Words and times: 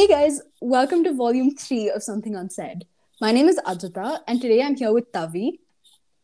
Hey 0.00 0.06
guys, 0.06 0.40
welcome 0.62 1.04
to 1.04 1.12
volume 1.12 1.54
three 1.54 1.90
of 1.90 2.02
Something 2.02 2.34
Unsaid. 2.34 2.86
My 3.20 3.32
name 3.32 3.48
is 3.48 3.60
Advita, 3.66 4.20
and 4.26 4.40
today 4.40 4.62
I'm 4.62 4.74
here 4.74 4.94
with 4.94 5.12
Tavi 5.12 5.60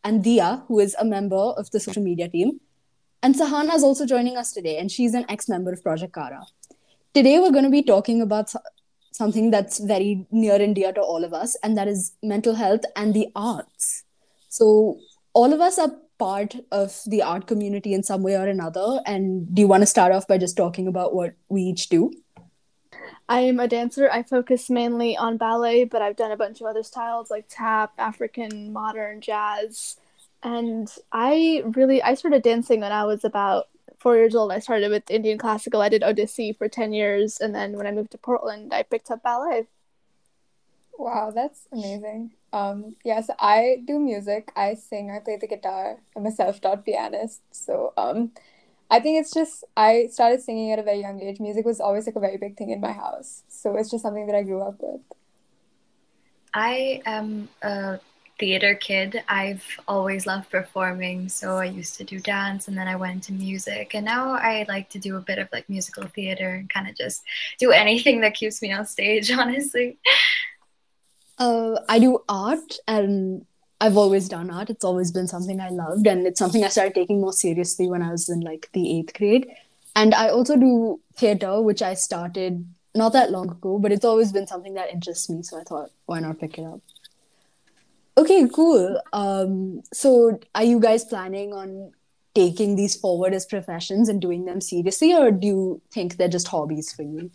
and 0.03 0.25
Diya, 0.25 0.65
who 0.67 0.79
is 0.79 0.97
a 0.99 1.05
member 1.05 1.37
of 1.37 1.71
the 1.73 1.79
social 1.79 2.03
media 2.03 2.27
team. 2.27 2.59
And 3.23 3.35
Sahana 3.35 3.75
is 3.75 3.85
also 3.85 4.07
joining 4.07 4.39
us 4.39 4.53
today, 4.53 4.79
and 4.79 4.91
she's 4.91 5.13
an 5.13 5.27
ex 5.29 5.47
member 5.47 5.75
of 5.75 5.83
Project 5.83 6.15
Kara. 6.15 6.47
Today, 7.13 7.39
we're 7.39 7.51
going 7.51 7.65
to 7.65 7.71
be 7.71 7.83
talking 7.83 8.23
about 8.23 8.51
something 9.13 9.51
that's 9.51 9.79
very 9.79 10.27
near 10.31 10.55
and 10.55 10.75
dear 10.75 10.95
to 10.95 11.03
all 11.03 11.23
of 11.23 11.35
us, 11.35 11.55
and 11.63 11.77
that 11.77 11.87
is 11.87 12.13
mental 12.23 12.55
health 12.55 12.87
and 12.97 13.13
the 13.13 13.29
arts. 13.37 14.05
So, 14.49 14.99
all 15.35 15.53
of 15.53 15.61
us 15.61 15.79
are 15.79 15.93
part 16.19 16.55
of 16.73 16.99
the 17.05 17.21
art 17.21 17.47
community 17.47 17.93
in 17.93 18.03
some 18.03 18.23
way 18.23 18.37
or 18.37 18.49
another. 18.49 19.03
And 19.05 19.55
do 19.55 19.61
you 19.61 19.69
want 19.69 19.83
to 19.83 19.87
start 19.87 20.13
off 20.13 20.27
by 20.27 20.39
just 20.39 20.57
talking 20.57 20.89
about 20.89 21.15
what 21.15 21.35
we 21.51 21.61
each 21.61 21.91
do? 21.91 22.11
I 23.29 23.41
am 23.41 23.59
a 23.59 23.69
dancer. 23.69 24.09
I 24.11 24.23
focus 24.23 24.71
mainly 24.71 25.17
on 25.17 25.37
ballet, 25.37 25.85
but 25.85 26.03
I've 26.03 26.17
done 26.17 26.31
a 26.33 26.37
bunch 26.37 26.61
of 26.61 26.67
other 26.67 26.83
styles 26.83 27.31
like 27.31 27.47
tap, 27.49 27.93
African, 27.99 28.73
modern, 28.73 29.21
jazz. 29.21 29.97
And 30.43 30.89
I 31.13 31.63
really 31.67 32.03
I 32.03 32.15
started 32.15 32.43
dancing 32.43 32.81
when 32.81 32.93
I 32.93 33.05
was 33.05 33.25
about 33.25 33.69
4 33.99 34.17
years 34.17 34.35
old. 34.37 34.53
I 34.53 34.61
started 34.61 34.91
with 34.91 35.11
Indian 35.11 35.39
classical. 35.39 35.81
I 35.83 35.89
did 35.89 36.03
Odissi 36.03 36.57
for 36.57 36.69
10 36.69 36.93
years 36.93 37.41
and 37.41 37.55
then 37.55 37.73
when 37.77 37.87
I 37.87 37.93
moved 37.93 38.13
to 38.13 38.19
Portland, 38.19 38.73
I 38.75 38.83
picked 38.85 39.11
up 39.11 39.23
ballet. 39.23 39.67
Wow, 40.99 41.31
that's 41.35 41.69
amazing. 41.73 42.33
Um, 42.53 42.97
yes, 43.05 43.29
I 43.39 43.83
do 43.85 43.99
music. 43.99 44.51
I 44.57 44.75
sing, 44.75 45.11
I 45.11 45.19
play 45.21 45.37
the 45.37 45.47
guitar. 45.47 45.99
I'm 46.17 46.27
a 46.27 46.31
self-taught 46.31 46.85
pianist. 46.85 47.43
So, 47.51 47.93
um, 47.97 48.33
I 48.91 49.01
think 49.01 49.21
it's 49.21 49.33
just 49.33 49.65
I 49.77 50.09
started 50.11 50.43
singing 50.43 50.73
at 50.73 50.79
a 50.79 50.83
very 50.83 51.01
young 51.01 51.21
age. 51.21 51.41
Music 51.41 51.65
was 51.65 51.81
always 51.81 52.07
like 52.07 52.17
a 52.17 52.21
very 52.21 52.37
big 52.37 52.57
thing 52.57 52.71
in 52.71 52.81
my 52.81 52.93
house. 52.93 53.43
So 53.49 53.77
it's 53.77 53.91
just 53.91 54.03
something 54.03 54.27
that 54.27 54.37
I 54.37 54.43
grew 54.43 54.63
up 54.63 54.77
with. 54.79 55.01
I 56.55 57.03
am 57.05 57.49
a 57.63 57.99
theater 58.39 58.75
kid. 58.75 59.23
I've 59.29 59.65
always 59.89 60.27
loved 60.27 60.51
performing, 60.51 61.29
so 61.29 61.57
I 61.57 61.65
used 61.65 61.97
to 61.97 62.05
do 62.05 62.21
dance 62.21 62.69
and 62.69 62.77
then 62.77 62.89
I 62.89 62.97
went 62.97 63.29
into 63.29 63.33
music. 63.33 63.95
And 63.95 64.05
now 64.05 64.33
I 64.35 64.65
like 64.69 64.89
to 64.91 64.99
do 64.99 65.17
a 65.17 65.21
bit 65.21 65.39
of 65.39 65.49
like 65.53 65.69
musical 65.69 66.05
theater 66.05 66.55
and 66.55 66.71
kind 66.71 66.89
of 66.89 66.97
just 66.97 67.23
do 67.59 67.73
anything 67.73 68.21
that 68.21 68.35
keeps 68.35 68.63
me 68.63 68.73
on 68.73 68.87
stage, 68.87 69.31
honestly. 69.33 69.99
Uh, 71.39 71.81
I 71.89 71.99
do 71.99 72.23
art 72.29 72.79
and 72.87 73.45
I've 73.81 73.97
always 73.97 74.29
done 74.29 74.51
art. 74.51 74.71
It's 74.71 74.85
always 74.85 75.13
been 75.13 75.29
something 75.29 75.61
I 75.61 75.69
loved, 75.69 76.07
and 76.07 76.27
it's 76.27 76.39
something 76.39 76.65
I 76.65 76.69
started 76.69 76.95
taking 76.95 77.21
more 77.21 77.33
seriously 77.33 77.89
when 77.89 78.03
I 78.03 78.11
was 78.11 78.29
in 78.29 78.41
like 78.41 78.71
the 78.73 78.99
eighth 78.99 79.15
grade. 79.15 79.49
And 79.95 80.15
I 80.15 80.29
also 80.29 80.57
do 80.57 81.01
theater, 81.17 81.61
which 81.61 81.83
I 81.83 81.95
started 81.95 82.67
not 82.95 83.13
that 83.13 83.31
long 83.31 83.51
ago, 83.51 83.79
but 83.79 83.93
it's 83.93 84.05
always 84.05 84.33
been 84.33 84.47
something 84.47 84.75
that 84.75 84.93
interests 84.93 85.29
me. 85.29 85.43
So 85.43 85.61
I 85.61 85.65
thought, 85.65 85.91
why 86.07 86.21
not 86.21 86.41
pick 86.41 86.59
it 86.59 86.65
up? 86.65 86.81
Okay, 88.19 88.49
cool. 88.53 89.01
Um, 89.13 89.83
so 89.93 90.41
are 90.55 90.65
you 90.65 90.81
guys 90.81 91.05
planning 91.05 91.53
on 91.53 91.93
taking 92.35 92.77
these 92.77 92.95
forward 92.95 93.35
as 93.35 93.45
professions 93.45 94.09
and 94.09 94.21
doing 94.21 94.47
them 94.47 94.61
seriously, 94.61 95.15
or 95.15 95.31
do 95.31 95.47
you 95.47 95.83
think 95.91 96.17
they're 96.17 96.29
just 96.29 96.49
hobbies 96.49 96.93
for 96.93 97.03
you? 97.03 97.31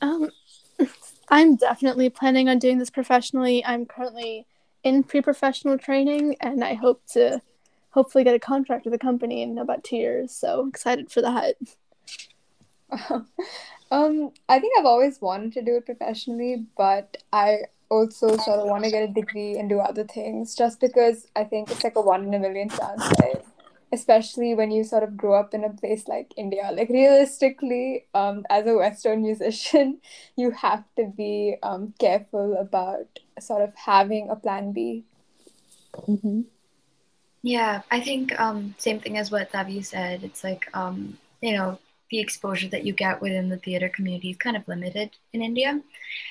Um, 0.00 0.30
I'm 1.28 1.56
definitely 1.56 2.08
planning 2.08 2.48
on 2.48 2.58
doing 2.58 2.78
this 2.78 2.90
professionally. 2.90 3.64
I'm 3.64 3.84
currently 3.84 4.46
in 4.84 5.02
pre-professional 5.02 5.78
training 5.78 6.36
and 6.40 6.64
I 6.64 6.74
hope 6.74 7.02
to 7.12 7.40
hopefully 7.90 8.24
get 8.24 8.34
a 8.34 8.38
contract 8.38 8.84
with 8.84 8.94
a 8.94 8.98
company 8.98 9.42
in 9.42 9.58
about 9.58 9.84
2 9.84 9.96
years. 9.96 10.32
So 10.32 10.66
excited 10.66 11.10
for 11.10 11.22
that. 11.22 11.56
um, 13.90 14.32
I 14.48 14.58
think 14.58 14.78
I've 14.78 14.86
always 14.86 15.20
wanted 15.20 15.52
to 15.54 15.62
do 15.62 15.76
it 15.76 15.86
professionally, 15.86 16.66
but 16.76 17.16
I 17.32 17.62
also 17.90 18.36
sort 18.38 18.60
of 18.60 18.68
want 18.68 18.84
to 18.84 18.90
get 18.90 19.08
a 19.08 19.12
degree 19.12 19.58
and 19.58 19.68
do 19.68 19.78
other 19.78 20.04
things 20.04 20.54
just 20.54 20.80
because 20.80 21.26
I 21.36 21.44
think 21.44 21.70
it's 21.70 21.84
like 21.84 21.96
a 21.96 22.00
one 22.00 22.24
in 22.24 22.34
a 22.34 22.38
million 22.38 22.70
chance? 22.70 23.12
Especially 23.92 24.54
when 24.54 24.70
you 24.70 24.82
sort 24.82 25.02
of 25.02 25.16
grow 25.16 25.34
up 25.34 25.52
in 25.52 25.64
a 25.64 25.70
place 25.70 26.08
like 26.08 26.32
India. 26.36 26.70
Like 26.72 26.88
realistically, 26.88 28.06
um, 28.14 28.46
as 28.48 28.66
a 28.66 28.74
Western 28.74 29.22
musician, 29.22 29.98
you 30.36 30.50
have 30.50 30.84
to 30.96 31.06
be 31.06 31.56
um, 31.62 31.92
careful 31.98 32.56
about 32.58 33.06
sort 33.38 33.62
of 33.62 33.74
having 33.74 34.30
a 34.30 34.36
plan 34.36 34.72
B. 34.72 35.04
Mm-hmm. 35.94 36.42
Yeah, 37.42 37.82
I 37.90 38.00
think 38.00 38.38
um, 38.40 38.74
same 38.78 39.00
thing 39.00 39.18
as 39.18 39.30
what 39.30 39.52
Tavi 39.52 39.82
said. 39.82 40.22
It's 40.22 40.42
like 40.42 40.68
um, 40.74 41.18
you 41.40 41.52
know 41.52 41.78
the 42.10 42.20
exposure 42.20 42.68
that 42.68 42.84
you 42.84 42.92
get 42.92 43.20
within 43.20 43.48
the 43.48 43.56
theater 43.56 43.88
community 43.88 44.30
is 44.30 44.36
kind 44.36 44.56
of 44.56 44.66
limited 44.68 45.10
in 45.32 45.42
India, 45.42 45.80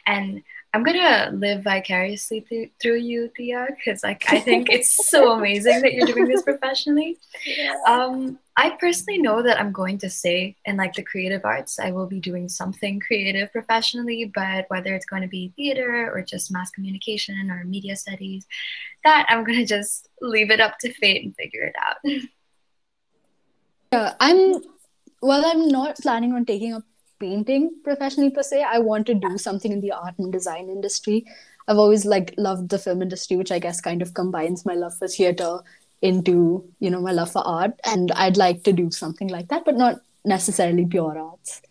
and 0.08 0.42
I'm 0.74 0.84
gonna 0.84 1.32
live 1.34 1.64
vicariously 1.64 2.42
through, 2.42 2.70
through 2.82 3.00
you, 3.00 3.30
Diya, 3.38 3.68
because 3.76 4.04
like 4.04 4.24
I 4.32 4.40
think 4.40 4.70
it's 4.70 5.10
so 5.10 5.34
amazing 5.34 5.82
that 5.82 5.94
you're 5.94 6.08
doing 6.08 6.28
this 6.28 6.44
professionally. 6.44 7.18
Yeah. 7.46 7.76
Um, 7.86 8.40
I 8.56 8.72
personally 8.72 9.22
know 9.22 9.42
that 9.42 9.60
I'm 9.60 9.74
going 9.74 9.98
to 10.00 10.10
stay 10.10 10.56
in 10.66 10.78
like 10.78 10.94
the 10.94 11.04
creative 11.04 11.44
arts. 11.44 11.78
I 11.78 11.92
will 11.92 12.08
be 12.08 12.22
doing 12.22 12.48
something 12.48 13.02
creative 13.02 13.52
professionally, 13.52 14.32
but 14.34 14.66
whether 14.70 14.94
it's 14.96 15.06
going 15.06 15.24
to 15.24 15.28
be 15.28 15.52
theater 15.58 16.10
or 16.14 16.22
just 16.22 16.52
mass 16.52 16.72
communication 16.72 17.52
or 17.52 17.66
media 17.66 17.98
studies, 17.98 18.48
that 19.04 19.26
I'm 19.30 19.44
gonna 19.44 19.66
just 19.66 20.08
leave 20.22 20.52
it 20.52 20.62
up 20.62 20.78
to 20.80 20.94
fate 20.94 21.26
and 21.26 21.36
figure 21.36 21.64
it 21.64 21.76
out. 21.86 21.98
Yeah, 23.92 24.14
I'm. 24.22 24.62
Well, 25.22 25.44
I'm 25.46 25.68
not 25.68 25.98
planning 25.98 26.34
on 26.34 26.46
taking 26.46 26.74
up 26.74 26.84
painting 27.22 27.70
professionally 27.84 28.32
per 28.32 28.44
se. 28.44 28.64
I 28.64 28.80
want 28.80 29.08
to 29.08 29.14
do 29.14 29.38
something 29.38 29.72
in 29.72 29.82
the 29.82 29.94
art 29.94 30.18
and 30.18 30.34
design 30.34 30.70
industry. 30.70 31.26
I've 31.68 31.78
always 31.78 32.06
like 32.06 32.34
loved 32.38 32.70
the 32.70 32.80
film 32.80 33.02
industry, 33.02 33.38
which 33.38 33.52
I 33.52 33.60
guess 33.60 33.82
kind 33.90 34.02
of 34.02 34.14
combines 34.14 34.66
my 34.66 34.74
love 34.74 34.98
for 34.98 35.08
theater 35.08 35.60
into 36.02 36.66
you 36.80 36.90
know 36.90 37.02
my 37.02 37.12
love 37.12 37.32
for 37.32 37.48
art, 37.48 37.80
and 37.86 38.12
I'd 38.14 38.38
like 38.38 38.64
to 38.64 38.74
do 38.74 38.92
something 38.92 39.28
like 39.28 39.50
that, 39.50 39.66
but 39.66 39.78
not 39.78 40.02
necessarily 40.26 40.86
pure 40.86 41.18
arts. 41.18 41.62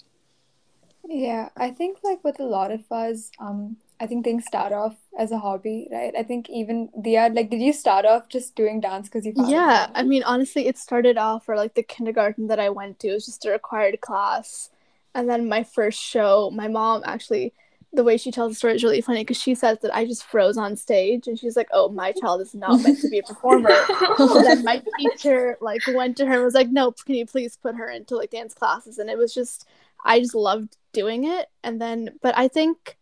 Yeah, 1.09 1.49
I 1.56 1.71
think 1.72 1.99
like 2.05 2.22
with 2.22 2.39
a 2.39 2.44
lot 2.44 2.71
of 2.71 2.91
us, 2.93 3.31
um, 3.41 3.77
I 4.00 4.06
think 4.06 4.25
things 4.25 4.47
start 4.47 4.72
off 4.72 4.97
as 5.19 5.33
a 5.33 5.39
hobby, 5.39 5.89
right? 5.91 6.15
I 6.16 6.22
think 6.22 6.49
even 6.49 6.89
the 6.97 7.19
art, 7.19 7.34
like, 7.34 7.50
did 7.50 7.60
you 7.60 7.72
start 7.72 8.06
off 8.06 8.28
just 8.28 8.55
doing 8.55 8.81
dance 8.81 9.09
because 9.09 9.27
you? 9.27 9.34
yeah, 9.37 9.89
I 9.94 10.05
mean, 10.05 10.22
honestly, 10.22 10.69
it 10.69 10.78
started 10.78 11.19
off 11.19 11.44
for 11.44 11.56
like 11.56 11.75
the 11.75 11.83
kindergarten 11.83 12.47
that 12.47 12.60
I 12.60 12.71
went 12.71 13.00
to. 13.00 13.09
It 13.09 13.15
was 13.15 13.27
just 13.27 13.44
a 13.44 13.50
required 13.50 14.00
class, 14.00 14.71
and 15.15 15.28
then 15.28 15.48
my 15.48 15.62
first 15.62 16.00
show, 16.00 16.50
my 16.53 16.69
mom 16.69 17.03
actually, 17.04 17.53
the 17.93 18.04
way 18.04 18.16
she 18.16 18.31
tells 18.31 18.53
the 18.53 18.56
story 18.56 18.75
is 18.75 18.84
really 18.84 19.00
funny 19.00 19.22
because 19.22 19.41
she 19.41 19.54
says 19.54 19.78
that 19.82 19.94
I 19.94 20.04
just 20.04 20.25
froze 20.25 20.56
on 20.56 20.76
stage 20.76 21.26
and 21.26 21.38
she's 21.38 21.56
like, 21.56 21.69
"Oh, 21.72 21.88
my 21.88 22.12
child 22.12 22.41
is 22.41 22.54
not 22.54 22.81
meant 22.82 23.00
to 23.00 23.09
be 23.09 23.19
a 23.19 23.22
performer." 23.22 23.75
so 24.16 24.43
then 24.43 24.65
my 24.65 24.82
teacher 24.98 25.59
like 25.60 25.81
went 25.88 26.16
to 26.19 26.26
her 26.26 26.34
and 26.34 26.44
was 26.44 26.54
like, 26.54 26.71
"Nope, 26.71 26.98
can 27.04 27.16
you 27.16 27.26
please 27.26 27.56
put 27.56 27.75
her 27.75 27.88
into 27.88 28.16
like 28.16 28.31
dance 28.31 28.54
classes?" 28.54 28.98
And 28.98 29.10
it 29.10 29.19
was 29.19 29.34
just, 29.34 29.66
I 30.04 30.21
just 30.21 30.37
loved 30.37 30.76
doing 30.93 31.25
it. 31.25 31.48
And 31.65 31.81
then, 31.81 32.10
but 32.22 32.37
I 32.38 32.47
think 32.47 32.97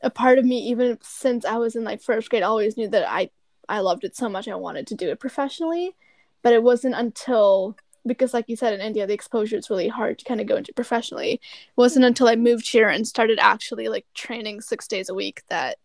a 0.00 0.10
part 0.10 0.38
of 0.38 0.46
me, 0.46 0.58
even 0.70 0.98
since 1.02 1.44
I 1.44 1.58
was 1.58 1.76
in 1.76 1.84
like 1.84 2.00
first 2.00 2.30
grade, 2.30 2.42
always 2.42 2.76
knew 2.78 2.88
that 2.88 3.10
I 3.10 3.30
I 3.68 3.80
loved 3.80 4.04
it 4.04 4.16
so 4.16 4.28
much 4.28 4.48
I 4.48 4.54
wanted 4.54 4.86
to 4.88 4.94
do 4.94 5.10
it 5.10 5.20
professionally. 5.20 5.94
But 6.42 6.54
it 6.54 6.62
wasn't 6.62 6.94
until 6.94 7.76
because 8.06 8.34
like 8.34 8.48
you 8.48 8.56
said 8.56 8.72
in 8.74 8.80
India 8.80 9.06
the 9.06 9.14
exposure 9.14 9.56
is 9.56 9.70
really 9.70 9.88
hard 9.88 10.18
to 10.18 10.24
kind 10.24 10.40
of 10.40 10.46
go 10.46 10.56
into 10.56 10.72
professionally. 10.72 11.34
It 11.34 11.40
wasn't 11.76 12.04
until 12.04 12.28
I 12.28 12.36
moved 12.36 12.70
here 12.70 12.88
and 12.88 13.06
started 13.06 13.38
actually 13.40 13.88
like 13.88 14.06
training 14.14 14.60
6 14.60 14.88
days 14.88 15.08
a 15.08 15.14
week 15.14 15.42
that 15.48 15.78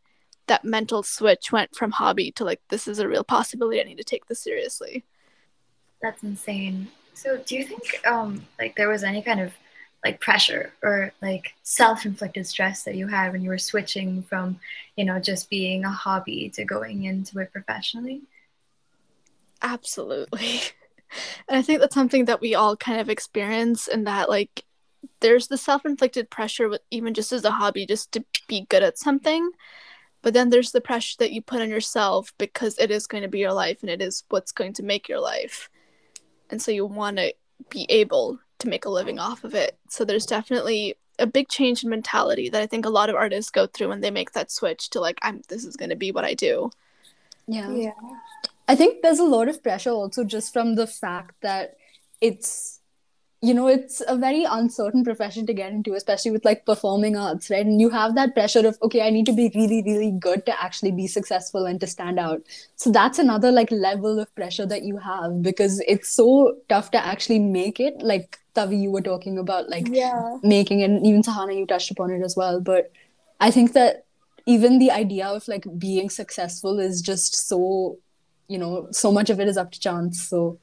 that 0.48 0.64
mental 0.64 1.04
switch 1.04 1.52
went 1.52 1.76
from 1.76 1.92
hobby 1.92 2.32
to 2.32 2.46
like 2.46 2.62
this 2.70 2.88
is 2.88 3.00
a 3.00 3.08
real 3.08 3.24
possibility 3.24 3.82
I 3.82 3.84
need 3.84 3.98
to 3.98 4.04
take 4.04 4.26
this 4.28 4.40
seriously. 4.40 5.04
That's 6.02 6.24
insane. 6.24 6.90
So 7.14 7.38
do 7.46 7.56
you 7.56 7.66
think 7.66 8.06
um 8.08 8.46
like 8.60 8.76
there 8.76 8.90
was 8.90 9.04
any 9.04 9.22
kind 9.22 9.42
of 9.42 9.54
like 10.06 10.20
pressure 10.22 10.74
or 10.84 11.12
like 11.22 11.54
self-inflicted 11.64 12.46
stress 12.46 12.84
that 12.84 12.96
you 12.96 13.08
had 13.08 13.32
when 13.32 13.42
you 13.42 13.50
were 13.50 13.58
switching 13.58 14.24
from 14.24 14.60
you 14.96 15.06
know 15.06 15.20
just 15.20 15.50
being 15.50 15.84
a 15.84 15.90
hobby 15.90 16.50
to 16.50 16.64
going 16.64 17.04
into 17.04 17.40
it 17.40 17.52
professionally 17.52 18.22
absolutely 19.62 20.62
and 21.48 21.58
I 21.58 21.62
think 21.62 21.80
that's 21.80 21.96
something 21.96 22.26
that 22.26 22.42
we 22.42 22.56
all 22.56 22.76
kind 22.76 23.00
of 23.00 23.10
experience, 23.10 23.88
and 23.88 24.08
that 24.08 24.30
like 24.30 24.64
there's 25.20 25.48
the 25.48 25.58
self-inflicted 25.58 26.30
pressure 26.30 26.70
with 26.70 26.82
even 26.92 27.14
just 27.14 27.32
as 27.32 27.44
a 27.44 27.52
hobby, 27.52 27.86
just 27.86 28.12
to 28.14 28.24
be 28.48 28.66
good 28.70 28.84
at 28.84 28.98
something. 28.98 29.52
But 30.22 30.34
then 30.34 30.50
there's 30.50 30.72
the 30.72 30.82
pressure 30.82 31.16
that 31.20 31.32
you 31.32 31.42
put 31.42 31.62
on 31.62 31.70
yourself 31.70 32.34
because 32.38 32.78
it 32.80 32.92
is 32.92 33.08
going 33.08 33.24
to 33.24 33.30
be 33.30 33.40
your 33.40 33.54
life 33.54 33.82
and 33.82 33.90
it 33.90 34.02
is 34.02 34.24
what's 34.30 34.52
going 34.52 34.74
to 34.74 34.84
make 34.84 35.08
your 35.08 35.20
life. 35.20 35.70
And 36.50 36.62
so 36.62 36.72
you 36.72 36.86
want 36.86 37.18
to 37.18 37.34
be 37.70 37.86
able 37.90 38.40
to 38.60 38.68
make 38.68 38.86
a 38.86 38.90
living 38.90 39.20
off 39.20 39.44
of 39.44 39.54
it. 39.54 39.78
So 39.90 40.04
there's 40.04 40.26
definitely 40.26 40.96
a 41.20 41.28
big 41.28 41.48
change 41.48 41.84
in 41.84 41.90
mentality 41.90 42.50
that 42.50 42.62
I 42.62 42.68
think 42.68 42.86
a 42.86 42.90
lot 42.90 43.10
of 43.10 43.16
artists 43.16 43.52
go 43.52 43.68
through 43.68 43.90
when 43.90 44.02
they 44.02 44.12
make 44.12 44.32
that 44.32 44.52
switch 44.52 44.90
to 44.92 45.00
like 45.00 45.18
I'm 45.22 45.42
this 45.48 45.66
is 45.66 45.76
going 45.76 45.90
to 45.90 45.96
be 45.96 46.12
what 46.12 46.26
I 46.26 46.34
do. 46.34 46.72
Yeah. 47.48 47.72
Yeah. 47.72 47.92
I 48.68 48.76
think 48.76 49.02
there's 49.02 49.20
a 49.20 49.24
lot 49.24 49.48
of 49.48 49.64
pressure 49.64 49.92
also 49.92 50.24
just 50.24 50.54
from 50.54 50.76
the 50.76 50.88
fact 50.88 51.36
that 51.42 51.76
it's 52.22 52.80
you 53.42 53.54
know 53.54 53.68
it's 53.68 54.02
a 54.08 54.18
very 54.18 54.44
uncertain 54.46 55.04
profession 55.04 55.46
to 55.46 55.54
get 55.54 55.72
into 55.72 55.94
especially 55.94 56.32
with 56.32 56.44
like 56.44 56.66
performing 56.66 57.16
arts 57.16 57.50
right? 57.52 57.66
And 57.66 57.80
you 57.80 57.90
have 57.90 58.16
that 58.16 58.34
pressure 58.34 58.68
of 58.68 58.78
okay 58.82 59.02
i 59.02 59.12
need 59.12 59.28
to 59.28 59.34
be 59.34 59.52
really 59.56 59.84
really 59.84 60.12
good 60.12 60.46
to 60.48 60.64
actually 60.64 60.92
be 60.92 61.08
successful 61.08 61.66
and 61.66 61.80
to 61.82 61.88
stand 61.88 62.20
out. 62.20 62.42
So 62.76 62.92
that's 62.92 63.20
another 63.20 63.52
like 63.52 63.72
level 63.72 64.20
of 64.20 64.34
pressure 64.36 64.66
that 64.66 64.84
you 64.84 64.98
have 64.98 65.42
because 65.44 65.80
it's 65.88 66.10
so 66.10 66.58
tough 66.70 66.92
to 66.92 67.06
actually 67.06 67.40
make 67.40 67.80
it. 67.80 68.02
Like 68.02 68.40
tavi 68.56 68.78
you 68.78 68.92
were 68.92 69.02
talking 69.02 69.38
about 69.38 69.70
like 69.70 69.88
Yeah. 69.88 70.38
making 70.42 70.80
it 70.82 70.90
and 70.90 71.06
even 71.06 71.22
sahana 71.22 71.58
you 71.58 71.66
touched 71.68 71.92
upon 71.92 72.12
it 72.12 72.24
as 72.24 72.36
well. 72.36 72.60
But 72.60 72.92
i 73.40 73.52
think 73.52 73.74
that 73.74 74.06
even 74.48 74.80
the 74.80 74.90
idea 74.92 75.28
of 75.28 75.48
like 75.48 75.66
being 75.78 76.10
successful 76.10 76.80
is 76.80 77.02
just 77.02 77.36
so 77.48 78.00
you 78.48 78.58
know 78.58 78.88
so 78.92 79.12
much 79.12 79.30
of 79.30 79.40
it 79.40 79.48
is 79.48 79.58
up 79.58 79.72
to 79.72 79.80
chance 79.80 80.22
so 80.22 80.60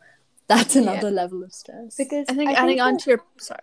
that's 0.46 0.76
another 0.76 1.10
level 1.10 1.42
of 1.42 1.52
stress 1.52 1.96
Because 1.96 2.26
I 2.28 2.34
think 2.34 2.50
adding 2.58 2.81
on 2.81 2.94
that- 2.94 3.00
to 3.02 3.10
your 3.10 3.22
sorry. 3.38 3.60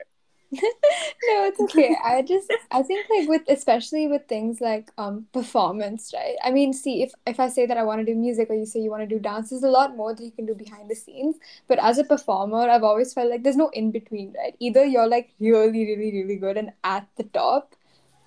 no, 0.54 1.46
it's 1.46 1.62
okay. 1.62 1.96
I 2.04 2.22
just 2.24 2.52
I 2.72 2.84
think 2.84 3.06
like 3.10 3.30
with 3.30 3.44
especially 3.48 4.08
with 4.10 4.28
things 4.28 4.60
like 4.60 4.92
um 4.98 5.26
performance, 5.32 6.12
right? 6.14 6.36
I 6.44 6.52
mean, 6.52 6.74
see 6.74 7.04
if 7.04 7.14
if 7.26 7.40
I 7.40 7.48
say 7.48 7.66
that 7.66 7.78
I 7.78 7.84
want 7.84 8.02
to 8.02 8.06
do 8.06 8.20
music 8.20 8.50
or 8.50 8.56
you 8.56 8.66
say 8.66 8.82
you 8.82 8.92
want 8.92 9.08
to 9.08 9.16
do 9.16 9.18
dance, 9.18 9.52
there's 9.52 9.64
a 9.64 9.70
lot 9.70 9.96
more 9.96 10.14
that 10.14 10.22
you 10.22 10.32
can 10.32 10.46
do 10.46 10.54
behind 10.54 10.90
the 10.90 10.96
scenes. 10.96 11.38
But 11.70 11.80
as 11.80 12.00
a 12.00 12.04
performer, 12.04 12.70
I've 12.70 12.84
always 12.84 13.14
felt 13.14 13.30
like 13.30 13.44
there's 13.44 13.56
no 13.56 13.70
in 13.70 13.92
between, 13.92 14.34
right? 14.38 14.54
Either 14.60 14.84
you're 14.84 15.08
like 15.08 15.34
really, 15.40 15.86
really, 15.86 16.12
really 16.22 16.36
good 16.36 16.58
and 16.58 16.74
at 16.84 17.08
the 17.16 17.24
top, 17.24 17.76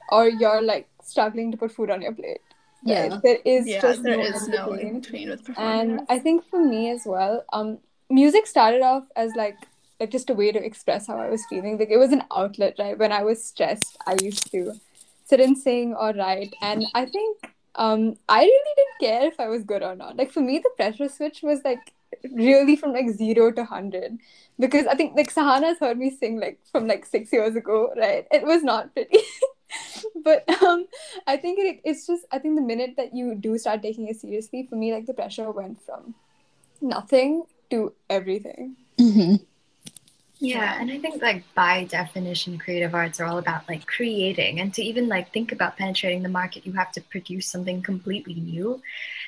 or 0.08 0.26
you're 0.26 0.62
like 0.62 0.88
struggling 1.02 1.50
to 1.52 1.58
put 1.58 1.72
food 1.72 1.90
on 1.90 2.00
your 2.00 2.14
plate. 2.14 2.40
Yeah. 2.84 3.20
There 3.22 3.38
is 3.44 3.66
Yeah, 3.66 3.80
just 3.80 4.02
there 4.02 4.16
no 4.18 4.22
is 4.22 4.48
no 4.48 4.72
in 4.74 5.00
between 5.00 5.28
with 5.30 5.44
performing. 5.44 5.90
And 5.90 6.00
I 6.08 6.18
think 6.18 6.44
for 6.48 6.64
me 6.64 6.90
as 6.90 7.02
well, 7.06 7.44
um, 7.52 7.78
music 8.10 8.46
started 8.46 8.82
off 8.82 9.04
as 9.16 9.34
like 9.36 9.56
like 10.00 10.10
just 10.10 10.28
a 10.28 10.34
way 10.34 10.50
to 10.52 10.62
express 10.64 11.06
how 11.06 11.16
I 11.16 11.30
was 11.30 11.44
feeling. 11.46 11.78
Like 11.78 11.90
it 11.90 11.96
was 11.98 12.12
an 12.12 12.24
outlet, 12.36 12.74
right? 12.78 12.98
When 12.98 13.12
I 13.12 13.22
was 13.22 13.42
stressed, 13.44 13.96
I 14.06 14.16
used 14.22 14.50
to 14.50 14.72
sit 15.24 15.40
and 15.40 15.56
sing 15.56 15.94
or 15.94 16.12
write, 16.12 16.54
and 16.60 16.86
I 16.94 17.06
think 17.06 17.38
um 17.76 18.14
I 18.28 18.40
really 18.40 18.74
didn't 18.76 19.00
care 19.00 19.28
if 19.28 19.40
I 19.40 19.48
was 19.48 19.64
good 19.64 19.82
or 19.82 19.94
not. 19.96 20.16
Like 20.16 20.32
for 20.32 20.40
me, 20.40 20.58
the 20.58 20.70
pressure 20.76 21.08
switch 21.08 21.42
was 21.42 21.60
like 21.64 21.92
really 22.32 22.76
from 22.76 22.92
like 22.92 23.08
zero 23.10 23.50
to 23.52 23.64
hundred 23.64 24.18
because 24.58 24.86
I 24.86 24.94
think 24.94 25.16
like 25.16 25.32
Sahana's 25.34 25.78
heard 25.80 25.98
me 25.98 26.10
sing 26.10 26.38
like 26.40 26.58
from 26.70 26.86
like 26.86 27.04
six 27.06 27.32
years 27.32 27.56
ago, 27.56 27.92
right? 27.96 28.26
It 28.30 28.44
was 28.44 28.62
not 28.62 28.92
pretty. 28.94 29.18
but 30.24 30.48
um 30.62 30.86
I 31.26 31.36
think 31.36 31.58
it, 31.58 31.80
it's 31.84 32.06
just 32.06 32.24
I 32.32 32.38
think 32.38 32.56
the 32.56 32.62
minute 32.62 32.94
that 32.96 33.14
you 33.14 33.34
do 33.34 33.56
start 33.58 33.82
taking 33.82 34.08
it 34.08 34.20
seriously, 34.20 34.66
for 34.68 34.76
me, 34.76 34.92
like 34.92 35.06
the 35.06 35.14
pressure 35.14 35.50
went 35.50 35.80
from 35.82 36.14
nothing 36.80 37.44
to 37.70 37.92
everything. 38.10 38.76
Mhm. 38.98 39.44
Yeah, 40.44 40.80
and 40.80 40.90
I 40.90 40.98
think 40.98 41.22
like 41.22 41.42
by 41.54 41.84
definition, 41.84 42.58
creative 42.58 42.94
arts 42.94 43.18
are 43.18 43.24
all 43.24 43.38
about 43.38 43.68
like 43.68 43.86
creating, 43.86 44.60
and 44.60 44.74
to 44.74 44.82
even 44.82 45.08
like 45.08 45.32
think 45.32 45.52
about 45.52 45.76
penetrating 45.76 46.22
the 46.22 46.28
market, 46.28 46.66
you 46.66 46.72
have 46.72 46.92
to 46.92 47.00
produce 47.00 47.46
something 47.46 47.82
completely 47.82 48.34
new. 48.34 48.82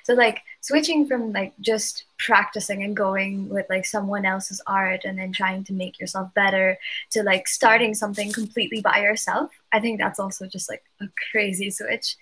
So 0.05 0.15
like 0.15 0.43
switching 0.61 1.07
from 1.07 1.33
like 1.33 1.55
just 1.61 2.05
practicing 2.19 2.83
and 2.83 2.95
going 2.95 3.49
with 3.49 3.67
like 3.71 3.87
someone 3.87 4.27
else's 4.27 4.61
art 4.67 5.05
and 5.05 5.19
then 5.19 5.33
trying 5.33 5.65
to 5.65 5.73
make 5.73 5.99
yourself 5.99 6.33
better 6.35 6.79
to 7.11 7.23
like 7.23 7.49
starting 7.49 7.95
something 7.95 8.33
completely 8.33 8.81
by 8.81 9.01
yourself, 9.01 9.51
I 9.73 9.81
think 9.81 9.99
that's 9.99 10.21
also 10.21 10.47
just 10.47 10.69
like 10.69 10.85
a 11.01 11.07
crazy 11.33 11.71
switch. 11.71 12.17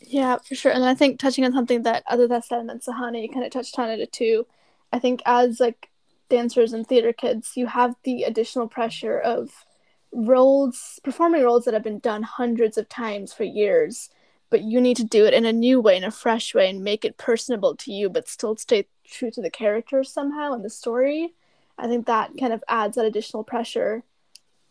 Yeah, 0.00 0.38
for 0.38 0.54
sure. 0.54 0.72
And 0.72 0.84
I 0.84 0.94
think 0.94 1.20
touching 1.20 1.44
on 1.44 1.52
something 1.52 1.82
that 1.82 2.02
other 2.06 2.26
than 2.26 2.42
said 2.42 2.60
and 2.60 2.68
then 2.68 2.80
Sahana, 2.80 3.22
you 3.22 3.28
kind 3.28 3.44
of 3.44 3.52
touched 3.52 3.78
on 3.78 3.90
it 3.90 4.12
too. 4.12 4.46
I 4.92 4.98
think 4.98 5.22
as 5.24 5.60
like 5.60 5.88
dancers 6.32 6.72
and 6.72 6.86
theater 6.86 7.12
kids, 7.12 7.52
you 7.56 7.66
have 7.66 7.94
the 8.04 8.22
additional 8.22 8.66
pressure 8.66 9.18
of 9.18 9.66
roles, 10.12 10.98
performing 11.04 11.42
roles 11.42 11.66
that 11.66 11.74
have 11.74 11.82
been 11.82 11.98
done 11.98 12.22
hundreds 12.22 12.78
of 12.78 12.88
times 12.88 13.34
for 13.34 13.44
years, 13.44 14.08
but 14.48 14.62
you 14.62 14.80
need 14.80 14.96
to 14.96 15.04
do 15.04 15.26
it 15.26 15.34
in 15.34 15.44
a 15.44 15.52
new 15.52 15.78
way, 15.78 15.94
in 15.94 16.04
a 16.04 16.10
fresh 16.10 16.54
way, 16.54 16.70
and 16.70 16.82
make 16.82 17.04
it 17.04 17.18
personable 17.18 17.76
to 17.76 17.92
you, 17.92 18.08
but 18.08 18.30
still 18.30 18.56
stay 18.56 18.88
true 19.04 19.30
to 19.30 19.42
the 19.42 19.50
characters 19.50 20.10
somehow 20.10 20.54
and 20.54 20.64
the 20.64 20.70
story. 20.70 21.34
I 21.76 21.86
think 21.86 22.06
that 22.06 22.30
kind 22.40 22.54
of 22.54 22.64
adds 22.66 22.96
that 22.96 23.04
additional 23.04 23.44
pressure 23.44 24.02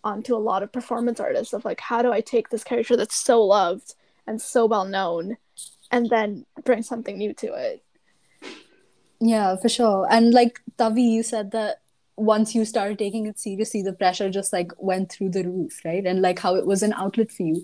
onto 0.04 0.36
a 0.36 0.46
lot 0.50 0.64
of 0.64 0.72
performance 0.72 1.20
artists 1.20 1.54
of 1.54 1.64
like, 1.64 1.80
how 1.80 2.02
do 2.02 2.12
I 2.12 2.22
take 2.22 2.50
this 2.50 2.64
character 2.64 2.98
that's 2.98 3.16
so 3.16 3.44
loved 3.44 3.94
and 4.26 4.42
so 4.42 4.66
well 4.66 4.86
known 4.86 5.38
and 5.92 6.10
then 6.10 6.48
bring 6.64 6.82
something 6.82 7.20
new 7.20 7.34
to 7.36 7.54
it? 7.54 7.84
Yeah, 9.22 9.56
for 9.56 9.70
sure. 9.70 10.08
And 10.10 10.34
like 10.34 10.60
Tavi, 10.78 11.04
you 11.04 11.24
said 11.24 11.52
that 11.52 11.82
once 12.18 12.56
you 12.56 12.66
started 12.66 12.98
taking 12.98 13.28
it 13.28 13.40
seriously, 13.40 13.84
the 13.84 13.94
pressure 13.94 14.30
just 14.30 14.52
like 14.52 14.72
went 14.80 15.12
through 15.12 15.30
the 15.30 15.44
roof, 15.44 15.80
right? 15.86 16.06
And 16.06 16.22
like 16.22 16.40
how 16.40 16.56
it 16.56 16.66
was 16.66 16.82
an 16.84 16.94
outlet 16.94 17.32
for 17.32 17.44
you. 17.44 17.64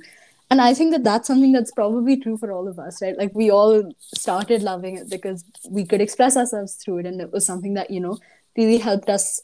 And 0.50 0.62
I 0.62 0.74
think 0.74 0.92
that 0.92 1.04
that's 1.04 1.28
something 1.28 1.52
that's 1.52 1.72
probably 1.72 2.16
true 2.18 2.38
for 2.38 2.52
all 2.52 2.68
of 2.68 2.80
us, 2.80 3.02
right? 3.02 3.18
Like 3.18 3.32
we 3.34 3.50
all 3.50 3.92
started 4.00 4.62
loving 4.62 4.98
it 4.98 5.10
because 5.10 5.44
we 5.70 5.84
could 5.84 6.00
express 6.00 6.38
ourselves 6.38 6.76
through 6.76 7.00
it. 7.00 7.06
And 7.08 7.20
it 7.20 7.34
was 7.34 7.46
something 7.46 7.74
that, 7.74 7.90
you 7.92 8.00
know, 8.00 8.18
really 8.56 8.78
helped 8.78 9.10
us 9.10 9.42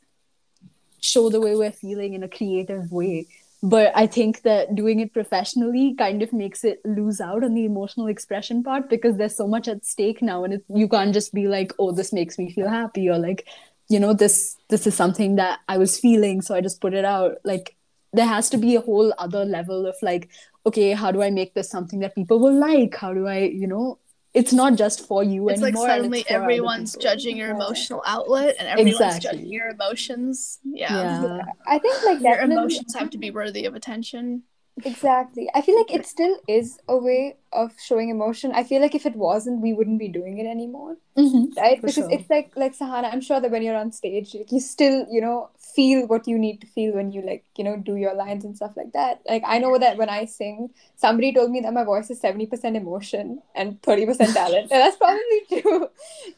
show 1.01 1.29
the 1.29 1.41
way 1.41 1.55
we're 1.55 1.71
feeling 1.71 2.13
in 2.13 2.23
a 2.23 2.29
creative 2.29 2.91
way. 2.91 3.27
But 3.65 3.93
I 3.95 4.07
think 4.07 4.41
that 4.41 4.75
doing 4.75 4.99
it 4.99 5.13
professionally 5.13 5.95
kind 5.97 6.21
of 6.21 6.33
makes 6.33 6.65
it 6.65 6.81
lose 6.85 7.21
out 7.21 7.45
on 7.45 7.53
the 7.53 7.63
emotional 7.63 8.07
expression 8.07 8.61
part 8.61 8.89
because 8.89 9.15
there's 9.15 9.37
so 9.37 9.47
much 9.47 9.69
at 9.69 9.85
stake 9.85 10.21
now, 10.21 10.43
and 10.43 10.55
it, 10.55 10.65
you 10.69 10.89
can't 10.89 11.13
just 11.13 11.33
be 11.33 11.47
like, 11.47 11.73
"Oh, 11.79 11.91
this 11.93 12.11
makes 12.11 12.37
me 12.37 12.51
feel 12.51 12.67
happy," 12.67 13.09
or 13.09 13.17
like, 13.17 13.47
you 13.89 13.99
know, 14.01 14.13
this 14.13 14.57
this 14.69 14.85
is 14.85 14.95
something 14.95 15.37
that 15.37 15.61
I 15.69 15.77
was 15.77 15.97
feeling, 15.99 16.41
so 16.41 16.53
I 16.55 16.59
just 16.61 16.81
put 16.81 16.93
it 16.93 17.05
out. 17.05 17.37
Like, 17.45 17.77
there 18.11 18.27
has 18.27 18.49
to 18.49 18.57
be 18.57 18.75
a 18.75 18.81
whole 18.81 19.13
other 19.17 19.45
level 19.45 19.85
of 19.87 19.95
like, 20.01 20.29
okay, 20.65 20.91
how 20.91 21.11
do 21.11 21.21
I 21.21 21.29
make 21.29 21.53
this 21.53 21.69
something 21.69 21.99
that 21.99 22.15
people 22.15 22.39
will 22.39 22.59
like? 22.59 22.95
How 22.95 23.13
do 23.13 23.27
I, 23.27 23.39
you 23.39 23.67
know, 23.67 23.97
it's 24.33 24.51
not 24.53 24.75
just 24.75 25.05
for 25.07 25.23
you 25.23 25.47
It's 25.49 25.61
like 25.61 25.73
anymore. 25.73 25.87
and 25.89 25.95
suddenly 25.97 26.19
it's 26.21 26.29
for 26.29 26.35
other 26.35 26.43
everyone's 26.43 26.95
judging 26.97 27.37
your 27.37 27.49
Yeah. 27.49 27.55
emotional 27.55 28.01
outlet 28.05 28.55
and 28.59 28.67
everyone's 28.67 28.95
Exactly. 28.95 29.19
judging 29.39 29.51
your 29.53 29.69
emotions. 29.69 30.59
Yeah. 30.63 31.21
Yeah. 31.23 31.41
I 31.67 31.77
think 31.79 32.03
like 32.03 32.19
Your 32.21 32.39
emotions 32.41 32.95
have 32.95 33.09
to 33.11 33.17
be 33.17 33.29
worthy 33.31 33.65
of 33.65 33.75
attention. 33.75 34.43
Exactly. 34.83 35.49
I 35.53 35.61
feel 35.61 35.77
like 35.77 35.93
it 35.93 36.05
still 36.05 36.37
is 36.47 36.79
a 36.87 36.97
way 36.97 37.37
of 37.51 37.71
showing 37.79 38.09
emotion. 38.09 38.51
I 38.53 38.63
feel 38.63 38.81
like 38.81 38.95
if 38.95 39.05
it 39.05 39.15
wasn't, 39.15 39.61
we 39.61 39.73
wouldn't 39.73 39.99
be 39.99 40.07
doing 40.07 40.39
it 40.39 40.47
anymore. 40.47 40.97
Mhm. 41.17 41.55
right 41.55 41.79
because 41.79 41.95
sure. 41.95 42.09
it's 42.11 42.27
like 42.27 42.53
like 42.55 42.75
sahana 42.75 43.09
i'm 43.13 43.21
sure 43.21 43.39
that 43.39 43.51
when 43.51 43.61
you're 43.61 43.75
on 43.79 43.91
stage 43.91 44.33
like 44.33 44.51
you 44.51 44.59
still 44.59 45.05
you 45.11 45.21
know 45.21 45.49
feel 45.75 46.07
what 46.07 46.27
you 46.27 46.39
need 46.39 46.59
to 46.61 46.65
feel 46.65 46.95
when 46.95 47.11
you 47.11 47.21
like 47.21 47.43
you 47.55 47.63
know 47.63 47.75
do 47.77 47.95
your 47.95 48.15
lines 48.15 48.43
and 48.45 48.55
stuff 48.55 48.71
like 48.75 48.91
that 48.93 49.21
like 49.29 49.43
i 49.45 49.59
know 49.59 49.77
that 49.77 49.95
when 49.97 50.09
i 50.09 50.25
sing 50.25 50.71
somebody 50.95 51.31
told 51.31 51.51
me 51.51 51.61
that 51.61 51.71
my 51.71 51.83
voice 51.83 52.09
is 52.09 52.19
70% 52.19 52.75
emotion 52.75 53.43
and 53.53 53.79
30% 53.83 54.33
talent 54.33 54.71
and 54.71 54.81
that's 54.81 54.97
probably 54.97 55.41
true 55.61 55.87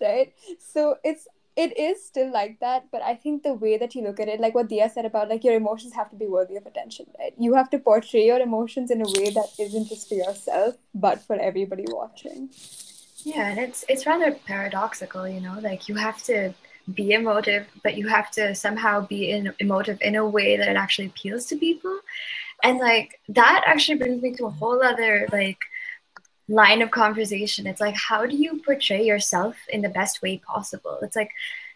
right 0.01 0.33
so 0.59 0.97
it's 1.05 1.25
it 1.55 1.77
is 1.77 2.05
still 2.05 2.31
like 2.31 2.59
that 2.59 2.85
but 2.91 3.01
i 3.01 3.15
think 3.15 3.43
the 3.43 3.53
way 3.53 3.77
that 3.77 3.95
you 3.95 4.01
look 4.03 4.19
at 4.19 4.27
it 4.27 4.39
like 4.39 4.53
what 4.53 4.67
diya 4.69 4.91
said 4.91 5.05
about 5.05 5.29
like 5.29 5.43
your 5.43 5.55
emotions 5.55 5.93
have 5.93 6.09
to 6.09 6.15
be 6.15 6.27
worthy 6.27 6.55
of 6.55 6.65
attention 6.65 7.05
right? 7.19 7.33
You 7.37 7.53
have 7.55 7.69
to 7.69 7.79
portray 7.79 8.25
your 8.25 8.39
emotions 8.39 8.91
in 8.91 9.01
a 9.01 9.09
way 9.19 9.29
that 9.29 9.47
isn't 9.59 9.87
just 9.87 10.09
for 10.09 10.15
yourself 10.15 10.75
but 10.93 11.21
for 11.21 11.39
everybody 11.39 11.85
watching. 11.87 12.49
Yeah, 13.25 13.47
and 13.49 13.59
it's 13.59 13.83
it's 13.89 14.05
rather 14.05 14.31
paradoxical, 14.31 15.27
you 15.27 15.41
know, 15.41 15.57
like 15.59 15.89
you 15.89 15.95
have 15.95 16.21
to 16.23 16.53
be 16.93 17.13
emotive, 17.13 17.65
but 17.83 17.97
you 17.97 18.07
have 18.07 18.29
to 18.31 18.53
somehow 18.53 19.05
be 19.07 19.31
in, 19.31 19.51
emotive 19.59 19.97
in 20.01 20.15
a 20.15 20.25
way 20.25 20.57
that 20.57 20.67
it 20.67 20.77
actually 20.77 21.07
appeals 21.07 21.47
to 21.47 21.55
people. 21.55 21.99
And 22.63 22.77
like 22.77 23.19
that 23.29 23.63
actually 23.65 23.97
brings 23.97 24.21
me 24.21 24.33
to 24.35 24.45
a 24.45 24.51
whole 24.51 24.83
other 24.83 25.27
like 25.31 25.57
line 26.47 26.81
of 26.81 26.91
conversation. 26.91 27.67
It's 27.67 27.81
like 27.81 27.95
how 27.95 28.25
do 28.25 28.35
you 28.35 28.61
portray 28.63 29.03
yourself 29.03 29.55
in 29.69 29.81
the 29.81 29.89
best 29.89 30.21
way 30.21 30.37
possible? 30.37 30.99
It's 31.01 31.15
like 31.15 31.31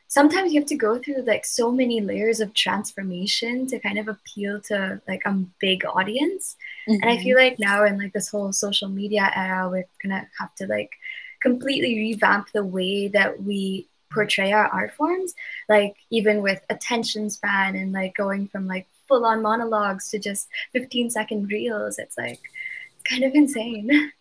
sometimes 0.07 0.51
you 0.51 0.59
have 0.59 0.67
to 0.69 0.75
go 0.75 0.99
through 0.99 1.21
like 1.21 1.45
so 1.45 1.71
many 1.71 2.01
layers 2.01 2.39
of 2.39 2.53
transformation 2.53 3.67
to 3.67 3.79
kind 3.79 3.97
of 3.97 4.07
appeal 4.07 4.59
to 4.59 5.01
like 5.07 5.21
a 5.25 5.33
big 5.59 5.85
audience. 5.85 6.57
And 6.87 7.05
I 7.05 7.17
feel 7.17 7.37
mm-hmm. 7.37 7.49
like 7.49 7.59
now 7.59 7.85
in 7.85 7.97
like 7.97 8.13
this 8.13 8.29
whole 8.29 8.51
social 8.51 8.89
media 8.89 9.31
era, 9.35 9.69
we're 9.69 9.87
gonna 10.01 10.27
have 10.39 10.53
to 10.55 10.67
like 10.67 10.91
completely 11.39 11.95
revamp 11.95 12.51
the 12.51 12.63
way 12.63 13.07
that 13.07 13.41
we 13.41 13.87
portray 14.11 14.51
our 14.51 14.67
art 14.67 14.93
forms. 14.93 15.35
Like 15.69 15.95
even 16.09 16.41
with 16.41 16.61
attention 16.69 17.29
span 17.29 17.75
and 17.75 17.93
like 17.93 18.15
going 18.15 18.47
from 18.47 18.67
like 18.67 18.87
full 19.07 19.25
on 19.25 19.41
monologues 19.41 20.09
to 20.09 20.19
just 20.19 20.49
15 20.73 21.11
second 21.11 21.51
reels, 21.51 21.99
it's 21.99 22.17
like 22.17 22.41
kind 23.03 23.23
of 23.23 23.33
insane. 23.35 24.11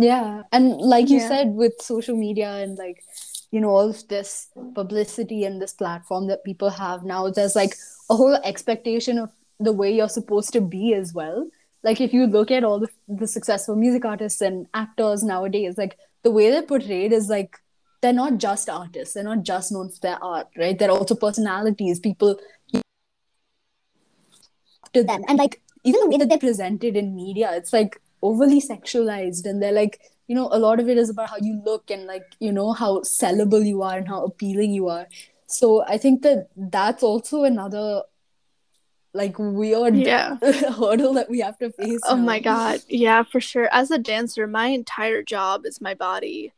Yeah. 0.00 0.42
And 0.50 0.80
like 0.80 1.10
you 1.10 1.18
Yeah. 1.18 1.28
said, 1.28 1.48
with 1.54 1.80
social 1.80 2.16
media 2.16 2.50
and 2.56 2.78
like, 2.78 3.04
you 3.50 3.60
know, 3.60 3.68
all 3.68 3.90
of 3.90 4.08
this 4.08 4.48
publicity 4.74 5.44
and 5.44 5.60
this 5.60 5.72
platform 5.72 6.26
that 6.28 6.44
people 6.44 6.70
have 6.70 7.04
now, 7.04 7.28
there's 7.30 7.54
like 7.56 7.76
a 8.08 8.16
whole 8.16 8.34
expectation 8.34 9.18
of 9.18 9.30
the 9.58 9.72
way 9.72 9.92
you're 9.94 10.08
supposed 10.08 10.52
to 10.54 10.60
be 10.60 10.94
as 10.94 11.12
well. 11.12 11.48
Like 11.82 12.00
if 12.00 12.14
you 12.14 12.26
look 12.26 12.50
at 12.50 12.64
all 12.64 12.78
the, 12.80 12.88
the 13.08 13.26
successful 13.26 13.76
music 13.76 14.04
artists 14.04 14.40
and 14.40 14.66
actors 14.74 15.22
nowadays, 15.22 15.76
like 15.76 15.98
the 16.22 16.30
way 16.30 16.50
they're 16.50 16.62
portrayed 16.62 17.12
is 17.12 17.28
like 17.28 17.56
they're 18.00 18.12
not 18.14 18.38
just 18.38 18.70
artists, 18.70 19.14
they're 19.14 19.24
not 19.24 19.42
just 19.42 19.70
known 19.72 19.90
for 19.90 20.00
their 20.00 20.22
art, 20.24 20.48
right? 20.56 20.78
They're 20.78 20.90
also 20.90 21.14
personalities, 21.14 22.00
people 22.00 22.40
to 24.92 25.04
them 25.04 25.22
and 25.28 25.38
like 25.38 25.60
even 25.84 26.00
the 26.00 26.08
way 26.08 26.16
that 26.16 26.28
they're 26.28 26.38
presented 26.38 26.96
in 26.96 27.14
media 27.14 27.52
it's 27.54 27.72
like 27.72 28.00
overly 28.22 28.60
sexualized 28.60 29.46
and 29.46 29.62
they're 29.62 29.72
like 29.72 30.00
you 30.28 30.34
know 30.34 30.48
a 30.52 30.58
lot 30.58 30.80
of 30.80 30.88
it 30.88 30.98
is 30.98 31.10
about 31.10 31.30
how 31.30 31.36
you 31.40 31.60
look 31.64 31.90
and 31.90 32.06
like 32.06 32.24
you 32.38 32.52
know 32.52 32.72
how 32.72 32.98
sellable 33.00 33.64
you 33.64 33.82
are 33.82 33.98
and 33.98 34.08
how 34.08 34.24
appealing 34.24 34.72
you 34.72 34.88
are 34.88 35.06
so 35.46 35.84
i 35.86 35.96
think 35.98 36.22
that 36.22 36.48
that's 36.56 37.02
also 37.02 37.44
another 37.44 38.02
like 39.12 39.36
weird 39.38 39.96
Yeah. 39.96 40.36
hurdle 40.42 41.14
that 41.14 41.28
we 41.28 41.40
have 41.40 41.58
to 41.58 41.70
face 41.72 42.00
Oh 42.06 42.16
now. 42.16 42.22
my 42.22 42.38
god. 42.40 42.80
Yeah, 42.88 43.24
for 43.24 43.40
sure. 43.40 43.68
As 43.72 43.90
a 43.90 43.98
dancer, 43.98 44.46
my 44.46 44.66
entire 44.68 45.22
job 45.22 45.66
is 45.66 45.80
my 45.80 45.94
body. 45.94 46.52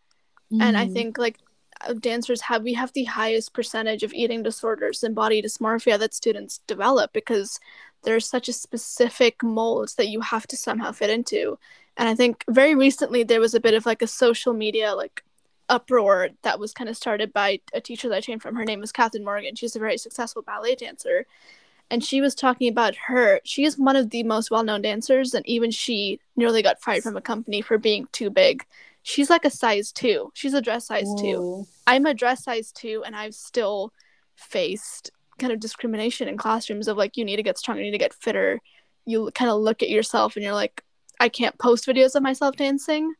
And 0.61 0.77
I 0.77 0.87
Mm. 0.87 0.93
think 0.93 1.19
like 1.19 1.39
uh, 1.81 1.95
dancers 1.95 2.43
have 2.43 2.63
we 2.63 2.75
have 2.75 2.93
the 2.93 3.05
highest 3.05 3.55
percentage 3.55 4.03
of 4.03 4.13
eating 4.13 4.43
disorders 4.43 5.03
and 5.03 5.15
body 5.15 5.41
dysmorphia 5.41 5.99
that 5.99 6.13
students 6.15 6.61
develop 6.67 7.13
because 7.15 7.59
there's 8.03 8.27
such 8.27 8.49
a 8.49 8.53
specific 8.53 9.43
mold 9.43 9.93
that 9.97 10.09
you 10.09 10.21
have 10.21 10.47
to 10.49 10.57
somehow 10.57 10.93
fit 10.93 11.11
into. 11.11 11.59
And 11.97 12.09
I 12.09 12.15
think 12.15 12.45
very 12.49 12.75
recently 12.75 13.23
there 13.23 13.41
was 13.41 13.55
a 13.55 13.61
bit 13.61 13.75
of 13.75 13.87
like 13.87 14.03
a 14.03 14.07
social 14.07 14.53
media 14.53 14.95
like 14.95 15.23
uproar 15.69 16.31
that 16.43 16.59
was 16.59 16.73
kind 16.73 16.91
of 16.91 16.97
started 16.97 17.33
by 17.33 17.61
a 17.73 17.81
teacher 17.81 18.09
that 18.09 18.17
I 18.17 18.21
trained 18.21 18.43
from. 18.43 18.57
Her 18.57 18.65
name 18.65 18.83
is 18.83 18.93
Kathryn 18.93 19.25
Morgan. 19.25 19.55
She's 19.55 19.77
a 19.77 19.81
very 19.81 19.99
successful 19.99 20.43
ballet 20.43 20.75
dancer. 20.75 21.27
And 21.91 22.03
she 22.03 22.21
was 22.21 22.35
talking 22.35 22.71
about 22.71 22.97
her. 22.97 23.41
She 23.45 23.65
is 23.65 23.79
one 23.79 23.97
of 23.97 24.11
the 24.11 24.23
most 24.23 24.51
well 24.51 24.65
known 24.65 24.81
dancers, 24.81 25.35
and 25.35 25.47
even 25.47 25.71
she 25.71 26.21
nearly 26.37 26.63
got 26.63 26.81
fired 26.81 27.03
from 27.03 27.17
a 27.17 27.21
company 27.21 27.61
for 27.61 27.77
being 27.77 28.09
too 28.13 28.31
big. 28.31 28.65
She's 29.03 29.29
like 29.29 29.45
a 29.45 29.51
size 29.51 29.93
two. 29.93 30.31
She's 30.33 30.55
a 30.55 30.63
dress 30.63 30.87
size 30.87 31.09
two. 31.21 31.67
I'm 31.87 32.07
a 32.07 32.15
dress 32.15 32.45
size 32.45 32.73
two, 32.73 33.03
and 33.05 33.15
I've 33.15 33.35
still 33.35 33.93
faced 34.37 35.11
kind 35.43 35.53
of 35.53 35.61
discrimination 35.61 36.29
in 36.29 36.37
classrooms 36.37 36.89
of 36.89 36.97
like, 36.97 37.17
you 37.17 37.25
need 37.25 37.37
to 37.37 37.43
get 37.43 37.59
stronger, 37.59 37.83
you 37.83 37.91
need 37.91 37.99
to 37.99 38.05
get 38.07 38.15
fitter. 38.15 38.61
You 39.05 39.31
kind 39.35 39.51
of 39.51 39.61
look 39.61 39.83
at 39.83 39.91
yourself 39.91 40.37
and 40.37 40.45
you're 40.45 40.55
like, 40.55 40.83
I 41.21 41.29
can't 41.29 41.59
post 41.59 41.87
videos 41.87 42.15
of 42.15 42.23
myself 42.23 42.57
dancing. 42.57 43.15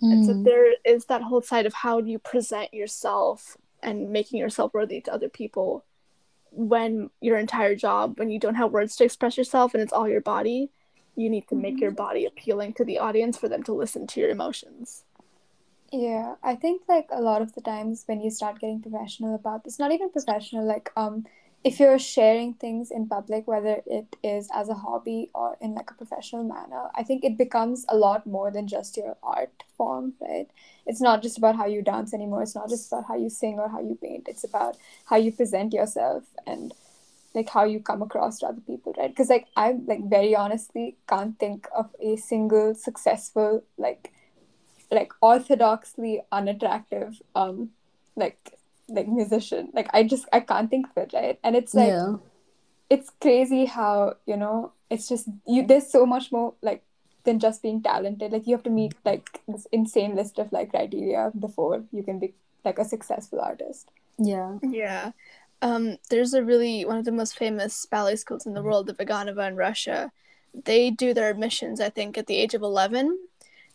And 0.00 0.24
so 0.24 0.32
Mm. 0.34 0.44
there 0.44 0.74
is 0.84 1.06
that 1.06 1.22
whole 1.22 1.42
side 1.42 1.66
of 1.66 1.74
how 1.74 2.00
do 2.00 2.10
you 2.10 2.18
present 2.18 2.74
yourself 2.74 3.56
and 3.82 4.10
making 4.10 4.38
yourself 4.40 4.74
worthy 4.74 5.00
to 5.02 5.12
other 5.12 5.28
people 5.28 5.84
when 6.50 7.10
your 7.20 7.38
entire 7.38 7.74
job, 7.74 8.18
when 8.18 8.30
you 8.30 8.38
don't 8.38 8.56
have 8.56 8.72
words 8.72 8.96
to 8.96 9.04
express 9.04 9.38
yourself 9.38 9.74
and 9.74 9.82
it's 9.82 9.92
all 9.92 10.08
your 10.08 10.20
body, 10.20 10.70
you 11.16 11.30
need 11.30 11.46
to 11.48 11.54
make 11.54 11.80
your 11.80 11.90
body 11.90 12.26
appealing 12.26 12.74
to 12.74 12.84
the 12.84 12.98
audience 12.98 13.38
for 13.38 13.48
them 13.48 13.62
to 13.62 13.72
listen 13.72 14.06
to 14.08 14.20
your 14.20 14.30
emotions. 14.30 15.04
Yeah, 15.92 16.36
I 16.42 16.54
think 16.56 16.82
like 16.88 17.08
a 17.12 17.20
lot 17.20 17.42
of 17.42 17.52
the 17.54 17.60
times 17.60 18.04
when 18.06 18.20
you 18.22 18.30
start 18.30 18.58
getting 18.60 18.80
professional 18.80 19.34
about 19.34 19.64
this, 19.64 19.78
not 19.78 19.92
even 19.92 20.10
professional, 20.10 20.64
like 20.66 20.90
um 20.96 21.26
if 21.64 21.78
you're 21.78 21.98
sharing 21.98 22.54
things 22.54 22.90
in 22.90 23.06
public, 23.08 23.46
whether 23.46 23.82
it 23.86 24.16
is 24.24 24.48
as 24.52 24.68
a 24.68 24.74
hobby 24.74 25.30
or 25.32 25.56
in 25.60 25.74
like 25.74 25.90
a 25.92 25.94
professional 25.94 26.42
manner, 26.42 26.88
I 26.96 27.04
think 27.04 27.22
it 27.24 27.38
becomes 27.38 27.84
a 27.88 27.96
lot 27.96 28.26
more 28.26 28.50
than 28.50 28.66
just 28.66 28.96
your 28.96 29.16
art 29.22 29.62
form, 29.76 30.14
right? 30.20 30.48
It's 30.86 31.00
not 31.00 31.22
just 31.22 31.38
about 31.38 31.54
how 31.56 31.66
you 31.66 31.82
dance 31.82 32.12
anymore. 32.14 32.42
It's 32.42 32.56
not 32.56 32.68
just 32.68 32.90
about 32.90 33.04
how 33.06 33.14
you 33.16 33.28
sing 33.30 33.60
or 33.60 33.68
how 33.68 33.80
you 33.80 33.94
paint. 34.02 34.26
It's 34.28 34.42
about 34.42 34.76
how 35.04 35.16
you 35.16 35.30
present 35.30 35.72
yourself 35.72 36.24
and 36.46 36.74
like 37.34 37.48
how 37.48 37.64
you 37.64 37.80
come 37.80 38.02
across 38.02 38.38
to 38.40 38.46
other 38.48 38.60
people, 38.60 38.94
right? 38.98 39.08
Because 39.10 39.30
like 39.30 39.46
I 39.56 39.72
like 39.86 40.08
very 40.08 40.34
honestly 40.36 40.96
can't 41.08 41.38
think 41.38 41.66
of 41.74 41.90
a 42.00 42.16
single 42.16 42.74
successful 42.74 43.62
like 43.78 44.11
like 44.92 45.12
orthodoxly 45.20 46.20
unattractive 46.30 47.20
um 47.34 47.70
like 48.16 48.58
like 48.88 49.08
musician. 49.08 49.70
Like 49.72 49.88
i 49.92 50.02
just 50.02 50.26
i 50.32 50.40
can't 50.40 50.70
think 50.70 50.86
of 50.86 51.02
it 51.02 51.12
right? 51.14 51.38
And 51.42 51.56
it's 51.56 51.74
like 51.74 51.88
yeah. 51.88 52.16
it's 52.90 53.10
crazy 53.20 53.64
how 53.64 54.16
you 54.26 54.36
know 54.36 54.72
it's 54.90 55.08
just 55.08 55.28
you 55.46 55.66
there's 55.66 55.90
so 55.90 56.04
much 56.06 56.30
more 56.30 56.54
like 56.62 56.82
than 57.24 57.38
just 57.38 57.62
being 57.62 57.82
talented. 57.82 58.32
Like 58.32 58.46
you 58.46 58.54
have 58.54 58.64
to 58.64 58.70
meet 58.70 58.94
like 59.04 59.40
this 59.48 59.66
insane 59.72 60.14
list 60.14 60.38
of 60.38 60.52
like 60.52 60.70
criteria 60.70 61.30
before 61.38 61.84
you 61.92 62.02
can 62.02 62.18
be 62.18 62.34
like 62.64 62.78
a 62.78 62.84
successful 62.84 63.40
artist. 63.40 63.90
Yeah. 64.18 64.58
Yeah. 64.62 65.12
Um, 65.62 65.98
there's 66.10 66.34
a 66.34 66.42
really 66.42 66.84
one 66.84 66.98
of 66.98 67.04
the 67.04 67.12
most 67.12 67.36
famous 67.36 67.86
ballet 67.86 68.16
schools 68.16 68.46
in 68.46 68.54
the 68.54 68.62
world, 68.62 68.86
the 68.86 68.94
Vaganova 68.94 69.46
in 69.46 69.56
Russia. 69.56 70.10
They 70.64 70.90
do 70.90 71.14
their 71.14 71.30
admissions, 71.30 71.80
I 71.80 71.88
think, 71.88 72.18
at 72.18 72.26
the 72.26 72.36
age 72.36 72.54
of 72.54 72.62
eleven. 72.62 73.18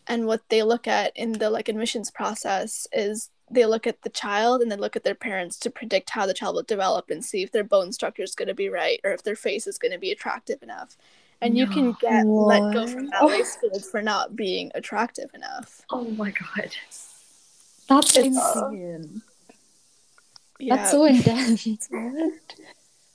And 0.07 0.25
what 0.25 0.41
they 0.49 0.63
look 0.63 0.87
at 0.87 1.11
in 1.15 1.33
the 1.33 1.49
like 1.49 1.67
admissions 1.69 2.09
process 2.11 2.87
is 2.93 3.29
they 3.51 3.65
look 3.65 3.87
at 3.87 4.01
the 4.01 4.09
child 4.09 4.61
and 4.61 4.71
they 4.71 4.75
look 4.75 4.95
at 4.95 5.03
their 5.03 5.15
parents 5.15 5.57
to 5.59 5.69
predict 5.69 6.09
how 6.09 6.25
the 6.25 6.33
child 6.33 6.55
will 6.55 6.63
develop 6.63 7.09
and 7.09 7.23
see 7.23 7.43
if 7.43 7.51
their 7.51 7.63
bone 7.63 7.91
structure 7.91 8.23
is 8.23 8.35
going 8.35 8.47
to 8.47 8.53
be 8.53 8.69
right 8.69 8.99
or 9.03 9.11
if 9.11 9.23
their 9.23 9.35
face 9.35 9.67
is 9.67 9.77
going 9.77 9.91
to 9.91 9.97
be 9.97 10.11
attractive 10.11 10.61
enough. 10.63 10.97
And 11.41 11.55
you 11.57 11.67
can 11.67 11.95
get 12.01 12.25
let 12.25 12.73
go 12.73 12.87
from 12.87 13.09
ballet 13.09 13.43
school 13.43 13.79
for 13.79 14.01
not 14.01 14.35
being 14.35 14.71
attractive 14.75 15.29
enough. 15.35 15.83
Oh 15.91 16.03
my 16.05 16.31
god. 16.31 16.75
that's 17.87 18.17
It's- 18.17 18.25
insane 18.25 19.21
Yeah. 20.59 20.75
that's 20.77 20.91
so 20.91 21.05
intense 21.05 21.87
what? 21.91 22.33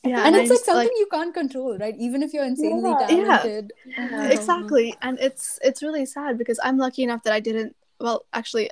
Yeah, 0.05 0.27
and 0.27 0.35
I 0.35 0.41
it's 0.41 0.51
like 0.51 0.57
just, 0.59 0.65
something 0.67 0.91
you 0.99 1.07
can't 1.11 1.33
control 1.33 1.79
right 1.79 1.95
even 1.99 2.23
if 2.23 2.33
you're 2.35 2.45
insanely 2.45 2.91
Yeah. 2.91 3.07
Yeah. 3.11 3.25
talented 3.39 3.73
Yeah. 3.85 4.29
exactly 4.31 4.95
and 5.03 5.19
it's 5.21 5.59
it's 5.63 5.83
really 5.83 6.07
sad 6.07 6.39
because 6.39 6.59
i'm 6.65 6.77
lucky 6.79 7.03
enough 7.05 7.23
that 7.23 7.33
i 7.33 7.41
didn't 7.41 7.77
well 8.01 8.27
actually 8.33 8.69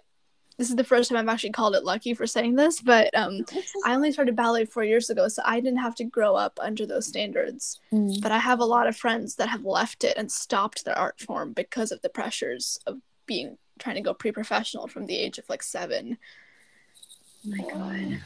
this 0.58 0.68
is 0.70 0.76
the 0.76 0.84
first 0.84 1.08
time 1.08 1.18
i've 1.18 1.32
actually 1.32 1.52
called 1.52 1.74
it 1.76 1.84
lucky 1.84 2.14
for 2.14 2.26
saying 2.26 2.56
this 2.56 2.80
but 2.80 3.14
um 3.14 3.44
i 3.86 3.94
only 3.94 4.10
started 4.12 4.34
ballet 4.34 4.64
four 4.64 4.82
years 4.84 5.08
ago 5.08 5.28
so 5.28 5.40
i 5.46 5.60
didn't 5.60 5.78
have 5.78 5.94
to 5.94 6.04
grow 6.04 6.34
up 6.34 6.58
under 6.60 6.84
those 6.84 7.06
standards 7.06 7.78
Mm. 7.92 8.20
but 8.20 8.32
i 8.32 8.38
have 8.38 8.58
a 8.60 8.64
lot 8.64 8.86
of 8.88 8.96
friends 8.96 9.36
that 9.36 9.48
have 9.48 9.64
left 9.64 10.02
it 10.04 10.14
and 10.16 10.30
stopped 10.32 10.84
their 10.84 10.98
art 10.98 11.20
form 11.20 11.52
because 11.52 11.92
of 11.92 12.02
the 12.02 12.08
pressures 12.08 12.78
of 12.86 12.98
being 13.26 13.56
trying 13.78 13.94
to 13.96 14.02
go 14.02 14.12
pre-professional 14.14 14.86
from 14.88 15.06
the 15.06 15.16
age 15.16 15.38
of 15.38 15.48
like 15.48 15.62
seven 15.62 16.18
Oh 17.46 17.50
my 17.56 17.62
god. 17.72 18.20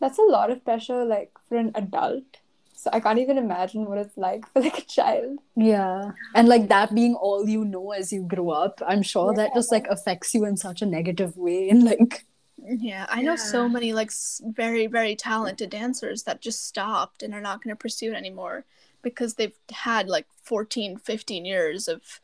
That's 0.00 0.18
a 0.18 0.22
lot 0.22 0.50
of 0.50 0.64
pressure 0.64 1.04
like 1.04 1.32
for 1.48 1.56
an 1.56 1.72
adult 1.74 2.38
so 2.74 2.90
i 2.92 3.00
can't 3.00 3.18
even 3.18 3.38
imagine 3.38 3.84
what 3.86 3.98
it's 3.98 4.16
like 4.16 4.50
for 4.52 4.60
like 4.60 4.78
a 4.78 4.82
child 4.82 5.38
Yeah. 5.56 6.12
And 6.34 6.48
like 6.48 6.68
that 6.68 6.94
being 6.94 7.14
all 7.14 7.48
you 7.48 7.64
know 7.64 7.90
as 7.90 8.12
you 8.12 8.22
grow 8.22 8.50
up, 8.50 8.80
I'm 8.86 9.02
sure 9.02 9.34
that 9.34 9.54
just 9.54 9.72
like 9.72 9.88
affects 9.88 10.32
you 10.34 10.44
in 10.44 10.56
such 10.56 10.82
a 10.82 10.86
negative 10.86 11.36
way. 11.36 11.68
And 11.68 11.82
like, 11.84 12.24
yeah 12.64 13.06
i 13.08 13.22
know 13.22 13.36
so 13.36 13.68
many 13.68 13.92
like 13.92 14.10
very 14.42 14.86
very 14.86 15.14
talented 15.16 15.70
dancers 15.70 16.24
that 16.24 16.40
just 16.40 16.66
stopped 16.66 17.22
and 17.22 17.32
are 17.34 17.40
not 17.40 17.62
going 17.62 17.74
to 17.74 17.78
pursue 17.78 18.12
it 18.12 18.16
anymore 18.16 18.64
because 19.02 19.34
they've 19.34 19.58
had 19.70 20.08
like 20.08 20.26
14 20.42 20.98
15 20.98 21.44
years 21.44 21.88
of 21.88 22.20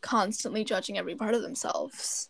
constantly 0.00 0.64
judging 0.64 0.98
every 0.98 1.14
part 1.14 1.34
of 1.34 1.42
themselves 1.42 2.28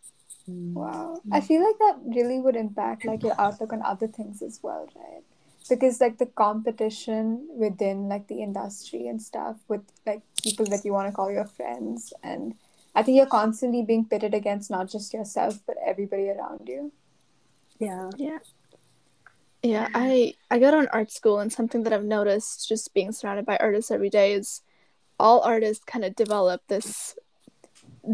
Wow. 0.49 1.21
I 1.33 1.41
feel 1.41 1.63
like 1.65 1.79
that 1.79 1.99
really 2.17 2.39
would 2.41 2.57
impact 2.57 3.05
like 3.05 3.23
your 3.23 3.35
outlook 3.41 3.73
on 3.73 3.83
other 3.83 4.07
things 4.07 4.43
as 4.43 4.61
well, 4.63 4.89
right? 4.95 5.23
Because 5.69 6.01
like 6.01 6.19
the 6.19 6.27
competition 6.27 7.49
within 7.57 8.09
like 8.09 8.29
the 8.29 8.43
industry 8.43 9.09
and 9.09 9.21
stuff 9.21 9.57
with 9.69 9.83
like 10.07 10.23
people 10.43 10.67
that 10.67 10.85
you 10.85 10.93
want 10.93 11.09
to 11.09 11.13
call 11.13 11.31
your 11.31 11.47
friends 11.47 12.13
and 12.23 12.55
I 12.95 13.03
think 13.03 13.17
you're 13.19 13.27
constantly 13.27 13.83
being 13.83 14.07
pitted 14.07 14.33
against 14.33 14.71
not 14.71 14.89
just 14.89 15.13
yourself 15.13 15.59
but 15.67 15.77
everybody 15.85 16.31
around 16.31 16.69
you. 16.69 16.93
yeah. 17.79 18.11
yeah 18.17 18.39
Yeah, 19.63 19.89
i 19.95 20.35
i 20.51 20.59
go 20.59 20.71
to 20.71 20.79
an 20.79 20.89
art 20.93 21.11
school 21.11 21.41
and 21.41 21.53
something 21.53 21.83
that 21.83 21.93
i've 21.93 22.05
noticed 22.05 22.69
just 22.69 22.95
being 22.95 23.11
surrounded 23.13 23.45
by 23.47 23.57
artists 23.59 23.91
every 23.91 24.11
day 24.11 24.33
is 24.33 24.63
all 25.19 25.41
artists 25.41 25.85
kind 25.85 26.05
of 26.05 26.15
develop 26.15 26.63
this 26.69 27.17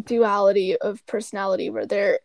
duality 0.00 0.76
of 0.76 1.04
personality 1.06 1.70
where 1.70 1.86
they're 1.86 2.20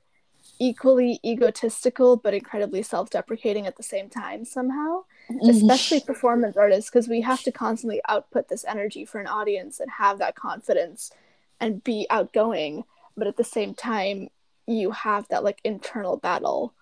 equally 0.59 1.19
egotistical 1.23 2.15
but 2.15 2.33
incredibly 2.33 2.81
self-deprecating 2.81 3.67
at 3.67 3.75
the 3.77 3.83
same 3.83 4.09
time 4.09 4.45
somehow 4.45 5.03
especially 5.49 5.99
performance 5.99 6.55
artists 6.57 6.89
because 6.89 7.07
we 7.07 7.21
have 7.21 7.43
to 7.43 7.51
constantly 7.51 8.01
output 8.07 8.47
this 8.47 8.65
energy 8.65 9.05
for 9.05 9.19
an 9.19 9.27
audience 9.27 9.79
and 9.79 9.91
have 9.91 10.19
that 10.19 10.35
confidence 10.35 11.11
and 11.59 11.83
be 11.83 12.07
outgoing 12.09 12.83
but 13.15 13.27
at 13.27 13.37
the 13.37 13.43
same 13.43 13.73
time 13.73 14.29
you 14.65 14.91
have 14.91 15.27
that 15.27 15.43
like 15.43 15.59
internal 15.63 16.17
battle 16.17 16.73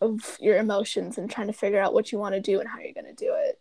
of 0.00 0.36
your 0.40 0.58
emotions 0.58 1.16
and 1.16 1.30
trying 1.30 1.46
to 1.46 1.52
figure 1.52 1.80
out 1.80 1.94
what 1.94 2.12
you 2.12 2.18
want 2.18 2.34
to 2.34 2.40
do 2.40 2.60
and 2.60 2.68
how 2.68 2.78
you're 2.78 2.92
going 2.92 3.04
to 3.06 3.12
do 3.14 3.32
it 3.36 3.58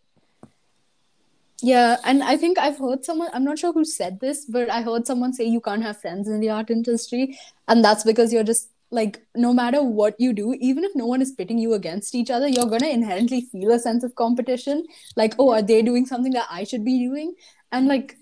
Yeah, 1.61 1.97
and 2.03 2.23
I 2.23 2.35
think 2.35 2.57
I've 2.57 2.77
heard 2.77 3.05
someone, 3.05 3.29
I'm 3.33 3.45
not 3.45 3.59
sure 3.59 3.71
who 3.71 3.85
said 3.85 4.19
this, 4.19 4.45
but 4.45 4.69
I 4.69 4.81
heard 4.81 5.07
someone 5.07 5.33
say 5.33 5.45
you 5.45 5.61
can't 5.61 5.83
have 5.83 6.01
friends 6.01 6.27
in 6.27 6.39
the 6.39 6.49
art 6.49 6.69
industry. 6.69 7.39
And 7.67 7.83
that's 7.83 8.03
because 8.03 8.33
you're 8.33 8.43
just 8.43 8.69
like, 8.91 9.25
no 9.35 9.53
matter 9.53 9.81
what 9.81 10.15
you 10.19 10.33
do, 10.33 10.53
even 10.59 10.83
if 10.83 10.91
no 10.93 11.05
one 11.05 11.21
is 11.21 11.31
pitting 11.31 11.57
you 11.57 11.73
against 11.73 12.15
each 12.15 12.29
other, 12.29 12.47
you're 12.47 12.65
going 12.65 12.81
to 12.81 12.89
inherently 12.89 13.41
feel 13.41 13.71
a 13.71 13.79
sense 13.79 14.03
of 14.03 14.15
competition. 14.15 14.85
Like, 15.15 15.35
oh, 15.39 15.51
are 15.51 15.61
they 15.61 15.81
doing 15.81 16.05
something 16.05 16.33
that 16.33 16.47
I 16.49 16.65
should 16.65 16.83
be 16.83 16.99
doing? 16.99 17.35
And 17.71 17.87
like, 17.87 18.17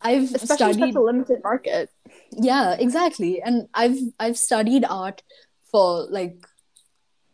I've 0.00 0.34
especially 0.34 0.72
studied. 0.72 0.80
such 0.80 0.94
a 0.94 1.00
limited 1.00 1.42
market 1.42 1.90
yeah 2.30 2.76
exactly 2.78 3.40
and 3.42 3.68
i've 3.74 3.98
i've 4.20 4.36
studied 4.36 4.84
art 4.84 5.22
for 5.70 6.06
like 6.10 6.46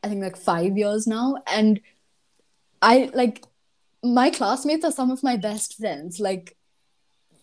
i 0.03 0.09
think 0.09 0.23
like 0.23 0.37
5 0.37 0.77
years 0.77 1.07
now 1.07 1.37
and 1.47 1.81
i 2.81 3.11
like 3.15 3.45
my 4.03 4.31
classmates 4.31 4.85
are 4.85 4.93
some 4.93 5.11
of 5.11 5.23
my 5.23 5.37
best 5.37 5.77
friends. 5.77 6.19
Like 6.21 6.57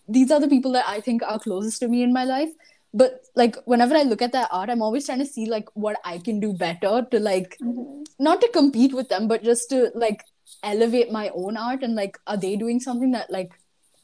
these 0.08 0.30
are 0.30 0.40
the 0.40 0.48
people 0.48 0.72
that 0.72 0.84
I 0.88 1.00
think 1.00 1.22
are 1.22 1.38
closest 1.38 1.80
to 1.80 1.88
me 1.88 2.02
in 2.02 2.12
my 2.12 2.24
life. 2.24 2.50
But 2.92 3.20
like 3.36 3.56
whenever 3.66 3.94
I 3.94 4.02
look 4.02 4.20
at 4.22 4.32
their 4.32 4.48
art, 4.50 4.68
I'm 4.68 4.82
always 4.82 5.06
trying 5.06 5.20
to 5.20 5.26
see 5.26 5.46
like 5.46 5.68
what 5.74 5.96
I 6.04 6.18
can 6.18 6.40
do 6.40 6.52
better 6.52 7.06
to 7.10 7.20
like 7.20 7.56
Mhm. 7.60 8.04
not 8.18 8.40
to 8.40 8.48
compete 8.48 8.92
with 8.92 9.08
them, 9.08 9.28
but 9.28 9.44
just 9.44 9.70
to 9.70 9.90
like 9.94 10.24
elevate 10.64 11.12
my 11.12 11.28
own 11.30 11.56
art 11.56 11.82
and 11.84 11.94
like 11.94 12.18
are 12.26 12.36
they 12.36 12.56
doing 12.56 12.80
something 12.80 13.12
that 13.12 13.30
like 13.30 13.52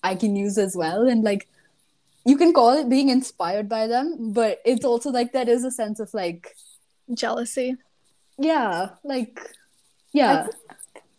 I 0.04 0.14
can 0.14 0.36
use 0.36 0.56
as 0.56 0.76
well? 0.76 1.08
And 1.08 1.24
like 1.24 1.48
you 2.24 2.36
can 2.36 2.52
call 2.52 2.72
it 2.78 2.88
being 2.88 3.08
inspired 3.08 3.68
by 3.68 3.86
them, 3.88 4.32
but 4.32 4.60
it's 4.64 4.84
also 4.84 5.10
like 5.10 5.32
there 5.32 5.48
is 5.48 5.64
a 5.64 5.70
sense 5.70 5.98
of 6.00 6.14
like 6.14 6.54
Jealousy. 7.12 7.76
yeah, 8.38 8.90
like 9.04 9.40
yeah. 10.12 10.46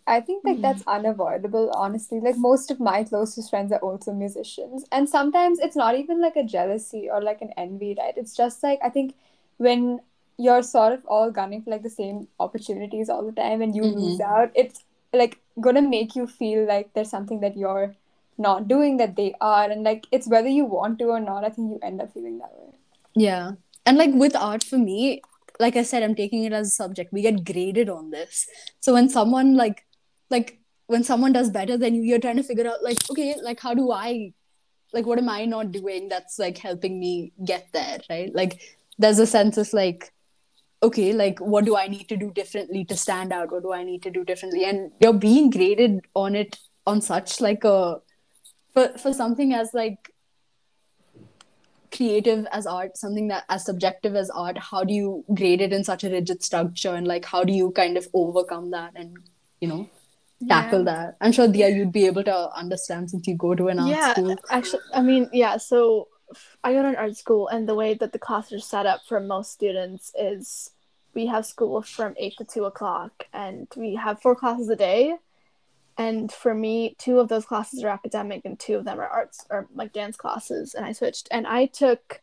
I 0.07 0.21
think 0.21 0.45
like 0.45 0.61
that's 0.61 0.83
hmm. 0.83 0.89
unavoidable, 0.89 1.69
honestly. 1.73 2.19
Like 2.21 2.37
most 2.37 2.71
of 2.71 2.79
my 2.79 3.03
closest 3.03 3.49
friends 3.49 3.71
are 3.73 3.79
also 3.79 4.13
musicians. 4.13 4.85
And 4.91 5.09
sometimes 5.09 5.59
it's 5.59 5.75
not 5.75 5.95
even 5.95 6.21
like 6.21 6.37
a 6.37 6.43
jealousy 6.43 7.09
or 7.11 7.21
like 7.21 7.41
an 7.41 7.51
envy, 7.57 7.95
right? 7.97 8.13
It's 8.15 8.35
just 8.35 8.63
like 8.63 8.79
I 8.83 8.89
think 8.89 9.15
when 9.57 9.99
you're 10.37 10.63
sort 10.63 10.93
of 10.93 11.05
all 11.05 11.29
gunning 11.29 11.61
for 11.61 11.71
like 11.71 11.83
the 11.83 11.89
same 11.89 12.27
opportunities 12.39 13.09
all 13.09 13.25
the 13.25 13.33
time 13.33 13.61
and 13.61 13.75
you 13.75 13.81
mm-hmm. 13.81 13.99
lose 13.99 14.21
out, 14.21 14.51
it's 14.55 14.83
like 15.11 15.39
gonna 15.59 15.81
make 15.81 16.15
you 16.15 16.25
feel 16.25 16.65
like 16.65 16.93
there's 16.93 17.09
something 17.09 17.41
that 17.41 17.57
you're 17.57 17.93
not 18.37 18.67
doing 18.67 18.97
that 18.97 19.15
they 19.17 19.33
are. 19.41 19.69
And 19.69 19.83
like 19.83 20.05
it's 20.11 20.27
whether 20.27 20.47
you 20.47 20.63
want 20.63 20.99
to 20.99 21.05
or 21.05 21.19
not, 21.19 21.43
I 21.43 21.49
think 21.49 21.71
you 21.71 21.79
end 21.83 22.01
up 22.01 22.13
feeling 22.13 22.37
that 22.37 22.53
way. 22.57 22.73
Yeah. 23.15 23.51
And 23.85 23.97
like 23.97 24.11
with 24.13 24.35
art 24.35 24.63
for 24.63 24.77
me, 24.77 25.21
like 25.59 25.75
I 25.75 25.83
said, 25.83 26.03
I'm 26.03 26.15
taking 26.15 26.43
it 26.43 26.53
as 26.53 26.67
a 26.67 26.71
subject. 26.71 27.11
We 27.11 27.23
get 27.23 27.43
graded 27.43 27.89
on 27.89 28.11
this. 28.11 28.47
So 28.79 28.93
when 28.93 29.09
someone 29.09 29.55
like 29.55 29.86
like 30.29 30.59
when 30.87 31.03
someone 31.03 31.33
does 31.33 31.49
better 31.49 31.77
than 31.77 31.95
you, 31.95 32.01
you're 32.01 32.19
trying 32.19 32.37
to 32.37 32.43
figure 32.43 32.67
out 32.67 32.83
like, 32.83 32.97
okay, 33.09 33.35
like 33.41 33.59
how 33.59 33.73
do 33.73 33.91
I 33.91 34.33
like 34.93 35.05
what 35.05 35.19
am 35.19 35.29
I 35.29 35.45
not 35.45 35.71
doing 35.71 36.07
that's 36.07 36.39
like 36.39 36.57
helping 36.57 36.99
me 36.99 37.33
get 37.43 37.67
there, 37.73 37.99
right? 38.09 38.33
Like 38.33 38.59
there's 38.97 39.19
a 39.19 39.27
sense 39.27 39.57
of 39.57 39.71
like, 39.73 40.13
okay, 40.81 41.13
like 41.13 41.39
what 41.39 41.65
do 41.65 41.75
I 41.75 41.87
need 41.87 42.07
to 42.09 42.17
do 42.17 42.31
differently 42.31 42.85
to 42.85 42.95
stand 42.95 43.33
out? 43.33 43.51
What 43.51 43.63
do 43.63 43.73
I 43.73 43.83
need 43.83 44.01
to 44.03 44.11
do 44.11 44.23
differently? 44.23 44.63
And 44.65 44.91
you're 45.01 45.13
being 45.13 45.49
graded 45.49 46.01
on 46.13 46.35
it 46.35 46.57
on 46.85 47.01
such 47.01 47.41
like 47.41 47.63
a 47.63 47.99
for 48.73 48.97
for 48.97 49.13
something 49.13 49.53
as 49.53 49.71
like 49.73 50.13
creative 51.95 52.45
as 52.51 52.67
art 52.67 52.97
something 52.97 53.27
that 53.29 53.43
as 53.49 53.65
subjective 53.65 54.15
as 54.15 54.29
art 54.29 54.57
how 54.57 54.83
do 54.83 54.93
you 54.93 55.23
grade 55.33 55.61
it 55.61 55.73
in 55.73 55.83
such 55.83 56.03
a 56.03 56.09
rigid 56.09 56.43
structure 56.43 56.93
and 56.93 57.07
like 57.07 57.25
how 57.25 57.43
do 57.43 57.53
you 57.53 57.71
kind 57.71 57.97
of 57.97 58.07
overcome 58.13 58.71
that 58.71 58.91
and 58.95 59.17
you 59.61 59.67
know 59.67 59.89
tackle 60.47 60.83
that 60.83 61.17
i'm 61.21 61.31
sure 61.31 61.47
Diya 61.47 61.75
you'd 61.75 61.91
be 61.91 62.05
able 62.05 62.23
to 62.23 62.49
understand 62.55 63.09
since 63.09 63.25
you 63.27 63.35
go 63.35 63.55
to 63.55 63.69
an 63.69 63.79
art 63.79 63.89
yeah, 63.89 64.11
school 64.13 64.35
actually, 64.49 64.81
I 64.93 65.01
mean, 65.01 65.29
yeah. 65.33 65.57
So 65.57 66.09
I 66.63 66.73
go 66.73 66.81
to 66.81 66.89
an 66.89 66.95
art 66.95 67.15
school, 67.15 67.47
and 67.47 67.67
the 67.67 67.75
way 67.75 67.93
that 67.93 68.11
the 68.11 68.19
classes 68.19 68.53
are 68.53 68.59
set 68.59 68.85
up 68.85 69.01
for 69.07 69.19
most 69.19 69.51
students 69.51 70.11
is 70.17 70.71
we 71.13 71.27
have 71.27 71.45
school 71.45 71.81
from 71.81 72.15
eight 72.17 72.35
to 72.37 72.43
two 72.43 72.65
o'clock, 72.65 73.25
and 73.33 73.67
we 73.75 73.95
have 73.95 74.21
four 74.21 74.35
classes 74.35 74.69
a 74.69 74.75
day. 74.75 75.15
And 75.99 76.31
for 76.31 76.53
me, 76.53 76.95
two 76.99 77.19
of 77.19 77.27
those 77.27 77.45
classes 77.45 77.83
are 77.83 77.89
academic, 77.89 78.41
and 78.45 78.59
two 78.59 78.75
of 78.75 78.85
them 78.85 78.99
are 78.99 79.07
arts 79.07 79.45
or 79.49 79.67
like 79.73 79.93
dance 79.93 80.17
classes. 80.17 80.73
And 80.73 80.85
I 80.85 80.91
switched, 80.91 81.27
and 81.31 81.47
I 81.47 81.65
took 81.67 82.21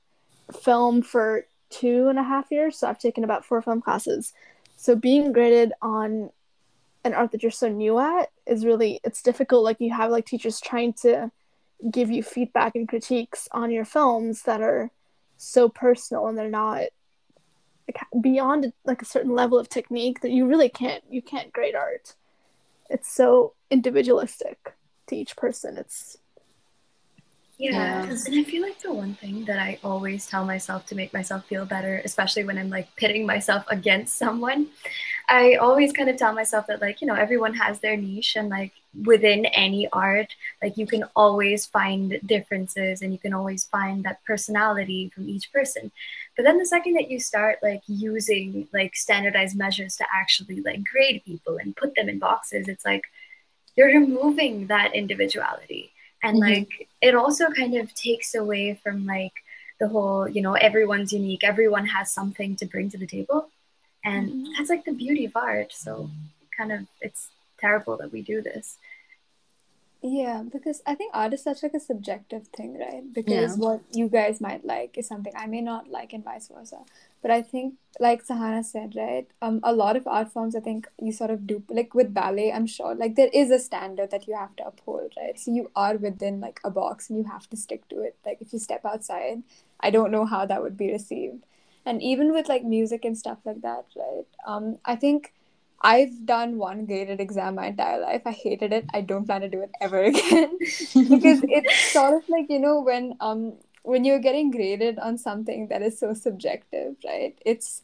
film 0.52 1.02
for 1.02 1.46
two 1.70 2.08
and 2.08 2.18
a 2.18 2.22
half 2.22 2.50
years, 2.50 2.78
so 2.78 2.86
I've 2.86 2.98
taken 2.98 3.24
about 3.24 3.44
four 3.44 3.62
film 3.62 3.80
classes. 3.80 4.32
So 4.76 4.94
being 4.94 5.32
graded 5.32 5.72
on 5.80 6.30
an 7.04 7.14
art 7.14 7.32
that 7.32 7.42
you're 7.42 7.50
so 7.52 7.68
new 7.68 7.98
at 7.98 8.30
is 8.46 8.64
really 8.64 9.00
it's 9.04 9.22
difficult. 9.22 9.62
Like 9.64 9.80
you 9.80 9.92
have 9.92 10.10
like 10.10 10.26
teachers 10.26 10.60
trying 10.60 10.92
to 10.94 11.30
give 11.90 12.10
you 12.10 12.22
feedback 12.22 12.74
and 12.74 12.88
critiques 12.88 13.46
on 13.52 13.70
your 13.70 13.84
films 13.84 14.42
that 14.42 14.60
are 14.62 14.90
so 15.36 15.68
personal 15.68 16.26
and 16.28 16.38
they're 16.38 16.48
not 16.48 16.84
like 17.86 17.98
beyond 18.22 18.72
like 18.84 19.02
a 19.02 19.04
certain 19.04 19.34
level 19.34 19.58
of 19.58 19.68
technique 19.68 20.20
that 20.20 20.30
you 20.30 20.46
really 20.46 20.70
can't 20.70 21.04
you 21.10 21.20
can't 21.20 21.52
grade 21.52 21.74
art 21.74 22.14
it's 22.88 23.12
so 23.12 23.52
individualistic 23.70 24.74
to 25.06 25.14
each 25.16 25.36
person 25.36 25.76
it's 25.76 26.16
Yeah, 27.58 27.72
Yeah. 27.72 28.06
'cause- 28.08 28.26
and 28.26 28.36
I 28.36 28.42
feel 28.44 28.62
like 28.62 28.78
the 28.80 28.92
one 28.92 29.14
thing 29.14 29.44
that 29.44 29.58
I 29.60 29.78
always 29.84 30.26
tell 30.26 30.44
myself 30.44 30.86
to 30.86 30.94
make 30.96 31.12
myself 31.12 31.44
feel 31.46 31.64
better, 31.64 32.00
especially 32.04 32.42
when 32.44 32.58
I'm 32.58 32.68
like 32.70 32.88
pitting 32.96 33.24
myself 33.26 33.64
against 33.70 34.16
someone, 34.16 34.68
I 35.28 35.54
always 35.54 35.92
kind 35.92 36.10
of 36.10 36.16
tell 36.16 36.34
myself 36.34 36.66
that 36.66 36.82
like, 36.82 37.00
you 37.00 37.06
know, 37.06 37.14
everyone 37.14 37.54
has 37.54 37.80
their 37.80 37.96
niche 37.96 38.36
and 38.36 38.48
like 38.50 38.72
within 39.04 39.46
any 39.46 39.88
art, 39.92 40.34
like 40.62 40.76
you 40.76 40.86
can 40.86 41.04
always 41.16 41.64
find 41.66 42.20
differences 42.26 43.00
and 43.00 43.12
you 43.12 43.18
can 43.18 43.32
always 43.32 43.64
find 43.64 44.04
that 44.04 44.22
personality 44.24 45.10
from 45.14 45.28
each 45.28 45.50
person. 45.52 45.90
But 46.36 46.42
then 46.44 46.58
the 46.58 46.66
second 46.66 46.94
that 46.94 47.10
you 47.10 47.18
start 47.20 47.58
like 47.62 47.82
using 47.86 48.68
like 48.72 48.96
standardized 48.96 49.56
measures 49.56 49.96
to 49.96 50.04
actually 50.14 50.60
like 50.60 50.84
grade 50.84 51.22
people 51.24 51.56
and 51.56 51.74
put 51.74 51.94
them 51.94 52.08
in 52.08 52.18
boxes, 52.18 52.68
it's 52.68 52.84
like 52.84 53.04
you're 53.76 53.88
removing 53.88 54.68
that 54.68 54.94
individuality 54.94 55.92
and 56.22 56.38
Mhm. 56.38 56.66
like 56.68 56.88
it 57.02 57.14
also 57.14 57.50
kind 57.50 57.74
of 57.76 57.94
takes 57.94 58.34
away 58.34 58.74
from 58.82 59.06
like 59.06 59.32
the 59.80 59.88
whole 59.88 60.28
you 60.28 60.42
know 60.42 60.54
everyone's 60.54 61.12
unique 61.12 61.44
everyone 61.44 61.86
has 61.86 62.12
something 62.12 62.56
to 62.56 62.66
bring 62.66 62.88
to 62.90 62.98
the 62.98 63.06
table 63.06 63.48
and 64.04 64.30
Mhm. 64.30 64.52
that's 64.56 64.70
like 64.70 64.84
the 64.84 64.92
beauty 64.92 65.24
of 65.24 65.36
art 65.36 65.72
so 65.72 66.10
kind 66.56 66.72
of 66.72 66.86
it's 67.00 67.30
terrible 67.58 67.96
that 67.96 68.12
we 68.12 68.22
do 68.22 68.42
this 68.42 68.78
Yeah, 70.06 70.42
because 70.52 70.82
I 70.86 70.94
think 70.94 71.12
art 71.14 71.32
is 71.32 71.42
such 71.42 71.62
like 71.62 71.72
a 71.72 71.80
subjective 71.80 72.48
thing, 72.48 72.78
right? 72.78 73.10
Because 73.10 73.52
Yeah. 73.52 73.54
what 73.64 73.80
you 73.90 74.06
guys 74.08 74.38
might 74.38 74.62
like 74.62 74.98
is 74.98 75.06
something 75.08 75.32
I 75.34 75.46
may 75.46 75.62
not 75.62 75.88
like, 75.88 76.12
and 76.12 76.22
vice 76.22 76.48
versa. 76.48 76.80
But 77.22 77.30
I 77.30 77.40
think, 77.40 77.76
like 77.98 78.22
Sahana 78.26 78.62
said, 78.66 78.96
right? 78.96 79.26
Um, 79.40 79.60
a 79.62 79.72
lot 79.72 79.96
of 79.96 80.06
art 80.06 80.28
forms, 80.30 80.54
I 80.54 80.60
think 80.60 80.88
you 81.00 81.10
sort 81.10 81.30
of 81.30 81.46
do 81.46 81.62
like 81.70 81.94
with 81.94 82.12
ballet. 82.12 82.52
I'm 82.52 82.66
sure, 82.66 82.94
like 82.94 83.14
there 83.16 83.30
is 83.32 83.50
a 83.50 83.58
standard 83.58 84.10
that 84.10 84.28
you 84.28 84.36
have 84.36 84.54
to 84.56 84.66
uphold, 84.66 85.14
right? 85.16 85.40
So 85.40 85.50
you 85.52 85.70
are 85.74 85.96
within 85.96 86.38
like 86.38 86.60
a 86.64 86.70
box, 86.70 87.08
and 87.08 87.18
you 87.18 87.24
have 87.24 87.48
to 87.48 87.56
stick 87.56 87.88
to 87.88 88.02
it. 88.02 88.14
Like 88.26 88.42
if 88.42 88.52
you 88.52 88.58
step 88.58 88.84
outside, 88.84 89.42
I 89.80 89.88
don't 89.90 90.10
know 90.10 90.26
how 90.26 90.44
that 90.44 90.62
would 90.62 90.76
be 90.76 90.92
received. 90.92 91.44
And 91.86 92.02
even 92.02 92.32
with 92.32 92.48
like 92.48 92.64
music 92.64 93.04
and 93.04 93.16
stuff 93.16 93.38
like 93.44 93.60
that, 93.62 93.84
right? 93.96 94.26
Um, 94.46 94.78
I 94.84 94.96
think 94.96 95.32
I've 95.80 96.24
done 96.24 96.56
one 96.56 96.86
graded 96.86 97.20
exam 97.20 97.56
my 97.56 97.66
entire 97.66 98.00
life. 98.00 98.22
I 98.24 98.32
hated 98.32 98.72
it. 98.72 98.86
I 98.94 99.02
don't 99.02 99.26
plan 99.26 99.42
to 99.42 99.48
do 99.48 99.60
it 99.62 99.70
ever 99.80 100.02
again 100.12 100.60
because 101.08 101.42
it's 101.48 101.92
sort 101.92 102.14
of 102.14 102.22
like 102.28 102.46
you 102.48 102.58
know 102.58 102.80
when 102.80 103.14
um 103.20 103.54
when 103.82 104.04
you're 104.04 104.18
getting 104.18 104.50
graded 104.50 104.98
on 104.98 105.18
something 105.18 105.68
that 105.68 105.82
is 105.82 105.98
so 105.98 106.14
subjective, 106.14 106.96
right? 107.04 107.38
It's 107.44 107.82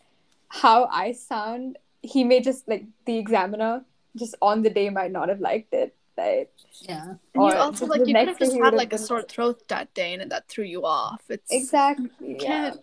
how 0.49 0.87
I 0.87 1.13
sound. 1.13 1.79
He 2.03 2.25
may 2.25 2.41
just 2.41 2.67
like 2.69 2.87
the 3.05 3.19
examiner 3.19 3.85
just 4.17 4.35
on 4.41 4.63
the 4.63 4.71
day 4.71 4.89
might 4.91 5.13
not 5.13 5.29
have 5.29 5.41
liked 5.41 5.75
it, 5.75 5.95
right? 6.17 6.49
yeah 6.81 7.15
and 7.35 7.43
Or 7.43 7.51
you 7.51 7.55
also 7.57 7.87
like 7.87 8.07
you 8.07 8.17
could 8.17 8.29
have 8.29 8.39
just 8.39 8.57
had 8.59 8.75
like 8.75 8.93
a 8.93 8.99
sore 8.99 9.23
throat 9.23 9.69
that 9.69 9.93
day 9.95 10.15
and 10.15 10.31
that 10.33 10.49
threw 10.49 10.65
you 10.65 10.85
off 10.85 11.23
it's 11.29 11.51
Exactly. 11.51 12.11
you 12.21 12.37
Yeah. 12.43 12.75
can't 12.75 12.81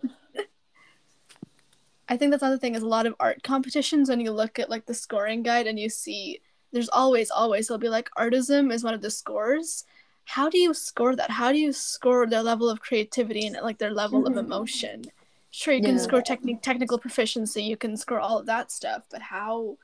I 2.08 2.16
think 2.16 2.30
that's 2.30 2.42
another 2.42 2.58
thing 2.58 2.74
is 2.74 2.82
a 2.82 2.88
lot 2.88 3.06
of 3.06 3.14
art 3.20 3.42
competitions 3.42 4.08
when 4.08 4.20
you 4.20 4.30
look 4.30 4.58
at 4.58 4.70
like 4.70 4.86
the 4.86 4.94
scoring 4.94 5.42
guide 5.42 5.66
and 5.66 5.78
you 5.78 5.88
see 5.88 6.40
there's 6.72 6.88
always 6.88 7.30
always 7.30 7.66
it'll 7.66 7.78
be 7.78 7.88
like 7.88 8.10
artism 8.16 8.70
is 8.70 8.84
one 8.84 8.94
of 8.94 9.02
the 9.02 9.10
scores. 9.10 9.84
How 10.24 10.48
do 10.50 10.58
you 10.58 10.74
score 10.74 11.16
that? 11.16 11.30
How 11.30 11.52
do 11.52 11.58
you 11.58 11.72
score 11.72 12.26
their 12.26 12.42
level 12.42 12.68
of 12.68 12.80
creativity 12.80 13.46
and 13.46 13.56
like 13.62 13.78
their 13.78 13.92
level 13.92 14.26
of 14.26 14.34
Mhm. 14.34 14.40
emotion? 14.40 15.04
Sure, 15.50 15.72
you 15.74 15.82
can 15.82 15.98
score 15.98 16.20
technique 16.22 16.60
technical 16.62 16.98
proficiency, 16.98 17.62
you 17.62 17.76
can 17.76 17.96
score 17.96 18.20
all 18.20 18.38
of 18.38 18.46
that 18.46 18.70
stuff, 18.70 19.06
but 19.10 19.22
how 19.22 19.78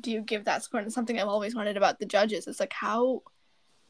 do 0.00 0.10
you 0.12 0.20
give 0.22 0.44
that 0.44 0.62
score? 0.62 0.78
And 0.80 0.86
it's 0.86 0.94
something 0.94 1.18
I've 1.18 1.28
always 1.28 1.54
wondered 1.54 1.76
about 1.76 1.98
the 1.98 2.06
judges. 2.06 2.46
It's 2.46 2.60
like 2.60 2.72
how 2.72 3.22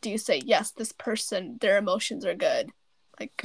do 0.01 0.11
you 0.11 0.19
say 0.19 0.41
yes, 0.45 0.71
this 0.71 0.93
person, 0.93 1.59
their 1.61 1.77
emotions 1.79 2.25
are 2.25 2.35
good? 2.35 2.73
Like 3.21 3.33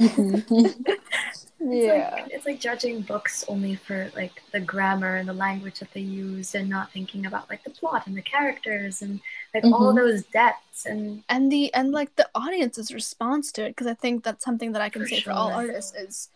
It's 1.58 1.86
Yeah. 1.86 2.10
like 2.22 2.32
it's 2.32 2.46
like 2.46 2.60
judging 2.60 3.00
books 3.00 3.44
only 3.48 3.74
for 3.76 4.10
like 4.14 4.42
the 4.52 4.60
grammar 4.60 5.16
and 5.16 5.28
the 5.28 5.32
language 5.32 5.78
that 5.80 5.92
they 5.92 6.00
use 6.00 6.54
and 6.54 6.68
not 6.68 6.92
thinking 6.92 7.26
about 7.26 7.48
like 7.50 7.64
the 7.64 7.70
plot 7.70 8.06
and 8.06 8.16
the 8.16 8.22
characters 8.22 9.02
and 9.02 9.20
like 9.54 9.64
all 9.64 9.92
Mhm. 9.92 9.96
those 9.96 10.22
depths 10.24 10.86
and 10.86 11.22
and 11.28 11.50
the 11.50 11.72
and 11.74 11.92
like 11.92 12.14
the 12.16 12.28
audience's 12.34 12.92
response 12.92 13.50
to 13.52 13.64
it 13.64 13.70
because 13.70 13.86
i 13.86 13.94
think 13.94 14.22
that's 14.22 14.44
something 14.44 14.72
that 14.72 14.82
i 14.82 14.88
can 14.88 15.02
For 15.02 15.08
say 15.08 15.20
for 15.20 15.32
all 15.32 15.50
artists 15.52 15.94
is 15.94 16.28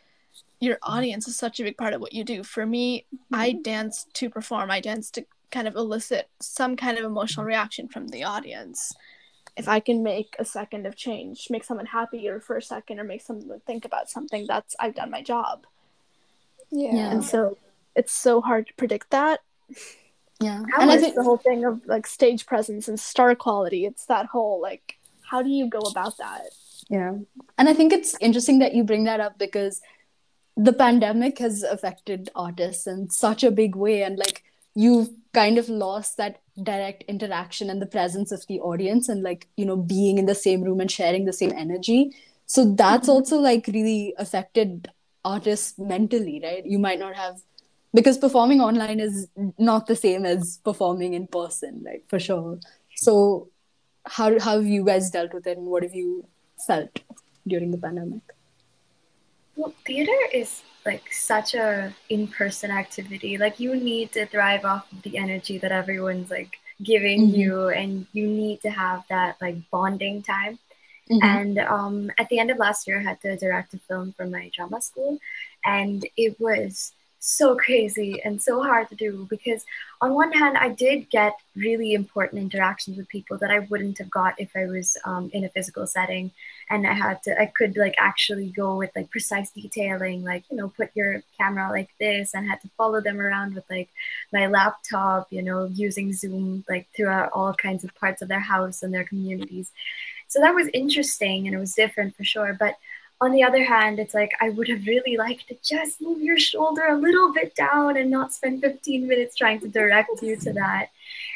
your 0.58 0.78
audience 0.82 1.28
is 1.28 1.36
such 1.36 1.60
a 1.60 1.64
big 1.64 1.76
part 1.78 1.94
of 1.94 2.00
what 2.00 2.12
you 2.12 2.24
do. 2.24 2.42
For 2.42 2.66
me 2.66 3.06
i 3.32 3.52
dance 3.52 4.06
to 4.14 4.28
perform. 4.30 4.70
I 4.70 4.80
dance 4.80 5.10
to 5.12 5.24
kind 5.50 5.68
of 5.68 5.74
elicit 5.76 6.28
some 6.40 6.76
kind 6.76 6.98
of 6.98 7.04
emotional 7.04 7.46
reaction 7.46 7.88
from 7.88 8.08
the 8.08 8.24
audience 8.24 8.92
if 9.60 9.66
i 9.76 9.80
can 9.88 9.98
make 10.12 10.30
a 10.44 10.44
second 10.58 10.82
of 10.88 10.94
change 11.06 11.36
make 11.54 11.64
someone 11.68 11.86
happier 11.98 12.34
for 12.46 12.54
a 12.56 12.62
second 12.74 12.96
or 13.00 13.04
make 13.12 13.22
someone 13.28 13.60
think 13.68 13.82
about 13.90 14.06
something 14.16 14.42
that's 14.52 14.72
i've 14.82 14.96
done 15.00 15.10
my 15.16 15.22
job 15.32 15.56
Yeah. 16.70 17.10
and 17.12 17.22
so 17.32 17.40
it's 18.00 18.14
so 18.26 18.40
hard 18.48 18.62
to 18.68 18.74
predict 18.82 19.06
that 19.18 19.38
Yeah. 20.48 20.62
How 20.72 20.80
And 20.82 20.90
I 20.90 20.96
think 20.96 21.14
the 21.16 21.22
whole 21.28 21.42
thing 21.48 21.60
of 21.70 21.74
like 21.94 22.06
stage 22.06 22.42
presence 22.52 22.84
and 22.90 22.98
star 22.98 23.30
quality? 23.44 23.80
It's 23.90 24.06
that 24.12 24.26
whole 24.34 24.56
like, 24.68 24.86
how 25.30 25.42
do 25.46 25.50
you 25.58 25.66
go 25.68 25.80
about 25.92 26.14
that? 26.24 26.42
Yeah. 26.88 27.12
And 27.58 27.68
I 27.68 27.74
think 27.74 27.92
it's 27.92 28.12
interesting 28.20 28.58
that 28.60 28.74
you 28.74 28.82
bring 28.90 29.04
that 29.04 29.20
up 29.26 29.34
because 29.38 29.74
the 30.56 30.72
pandemic 30.84 31.34
has 31.44 31.62
affected 31.62 32.30
artists 32.34 32.86
in 32.86 33.10
such 33.10 33.44
a 33.44 33.50
big 33.62 33.76
way. 33.84 34.02
And 34.02 34.16
like 34.24 34.42
you've 34.74 35.10
kind 35.32 35.58
of 35.58 35.68
lost 35.68 36.16
that 36.16 36.40
direct 36.62 37.04
interaction 37.08 37.70
and 37.70 37.80
the 37.80 37.86
presence 37.86 38.32
of 38.32 38.46
the 38.48 38.60
audience 38.60 39.08
and 39.08 39.22
like, 39.22 39.48
you 39.56 39.64
know, 39.64 39.76
being 39.76 40.18
in 40.18 40.26
the 40.26 40.34
same 40.34 40.62
room 40.62 40.80
and 40.80 40.90
sharing 40.90 41.24
the 41.24 41.32
same 41.32 41.52
energy. 41.52 42.10
So 42.46 42.72
that's 42.74 43.02
mm-hmm. 43.02 43.10
also 43.10 43.38
like 43.38 43.66
really 43.68 44.14
affected 44.18 44.90
artists 45.24 45.78
mentally, 45.78 46.40
right? 46.42 46.64
You 46.64 46.78
might 46.78 46.98
not 46.98 47.14
have 47.14 47.40
because 47.92 48.18
performing 48.18 48.60
online 48.60 49.00
is 49.00 49.28
not 49.58 49.86
the 49.86 49.96
same 49.96 50.24
as 50.24 50.60
performing 50.64 51.14
in 51.14 51.26
person, 51.26 51.82
like 51.84 52.04
for 52.08 52.20
sure. 52.20 52.58
So 52.96 53.48
how 54.06 54.38
how 54.38 54.56
have 54.56 54.66
you 54.66 54.84
guys 54.84 55.10
dealt 55.10 55.34
with 55.34 55.46
it 55.46 55.58
and 55.58 55.66
what 55.66 55.82
have 55.82 55.94
you 55.94 56.26
felt 56.66 57.00
during 57.46 57.70
the 57.70 57.78
pandemic? 57.78 58.22
Well, 59.56 59.74
theater 59.84 60.16
is 60.32 60.62
like 60.86 61.12
such 61.12 61.54
a 61.54 61.94
in-person 62.08 62.70
activity. 62.70 63.36
Like 63.38 63.60
you 63.60 63.76
need 63.76 64.12
to 64.12 64.26
thrive 64.26 64.64
off 64.64 64.90
of 64.92 65.02
the 65.02 65.18
energy 65.18 65.58
that 65.58 65.72
everyone's 65.72 66.30
like 66.30 66.58
giving 66.82 67.28
Mhm. 67.28 67.34
you, 67.34 67.68
and 67.68 68.06
you 68.12 68.26
need 68.26 68.60
to 68.62 68.70
have 68.70 69.04
that 69.08 69.36
like 69.40 69.56
bonding 69.70 70.22
time. 70.22 70.58
Mhm. 71.10 71.22
And 71.22 71.58
um, 71.58 72.10
at 72.18 72.28
the 72.28 72.38
end 72.38 72.50
of 72.50 72.58
last 72.58 72.86
year, 72.86 73.00
I 73.00 73.02
had 73.02 73.20
to 73.22 73.36
direct 73.36 73.74
a 73.74 73.78
film 73.78 74.12
for 74.12 74.26
my 74.26 74.50
drama 74.54 74.80
school, 74.80 75.18
and 75.64 76.06
it 76.16 76.40
was 76.40 76.92
so 77.20 77.54
crazy 77.54 78.20
and 78.24 78.40
so 78.40 78.62
hard 78.62 78.88
to 78.88 78.94
do 78.94 79.26
because 79.28 79.64
on 80.00 80.14
one 80.14 80.32
hand, 80.32 80.56
I 80.56 80.70
did 80.70 81.10
get 81.10 81.34
really 81.54 81.92
important 81.92 82.40
interactions 82.40 82.96
with 82.96 83.08
people 83.08 83.36
that 83.38 83.50
I 83.50 83.58
wouldn't 83.58 83.98
have 83.98 84.10
got 84.10 84.40
if 84.40 84.56
I 84.56 84.64
was 84.64 84.96
um, 85.04 85.30
in 85.34 85.44
a 85.44 85.50
physical 85.50 85.86
setting, 85.86 86.30
and 86.70 86.86
I 86.86 86.94
had 86.94 87.22
to, 87.24 87.38
I 87.38 87.46
could 87.46 87.76
like 87.76 87.94
actually 87.98 88.48
go 88.48 88.76
with 88.78 88.90
like 88.96 89.10
precise 89.10 89.50
detailing, 89.50 90.24
like 90.24 90.44
you 90.50 90.56
know, 90.56 90.70
put 90.70 90.90
your 90.94 91.22
camera 91.38 91.68
like 91.70 91.90
this, 92.00 92.32
and 92.34 92.48
had 92.48 92.62
to 92.62 92.70
follow 92.78 93.02
them 93.02 93.20
around 93.20 93.54
with 93.54 93.64
like 93.68 93.90
my 94.32 94.46
laptop, 94.46 95.28
you 95.30 95.42
know, 95.42 95.66
using 95.66 96.14
Zoom 96.14 96.64
like 96.70 96.88
throughout 96.96 97.30
all 97.34 97.52
kinds 97.52 97.84
of 97.84 97.94
parts 97.94 98.22
of 98.22 98.28
their 98.28 98.40
house 98.40 98.82
and 98.82 98.94
their 98.94 99.04
communities. 99.04 99.70
So 100.28 100.40
that 100.40 100.54
was 100.54 100.68
interesting 100.72 101.46
and 101.46 101.54
it 101.54 101.58
was 101.58 101.74
different 101.74 102.16
for 102.16 102.24
sure. 102.24 102.56
But 102.58 102.76
on 103.20 103.32
the 103.32 103.42
other 103.42 103.62
hand, 103.62 103.98
it's 103.98 104.14
like 104.14 104.32
I 104.40 104.48
would 104.48 104.68
have 104.68 104.86
really 104.86 105.16
liked 105.16 105.48
to 105.48 105.56
just 105.62 106.00
move 106.00 106.22
your 106.22 106.38
shoulder 106.38 106.86
a 106.86 106.96
little 106.96 107.32
bit 107.32 107.54
down 107.54 107.96
and 107.98 108.10
not 108.10 108.32
spend 108.32 108.62
15 108.62 109.06
minutes 109.06 109.36
trying 109.36 109.60
to 109.60 109.68
direct 109.68 110.22
you 110.22 110.36
to 110.36 110.52
that. 110.54 110.88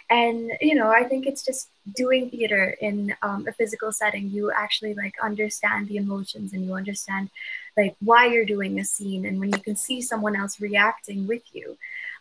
And 0.08 0.52
you 0.60 0.74
know, 0.74 0.90
I 0.90 1.04
think 1.04 1.26
it's 1.26 1.44
just 1.44 1.68
doing 1.94 2.30
theater 2.30 2.74
in 2.80 3.14
um, 3.22 3.46
a 3.46 3.52
physical 3.52 3.92
setting. 3.92 4.30
You 4.30 4.50
actually 4.50 4.94
like 4.94 5.14
understand 5.22 5.88
the 5.88 5.98
emotions 5.98 6.54
and 6.54 6.64
you 6.64 6.74
understand 6.74 7.30
like 7.76 7.96
why 8.00 8.26
you're 8.26 8.46
doing 8.46 8.80
a 8.80 8.84
scene, 8.84 9.26
and 9.26 9.38
when 9.38 9.50
you 9.50 9.58
can 9.58 9.76
see 9.76 10.00
someone 10.00 10.36
else 10.36 10.60
reacting 10.60 11.26
with 11.26 11.42
you. 11.52 11.76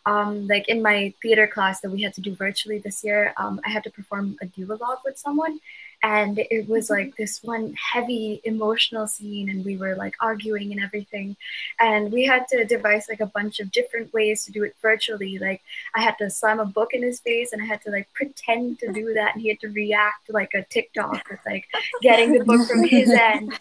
Um, 0.06 0.46
like 0.46 0.68
in 0.68 0.82
my 0.82 1.14
theater 1.22 1.46
class 1.46 1.80
that 1.80 1.90
we 1.90 2.02
had 2.02 2.12
to 2.14 2.20
do 2.20 2.34
virtually 2.34 2.78
this 2.78 3.02
year, 3.02 3.32
um, 3.38 3.60
I 3.64 3.70
had 3.70 3.84
to 3.84 3.90
perform 3.90 4.36
a 4.42 4.46
duologue 4.46 4.98
with 5.02 5.16
someone, 5.16 5.60
and 6.04 6.38
it 6.38 6.68
was 6.68 6.84
mm-hmm. 6.84 7.06
like 7.06 7.16
this 7.16 7.42
one 7.42 7.74
heavy 7.92 8.42
emotional 8.44 9.06
scene 9.06 9.48
and 9.48 9.64
we 9.64 9.78
were 9.78 9.96
like 9.96 10.14
arguing 10.20 10.70
and 10.70 10.82
everything. 10.82 11.34
And 11.80 12.12
we 12.12 12.24
had 12.24 12.46
to 12.48 12.64
devise 12.66 13.06
like 13.08 13.20
a 13.20 13.26
bunch 13.26 13.58
of 13.58 13.72
different 13.72 14.12
ways 14.12 14.44
to 14.44 14.52
do 14.52 14.64
it 14.64 14.76
virtually. 14.82 15.38
Like 15.38 15.62
i 15.94 16.02
had 16.02 16.18
to 16.18 16.28
slam 16.28 16.60
a 16.60 16.66
book 16.66 16.92
in 16.92 17.02
his 17.02 17.20
face 17.20 17.52
and 17.52 17.62
i 17.62 17.64
had 17.64 17.80
to 17.82 17.90
like 17.90 18.12
pretend 18.12 18.78
to 18.80 18.92
do 18.92 19.14
that 19.14 19.34
and 19.34 19.42
he 19.42 19.48
had 19.48 19.60
to 19.60 19.68
react 19.68 20.28
like 20.28 20.52
a 20.54 20.64
tiktok 20.64 21.26
with 21.30 21.40
like 21.46 21.66
getting 22.02 22.32
the 22.32 22.44
book 22.44 22.68
from 22.68 22.84
his 22.84 23.10
end. 23.32 23.52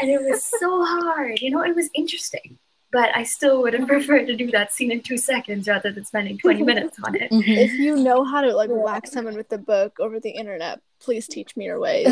And 0.00 0.10
it 0.10 0.20
was 0.20 0.44
so 0.44 0.84
hard. 0.84 1.40
You 1.40 1.50
know 1.50 1.62
it 1.62 1.76
was 1.76 1.90
interesting 1.94 2.58
but 2.96 3.08
i 3.20 3.22
still 3.36 3.56
would 3.62 3.74
have 3.76 3.86
preferred 3.94 4.26
to 4.30 4.36
do 4.42 4.46
that 4.56 4.72
scene 4.74 4.90
in 4.96 5.00
two 5.08 5.18
seconds 5.30 5.68
rather 5.72 5.90
than 5.96 6.04
spending 6.12 6.38
20 6.38 6.62
minutes 6.72 6.96
on 7.06 7.12
it 7.22 7.30
Mhm. 7.30 7.56
If 7.66 7.72
you 7.84 7.96
know 8.08 8.20
how 8.32 8.40
to 8.46 8.50
like 8.60 8.70
whack 8.86 9.06
someone 9.14 9.36
with 9.40 9.50
the 9.54 9.58
book 9.72 9.92
over 10.04 10.16
the 10.26 10.34
internet, 10.42 10.80
please 11.04 11.26
teach 11.36 11.50
me 11.58 11.64
your 11.70 11.78
ways. 11.86 12.06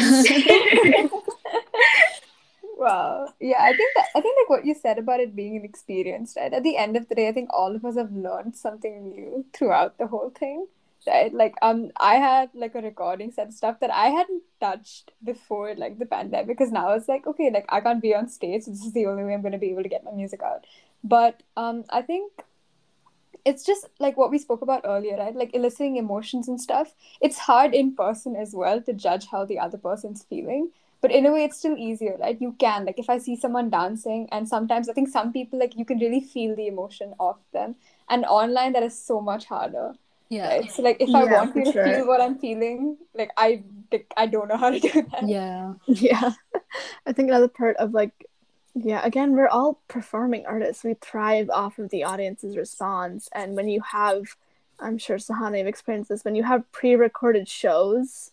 Wow. 2.77 3.29
Yeah, 3.41 3.63
I 3.63 3.73
think 3.77 3.91
that 3.97 4.07
I 4.17 4.21
think 4.21 4.37
like 4.41 4.51
what 4.51 4.65
you 4.67 4.75
said 4.75 4.99
about 4.99 5.21
it 5.21 5.37
being 5.37 5.57
an 5.57 5.65
experience, 5.65 6.35
right? 6.37 6.53
At 6.53 6.65
the 6.65 6.77
end 6.77 6.97
of 6.97 7.09
the 7.09 7.15
day, 7.15 7.29
I 7.29 7.33
think 7.33 7.49
all 7.53 7.77
of 7.77 7.85
us 7.85 7.97
have 7.97 8.13
learned 8.13 8.57
something 8.57 9.09
new 9.11 9.45
throughout 9.55 9.99
the 9.99 10.09
whole 10.09 10.31
thing. 10.31 10.67
Right? 11.07 11.35
Like 11.35 11.57
um 11.63 11.91
I 11.99 12.15
had 12.17 12.51
like 12.55 12.75
a 12.75 12.81
recording 12.81 13.33
set 13.33 13.53
stuff 13.53 13.81
that 13.81 13.93
I 13.93 14.09
hadn't 14.09 14.43
touched 14.61 15.11
before 15.25 15.75
like 15.75 15.99
the 15.99 16.07
pandemic 16.07 16.47
because 16.47 16.71
now 16.71 16.93
it's 16.93 17.09
like, 17.09 17.27
okay, 17.27 17.51
like 17.53 17.67
I 17.69 17.81
can't 17.81 18.01
be 18.03 18.15
on 18.15 18.29
stage, 18.29 18.63
so 18.65 18.71
this 18.71 18.85
is 18.85 18.93
the 18.93 19.07
only 19.07 19.25
way 19.25 19.35
I'm 19.35 19.43
gonna 19.43 19.59
be 19.59 19.71
able 19.71 19.83
to 19.83 19.89
get 19.89 20.05
my 20.05 20.13
music 20.13 20.43
out. 20.43 20.65
But 21.03 21.43
um 21.57 21.85
I 21.91 22.03
think 22.03 22.45
it's 23.45 23.65
just 23.65 23.89
like 23.99 24.17
what 24.17 24.31
we 24.31 24.39
spoke 24.39 24.63
about 24.63 24.83
earlier, 24.85 25.17
right? 25.17 25.35
Like 25.35 25.55
eliciting 25.55 25.97
emotions 25.97 26.49
and 26.49 26.61
stuff. 26.61 26.95
It's 27.21 27.39
hard 27.39 27.75
in 27.75 27.95
person 27.97 28.37
as 28.37 28.55
well 28.55 28.81
to 28.83 28.93
judge 28.93 29.27
how 29.27 29.45
the 29.45 29.59
other 29.59 29.79
person's 29.79 30.23
feeling. 30.23 30.71
But 31.01 31.11
in 31.11 31.27
a 31.27 31.33
way, 31.33 31.43
it's 31.43 31.59
still 31.59 31.77
easier, 31.77 32.17
right? 32.21 32.41
You 32.41 32.55
can, 32.61 32.85
like, 32.85 32.97
if 32.97 33.11
I 33.11 33.19
see 33.19 33.35
someone 33.35 33.71
dancing, 33.71 34.29
and 34.31 34.49
sometimes 34.49 34.89
I 34.89 34.93
think 34.93 35.09
some 35.09 35.33
people, 35.33 35.59
like, 35.59 35.77
you 35.77 35.85
can 35.85 35.99
really 35.99 36.21
feel 36.21 36.55
the 36.55 36.69
emotion 36.69 37.15
of 37.19 37.39
them. 37.53 37.75
And 38.09 38.25
online, 38.25 38.73
that 38.75 38.85
is 38.85 38.97
so 38.97 39.21
much 39.21 39.47
harder, 39.47 39.95
Yeah. 40.33 40.49
it's 40.65 40.79
like, 40.79 40.97
if 41.01 41.15
I 41.15 41.25
Yeah, 41.25 41.43
want 41.43 41.57
you 41.57 41.65
to 41.65 41.73
sure. 41.73 41.85
feel 41.85 42.07
what 42.07 42.21
I'm 42.21 42.39
feeling, 42.39 42.97
like, 43.15 43.31
I, 43.37 43.65
like, 43.93 44.13
I 44.17 44.27
don't 44.27 44.49
know 44.49 44.57
how 44.57 44.71
to 44.71 44.81
do 44.81 45.03
that. 45.13 45.23
Yeah. 45.29 45.75
yeah. 45.87 46.33
I 47.07 47.13
think 47.13 47.29
another 47.29 47.49
part 47.49 47.77
of 47.77 47.93
like, 47.93 48.27
yeah, 48.75 49.05
again, 49.05 49.33
we're 49.33 49.49
all 49.49 49.81
performing 49.89 50.47
artists. 50.47 50.83
We 50.85 50.95
thrive 50.95 51.51
off 51.51 51.79
of 51.79 51.91
the 51.91 52.05
audience's 52.05 52.57
response. 52.57 53.29
And 53.35 53.55
when 53.55 53.69
you 53.69 53.83
have, 53.83 54.37
I'm 54.81 54.97
sure 54.97 55.19
Sahana, 55.19 55.59
you've 55.59 55.67
experienced 55.67 56.09
this, 56.09 56.25
when 56.25 56.35
you 56.35 56.45
have 56.45 56.71
pre 56.73 56.95
recorded 56.97 57.49
shows, 57.49 58.31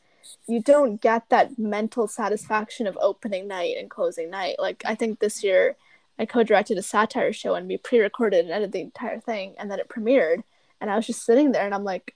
you 0.48 0.62
don't 0.62 1.02
get 1.02 1.28
that 1.30 1.60
mental 1.60 2.08
satisfaction 2.08 2.88
of 2.88 2.98
opening 3.02 3.48
night 3.48 3.76
and 3.78 3.90
closing 3.90 4.30
night. 4.30 4.56
Like, 4.60 4.84
I 4.86 4.96
think 4.96 5.20
this 5.20 5.44
year 5.44 5.76
I 6.18 6.26
co 6.26 6.44
directed 6.44 6.78
a 6.78 6.82
satire 6.82 7.34
show 7.34 7.56
and 7.56 7.68
we 7.68 7.78
pre 7.78 8.00
recorded 8.00 8.46
and 8.46 8.54
edited 8.54 8.72
the 8.72 8.82
entire 8.82 9.20
thing. 9.20 9.56
And 9.58 9.70
then 9.70 9.80
it 9.80 9.90
premiered. 9.90 10.44
And 10.82 10.90
I 10.90 10.96
was 10.96 11.08
just 11.08 11.26
sitting 11.26 11.52
there 11.52 11.66
and 11.66 11.74
I'm 11.74 11.84
like, 11.84 12.16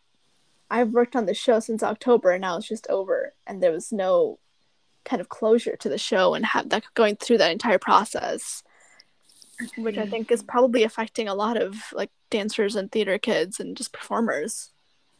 I've 0.69 0.89
worked 0.89 1.15
on 1.15 1.25
the 1.25 1.33
show 1.33 1.59
since 1.59 1.83
October 1.83 2.31
and 2.31 2.41
now 2.41 2.57
it's 2.57 2.67
just 2.67 2.87
over. 2.89 3.33
And 3.45 3.61
there 3.61 3.71
was 3.71 3.91
no 3.91 4.39
kind 5.05 5.19
of 5.19 5.29
closure 5.29 5.75
to 5.77 5.89
the 5.89 5.97
show 5.97 6.33
and 6.33 6.45
have 6.45 6.69
that 6.69 6.83
going 6.93 7.15
through 7.17 7.37
that 7.37 7.51
entire 7.51 7.77
process 7.77 8.63
which 9.77 9.97
i 9.97 10.05
think 10.05 10.31
is 10.31 10.41
mm. 10.41 10.47
probably 10.47 10.83
affecting 10.83 11.27
a 11.27 11.35
lot 11.35 11.57
of 11.57 11.75
like 11.91 12.09
dancers 12.29 12.75
and 12.75 12.89
theater 12.91 13.17
kids 13.17 13.59
and 13.59 13.75
just 13.75 13.91
performers 13.91 14.71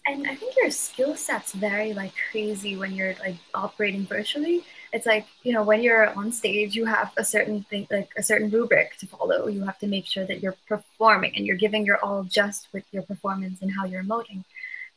and 0.06 0.28
I 0.28 0.36
think 0.36 0.56
your 0.58 0.70
skill 0.72 1.16
set's 1.16 1.54
vary 1.54 1.94
like 1.94 2.14
crazy 2.32 2.76
when 2.76 2.92
you're 2.92 3.16
like 3.20 3.38
operating 3.54 4.06
virtually. 4.06 4.64
It's 4.94 5.06
like, 5.06 5.26
you 5.42 5.54
know, 5.54 5.64
when 5.64 5.82
you're 5.82 6.10
on 6.12 6.32
stage, 6.32 6.76
you 6.76 6.86
have 6.86 7.12
a 7.18 7.24
certain 7.24 7.64
thing, 7.64 7.88
like 7.90 8.12
a 8.16 8.24
certain 8.24 8.50
rubric 8.50 8.96
to 8.98 9.08
follow. 9.08 9.48
You 9.48 9.64
have 9.64 9.80
to 9.80 9.88
make 9.88 10.06
sure 10.06 10.26
that 10.26 10.42
you're 10.42 10.56
performing 10.68 11.36
and 11.36 11.46
you're 11.46 11.58
giving 11.58 11.86
your 11.86 11.98
all 11.98 12.24
just 12.24 12.68
with 12.74 12.86
your 12.92 13.04
performance 13.04 13.62
and 13.62 13.72
how 13.72 13.86
you're 13.86 14.04
emoting. 14.04 14.44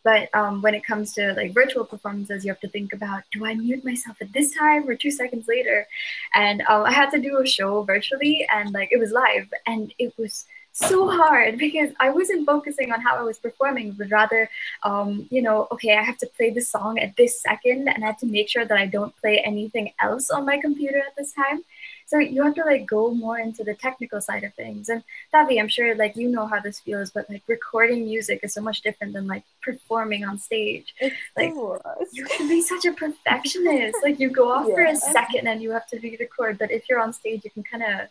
But 0.05 0.33
um, 0.35 0.63
when 0.63 0.77
it 0.77 0.85
comes 0.85 1.15
to 1.15 1.33
like 1.33 1.53
virtual 1.53 1.85
performances, 1.85 2.45
you 2.45 2.53
have 2.53 2.61
to 2.61 2.69
think 2.69 2.93
about 2.93 3.25
do 3.33 3.45
I 3.45 3.55
mute 3.55 3.85
myself 3.85 4.19
at 4.21 4.33
this 4.33 4.55
time 4.55 4.89
or 4.89 4.95
two 4.95 5.11
seconds 5.11 5.49
later? 5.49 5.85
And 6.33 6.63
um, 6.69 6.85
I 6.85 6.93
had 6.93 7.11
to 7.11 7.19
do 7.19 7.41
a 7.41 7.47
show 7.47 7.83
virtually 7.83 8.47
and 8.53 8.73
like 8.73 8.91
it 8.93 9.01
was 9.01 9.11
live 9.11 9.53
and 9.67 9.93
it 9.99 10.13
was 10.17 10.45
so 10.77 11.09
hard 11.09 11.57
because 11.57 11.91
I 11.99 12.11
wasn't 12.11 12.45
focusing 12.45 12.93
on 12.93 13.01
how 13.01 13.17
I 13.17 13.23
was 13.23 13.39
performing, 13.39 13.93
but 13.93 14.11
rather, 14.11 14.51
um, 14.83 15.27
you 15.31 15.41
know, 15.41 15.69
okay, 15.73 15.97
I 15.97 16.03
have 16.03 16.19
to 16.19 16.27
play 16.27 16.51
the 16.51 16.61
song 16.61 16.99
at 16.99 17.17
this 17.17 17.41
second 17.41 17.89
and 17.89 18.05
I 18.05 18.09
have 18.09 18.19
to 18.19 18.27
make 18.27 18.49
sure 18.51 18.67
that 18.67 18.77
I 18.77 18.87
don't 18.87 19.17
play 19.17 19.41
anything 19.41 19.93
else 20.03 20.31
on 20.31 20.45
my 20.45 20.59
computer 20.59 20.99
at 20.99 21.17
this 21.17 21.33
time. 21.33 21.63
So 22.05 22.19
you 22.19 22.45
have 22.45 22.55
to 22.55 22.65
like 22.65 22.87
go 22.87 23.11
more 23.11 23.39
into 23.39 23.65
the 23.65 23.75
technical 23.75 24.21
side 24.21 24.45
of 24.45 24.55
things. 24.55 24.89
And 24.91 25.03
Tavi, 25.33 25.59
I'm 25.59 25.67
sure 25.67 25.97
like 25.97 26.15
you 26.15 26.29
know 26.29 26.47
how 26.47 26.61
this 26.61 26.79
feels, 26.79 27.11
but 27.11 27.29
like 27.29 27.43
recording 27.49 28.05
music 28.05 28.41
is 28.45 28.55
so 28.55 28.61
much 28.61 28.83
different 28.83 29.13
than 29.13 29.27
like 29.27 29.43
performing 29.61 30.25
on 30.25 30.39
stage. 30.39 30.95
It's 31.01 31.17
Like. 31.37 31.53
You 32.13 32.25
can 32.27 32.49
be 32.49 32.63
such 32.63 32.85
a 32.85 32.93
perfectionist. 32.93 33.97
like 34.05 34.21
you 34.21 34.31
go 34.31 34.53
off 34.53 34.67
for 34.67 34.85
a 34.85 34.95
second 34.95 35.49
and 35.49 35.61
you 35.61 35.73
have 35.73 35.87
to 35.89 35.99
re-record, 35.99 36.59
but 36.59 36.71
if 36.71 36.89
you're 36.89 37.01
on 37.01 37.13
stage, 37.13 37.43
you 37.45 37.51
can 37.51 37.65
kind 37.65 37.83
of 37.83 38.09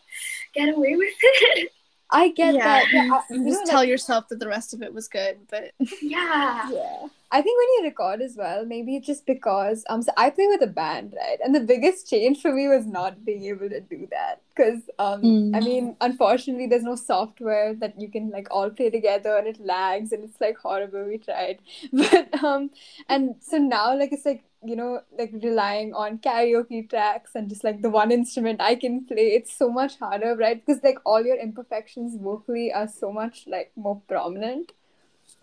get 0.52 0.68
away 0.68 0.96
with 0.96 1.14
it. 1.22 1.72
I 2.10 2.28
get 2.30 2.54
Yeah. 2.54 2.64
that. 2.64 2.86
Yeah, 2.92 3.08
I, 3.10 3.22
you 3.30 3.44
you 3.44 3.50
just 3.50 3.64
know, 3.64 3.70
tell 3.70 3.80
like, 3.80 3.88
yourself 3.88 4.28
that 4.28 4.38
the 4.40 4.48
rest 4.48 4.74
of 4.74 4.82
it 4.82 4.92
was 4.94 5.08
good 5.08 5.38
but 5.50 5.72
yeah. 6.00 6.70
yeah. 6.70 7.06
I 7.32 7.42
think 7.42 7.58
when 7.58 7.68
you 7.78 7.90
record 7.90 8.22
as 8.22 8.36
well, 8.36 8.64
maybe 8.64 8.96
it's 8.96 9.06
just 9.06 9.26
because 9.26 9.84
um 9.88 10.02
so 10.02 10.12
I 10.16 10.30
play 10.30 10.46
with 10.46 10.62
a 10.62 10.68
band, 10.68 11.14
right? 11.16 11.38
And 11.44 11.54
the 11.54 11.60
biggest 11.60 12.08
change 12.08 12.40
for 12.40 12.52
me 12.52 12.68
was 12.68 12.86
not 12.86 13.24
being 13.24 13.44
able 13.46 13.68
to 13.68 13.80
do 13.80 14.06
that. 14.12 14.42
Because 14.54 14.82
um 15.00 15.22
Mm. 15.22 15.50
I 15.52 15.60
mean, 15.60 15.96
unfortunately 16.00 16.68
there's 16.68 16.84
no 16.84 16.94
software 16.94 17.74
that 17.74 18.00
you 18.00 18.08
can 18.10 18.30
like 18.30 18.46
all 18.50 18.70
play 18.70 18.90
together 18.90 19.36
and 19.36 19.48
it 19.48 19.60
lags 19.60 20.12
and 20.12 20.22
it's 20.24 20.40
like 20.40 20.56
horrible. 20.58 21.04
We 21.04 21.18
tried. 21.18 21.58
But 21.92 22.42
um 22.44 22.70
and 23.08 23.34
so 23.40 23.58
now 23.58 23.96
like 23.98 24.12
it's 24.12 24.24
like 24.26 24.44
you 24.68 24.76
know 24.76 25.00
like 25.18 25.32
relying 25.42 25.92
on 25.94 26.18
karaoke 26.18 26.88
tracks 26.90 27.34
and 27.34 27.48
just 27.48 27.64
like 27.64 27.82
the 27.82 27.90
one 27.90 28.10
instrument 28.16 28.60
i 28.60 28.74
can 28.74 29.04
play 29.04 29.26
it's 29.38 29.52
so 29.56 29.68
much 29.70 29.98
harder 29.98 30.34
right? 30.36 30.64
Because 30.64 30.82
like 30.82 30.98
all 31.04 31.24
your 31.24 31.36
imperfections 31.36 32.16
vocally 32.20 32.72
are 32.72 32.88
so 32.88 33.12
much 33.12 33.46
like 33.46 33.72
more 33.76 34.00
prominent. 34.08 34.72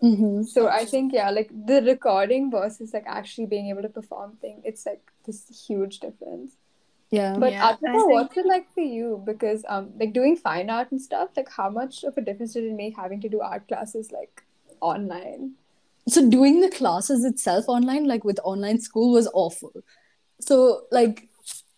Mm-hmm. 0.02 0.42
so 0.42 0.66
i 0.68 0.84
think 0.84 1.12
yeah 1.14 1.30
like 1.30 1.50
the 1.70 1.80
recording 1.82 2.50
versus 2.50 2.92
like 2.94 3.04
actually 3.06 3.46
being 3.46 3.68
able 3.72 3.82
to 3.82 3.88
perform 3.88 4.32
thing 4.44 4.60
it's 4.64 4.84
like 4.86 5.02
this 5.26 5.66
huge 5.66 6.00
difference. 6.00 6.56
Yeah. 7.10 7.36
but 7.38 7.52
Yeah, 7.52 7.66
I 7.66 7.72
Advita, 7.72 7.92
think- 7.92 8.10
what's 8.12 8.36
it 8.42 8.46
like 8.46 8.66
for 8.74 8.80
you? 8.80 9.22
Because 9.26 9.64
um 9.68 9.90
like 10.00 10.12
doing 10.12 10.36
fine 10.36 10.70
art 10.76 10.90
and 10.90 11.00
stuff 11.00 11.28
like 11.36 11.50
how 11.58 11.68
much 11.70 12.02
of 12.02 12.16
a 12.22 12.24
difference 12.28 12.54
did 12.54 12.64
it 12.70 12.72
make 12.80 12.96
having 12.96 13.20
to 13.26 13.28
do 13.34 13.40
art 13.40 13.68
classes 13.68 14.10
like 14.16 14.42
online 14.80 15.52
so 16.08 16.28
doing 16.28 16.60
the 16.60 16.70
classes 16.70 17.24
itself 17.24 17.64
online 17.68 18.04
like 18.06 18.24
with 18.24 18.38
online 18.44 18.80
school 18.80 19.12
was 19.12 19.28
awful. 19.34 19.72
So 20.40 20.82
like 20.90 21.28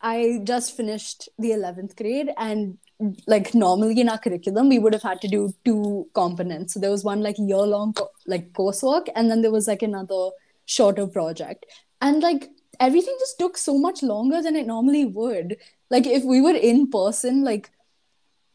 i 0.02 0.40
just 0.44 0.76
finished 0.76 1.28
the 1.38 1.52
11th 1.52 1.96
grade 1.96 2.30
and 2.36 2.76
like 3.26 3.54
normally 3.54 3.98
in 4.00 4.08
our 4.08 4.18
curriculum 4.18 4.68
we 4.68 4.78
would 4.78 4.92
have 4.92 5.02
had 5.02 5.20
to 5.20 5.28
do 5.28 5.52
two 5.64 6.06
components. 6.14 6.74
So 6.74 6.80
there 6.80 6.90
was 6.90 7.04
one 7.04 7.22
like 7.22 7.36
year 7.38 7.58
long 7.58 7.92
co- 7.92 8.10
like 8.26 8.52
coursework 8.52 9.08
and 9.14 9.30
then 9.30 9.42
there 9.42 9.52
was 9.52 9.68
like 9.68 9.82
another 9.82 10.30
shorter 10.66 11.06
project. 11.06 11.66
And 12.00 12.22
like 12.22 12.48
everything 12.80 13.16
just 13.18 13.38
took 13.38 13.56
so 13.56 13.78
much 13.78 14.02
longer 14.02 14.42
than 14.42 14.56
it 14.56 14.66
normally 14.66 15.04
would. 15.04 15.56
Like 15.90 16.06
if 16.06 16.24
we 16.24 16.40
were 16.40 16.54
in 16.54 16.90
person 16.90 17.44
like 17.44 17.70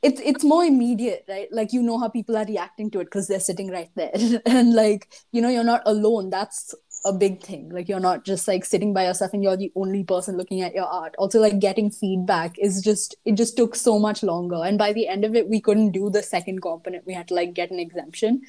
it's 0.02 0.20
it's 0.24 0.44
more 0.44 0.64
immediate 0.64 1.26
right? 1.28 1.48
Like 1.52 1.74
you 1.74 1.82
know 1.82 2.00
how 2.00 2.10
people 2.10 2.36
are 2.36 2.46
reacting 2.46 2.90
to 2.92 3.00
it 3.00 3.06
because 3.06 3.28
they're 3.28 3.40
sitting 3.40 3.70
right 3.70 3.90
there. 3.96 4.12
And 4.46 4.74
like 4.74 5.08
you 5.32 5.42
know 5.42 5.50
you're 5.50 5.64
not 5.64 5.84
alone. 5.86 6.30
That's 6.30 6.74
a 7.06 7.14
big 7.14 7.42
thing. 7.42 7.70
Like 7.70 7.88
you're 7.90 8.00
not 8.00 8.26
just 8.26 8.48
like 8.48 8.66
sitting 8.66 8.94
by 8.94 9.06
yourself 9.06 9.34
and 9.34 9.44
you're 9.44 9.58
the 9.58 9.72
only 9.76 10.04
person 10.04 10.38
looking 10.38 10.62
at 10.62 10.74
your 10.74 10.86
art. 10.86 11.16
Also 11.18 11.40
like 11.40 11.60
getting 11.60 11.92
feedback 11.92 12.58
is 12.60 12.82
just 12.82 13.16
it 13.26 13.36
just 13.36 13.56
took 13.58 13.76
so 13.76 14.00
much 14.00 14.24
longer. 14.24 14.62
And 14.64 14.78
by 14.78 14.94
the 14.94 15.08
end 15.08 15.24
of 15.26 15.36
it 15.36 15.48
we 15.48 15.62
couldn't 15.62 15.92
do 15.92 16.10
the 16.10 16.24
second 16.24 16.62
component. 16.62 17.06
We 17.06 17.14
had 17.14 17.28
to 17.30 17.36
like 17.36 17.54
get 17.54 17.72
an 17.72 17.80
exemption. 17.80 18.42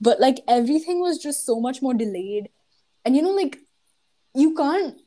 But 0.00 0.20
like 0.20 0.40
everything 0.48 1.00
was 1.00 1.18
just 1.18 1.46
so 1.46 1.60
much 1.60 1.82
more 1.82 1.94
delayed. 1.94 2.48
And 3.04 3.14
you 3.14 3.22
know 3.22 3.30
like 3.30 3.58
you 4.34 4.54
can't 4.54 5.00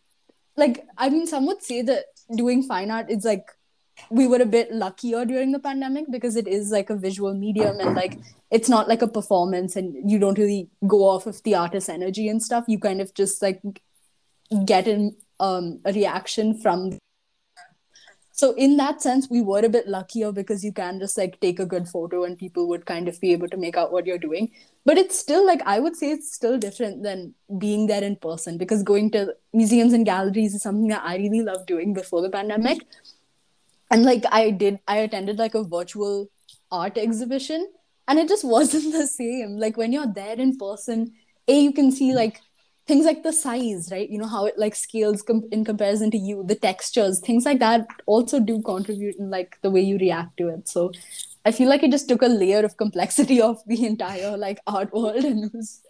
like 0.55 0.85
i 0.97 1.09
mean 1.09 1.27
some 1.27 1.45
would 1.45 1.61
say 1.61 1.81
that 1.81 2.05
doing 2.35 2.63
fine 2.63 2.91
art 2.91 3.09
is 3.09 3.23
like 3.23 3.51
we 4.09 4.27
were 4.27 4.41
a 4.41 4.45
bit 4.45 4.71
luckier 4.71 5.25
during 5.25 5.51
the 5.51 5.59
pandemic 5.59 6.05
because 6.11 6.35
it 6.35 6.47
is 6.47 6.71
like 6.71 6.89
a 6.89 6.95
visual 6.95 7.33
medium 7.33 7.79
and 7.79 7.95
like 7.95 8.17
it's 8.51 8.69
not 8.69 8.87
like 8.87 9.01
a 9.01 9.07
performance 9.07 9.75
and 9.75 10.09
you 10.09 10.19
don't 10.19 10.37
really 10.37 10.69
go 10.85 11.03
off 11.03 11.25
of 11.25 11.41
the 11.43 11.55
artist's 11.55 11.89
energy 11.89 12.27
and 12.29 12.41
stuff. 12.41 12.65
You 12.67 12.79
kind 12.79 13.01
of 13.01 13.13
just 13.13 13.41
like 13.41 13.61
get 14.65 14.87
in 14.87 15.15
um, 15.39 15.79
a 15.85 15.91
reaction 15.91 16.59
from 16.59 16.97
so 18.31 18.53
in 18.53 18.77
that 18.77 19.01
sense 19.01 19.27
we 19.31 19.41
were 19.41 19.65
a 19.65 19.69
bit 19.69 19.87
luckier 19.87 20.31
because 20.31 20.63
you 20.63 20.71
can 20.71 20.99
just 20.99 21.17
like 21.17 21.39
take 21.39 21.59
a 21.59 21.65
good 21.65 21.89
photo 21.89 22.23
and 22.23 22.37
people 22.37 22.67
would 22.67 22.85
kind 22.85 23.07
of 23.07 23.19
be 23.19 23.33
able 23.33 23.47
to 23.49 23.57
make 23.57 23.75
out 23.75 23.91
what 23.91 24.05
you're 24.05 24.19
doing. 24.19 24.51
But 24.85 24.97
it's 24.97 25.19
still 25.19 25.45
like 25.45 25.61
i 25.65 25.79
would 25.79 25.97
say 25.97 26.11
it's 26.11 26.33
still 26.33 26.57
different 26.57 27.03
than 27.03 27.33
being 27.57 27.87
there 27.87 28.03
in 28.03 28.15
person 28.15 28.57
because 28.57 28.83
going 28.83 29.11
to 29.11 29.35
museums 29.53 29.91
and 29.91 30.05
galleries 30.05 30.55
is 30.55 30.63
something 30.63 30.87
that 30.87 31.03
i 31.03 31.17
really 31.17 31.41
loved 31.41 31.65
doing 31.67 31.93
before 31.93 32.21
the 32.21 32.29
pandemic 32.29 32.85
and 33.91 34.03
like 34.03 34.23
i 34.31 34.49
did 34.49 34.79
i 34.87 34.97
attended 34.97 35.37
like 35.37 35.55
a 35.55 35.63
virtual 35.63 36.29
art 36.71 36.97
exhibition 36.97 37.67
and 38.07 38.19
it 38.19 38.27
just 38.27 38.43
wasn't 38.55 38.93
the 38.93 39.07
same. 39.07 39.57
Like 39.57 39.77
when 39.77 39.91
you're 39.91 40.11
there 40.11 40.39
in 40.39 40.57
person 40.57 41.13
a 41.47 41.59
you 41.59 41.71
can 41.71 41.91
see 41.91 42.13
like 42.13 42.41
things 42.87 43.05
like 43.05 43.23
the 43.23 43.33
size 43.33 43.89
right? 43.91 44.09
You 44.09 44.17
know 44.17 44.27
how 44.27 44.45
it 44.45 44.57
like 44.57 44.75
scales 44.75 45.21
com- 45.21 45.47
in 45.51 45.65
comparison 45.65 46.11
to 46.11 46.17
you 46.17 46.43
the 46.45 46.55
textures 46.55 47.19
things 47.19 47.45
like 47.45 47.59
that 47.59 47.87
also 48.05 48.39
do 48.39 48.61
contribute 48.61 49.15
in 49.17 49.29
like 49.29 49.57
the 49.61 49.69
way 49.69 49.81
you 49.81 49.97
react 49.97 50.37
to 50.37 50.49
it. 50.49 50.67
So 50.67 50.91
i 51.45 51.51
feel 51.51 51.69
like 51.69 51.83
it 51.83 51.91
just 51.91 52.09
took 52.09 52.21
a 52.21 52.27
layer 52.27 52.65
of 52.65 52.75
complexity 52.75 53.41
off 53.47 53.63
the 53.65 53.85
entire 53.85 54.35
like 54.37 54.59
art 54.67 54.91
world 54.93 55.23
and 55.23 55.45
it 55.45 55.53
was 55.53 55.81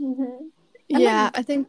mm-hmm. 0.00 0.48
And, 0.88 1.02
yeah, 1.02 1.24
like, 1.24 1.38
I 1.38 1.42
think 1.42 1.68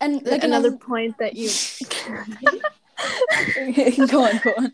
and 0.00 0.14
like 0.16 0.44
another 0.44 0.68
another 0.68 0.76
point 0.76 1.16
that 1.18 1.34
you 1.34 1.48
go 4.08 4.24
on 4.24 4.40
go 4.42 4.54
on 4.56 4.72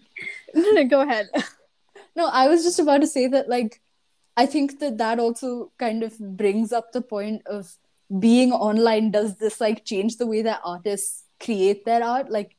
no, 0.55 0.71
no, 0.73 0.85
go 0.85 1.01
ahead. 1.01 1.29
No, 2.15 2.27
I 2.27 2.47
was 2.47 2.63
just 2.63 2.79
about 2.79 3.01
to 3.01 3.07
say 3.07 3.27
that, 3.27 3.49
like, 3.49 3.81
I 4.37 4.45
think 4.45 4.81
that 4.81 4.99
that 4.99 5.19
also 5.19 5.73
kind 5.79 6.03
of 6.03 6.19
brings 6.19 6.71
up 6.71 6.93
the 6.93 7.01
point 7.01 7.41
of 7.47 7.75
being 8.21 8.53
online. 8.53 9.11
Does 9.11 9.37
this, 9.39 9.63
like, 9.63 9.87
change 9.87 10.19
the 10.19 10.27
way 10.27 10.43
that 10.43 10.61
artists 10.63 11.25
create 11.41 11.87
their 11.87 12.05
art? 12.05 12.29
Like, 12.29 12.55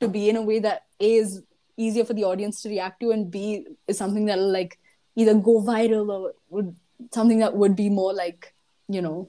to 0.00 0.08
be 0.08 0.30
in 0.30 0.36
a 0.36 0.42
way 0.42 0.58
that 0.60 0.84
A 1.00 1.16
is 1.16 1.42
easier 1.76 2.06
for 2.06 2.14
the 2.14 2.24
audience 2.24 2.62
to 2.62 2.70
react 2.70 3.00
to, 3.00 3.10
and 3.10 3.30
B 3.30 3.66
is 3.86 3.98
something 3.98 4.24
that'll, 4.24 4.50
like, 4.50 4.78
either 5.16 5.34
go 5.34 5.60
viral 5.60 6.08
or 6.08 6.32
would 6.48 6.74
something 7.12 7.40
that 7.40 7.54
would 7.54 7.76
be 7.76 7.90
more, 7.90 8.14
like, 8.14 8.54
you 8.88 9.02
know, 9.02 9.28